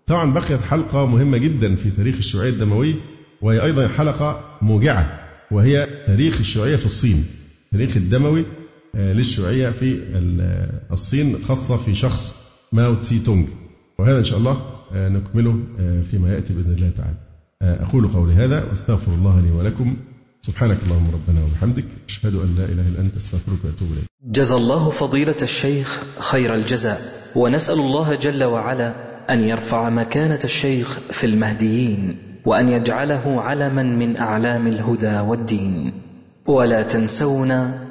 طبعا 0.08 0.34
بقيت 0.34 0.62
حلقة 0.62 1.06
مهمة 1.06 1.38
جدا 1.38 1.76
في 1.76 1.90
تاريخ 1.90 2.18
الشيوعية 2.18 2.50
الدموي 2.50 2.96
وهي 3.42 3.64
أيضا 3.64 3.88
حلقة 3.88 4.40
موجعة 4.62 5.20
وهي 5.52 5.88
تاريخ 6.08 6.40
الشيوعية 6.40 6.76
في 6.76 6.86
الصين 6.86 7.24
تاريخ 7.72 7.98
الدموي 7.98 8.44
آه، 8.96 9.14
للشيوعية 9.14 9.70
في 9.70 10.00
آه، 10.42 10.94
الصين 10.94 11.44
خاصة 11.44 11.78
في 11.78 11.96
شخص 11.96 12.36
ماو 12.72 12.96
تسي 12.96 13.20
تونج 13.20 13.48
وهذا 14.00 14.18
إن 14.20 14.24
شاء 14.24 14.38
الله 14.40 14.62
آه، 14.96 15.10
نكمله 15.10 15.56
فيما 16.12 16.34
يأتي 16.34 16.54
بإذن 16.54 16.74
الله 16.74 16.90
تعالى 16.98 17.16
أقول 17.62 18.08
قولي 18.08 18.34
هذا 18.34 18.64
وأستغفر 18.64 19.12
الله 19.14 19.40
لي 19.42 19.52
ولكم 19.52 19.96
سبحانك 20.42 20.78
اللهم 20.86 21.08
ربنا 21.14 21.46
وبحمدك 21.46 21.84
أشهد 22.10 22.36
أن 22.36 22.56
لا 22.58 22.66
إله 22.66 22.88
إلا 22.90 23.00
أنت 23.02 23.16
أستغفرك 23.16 23.60
وأتوب 23.66 23.88
إليك 23.92 24.04
جزى 24.24 24.56
الله 24.56 24.90
فضيلة 24.90 25.36
الشيخ 25.42 26.02
خير 26.20 26.56
الجزاء 26.56 27.00
ونسأل 27.36 27.80
الله 27.80 28.16
جل 28.16 28.44
وعلا 28.44 28.96
أن 29.34 29.40
يرفع 29.42 29.90
مكانة 29.90 30.40
الشيخ 30.44 30.98
في 31.12 31.24
المهديين 31.26 32.16
وأن 32.46 32.70
يجعله 32.70 33.42
علما 33.42 33.84
من 33.84 34.18
أعلام 34.18 34.68
الهدى 34.68 35.20
والدين 35.20 35.92
ولا 36.48 36.82
تنسونا 36.84 37.91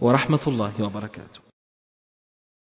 ورحمه 0.00 0.40
الله 0.46 0.72
وبركاته 0.82 1.49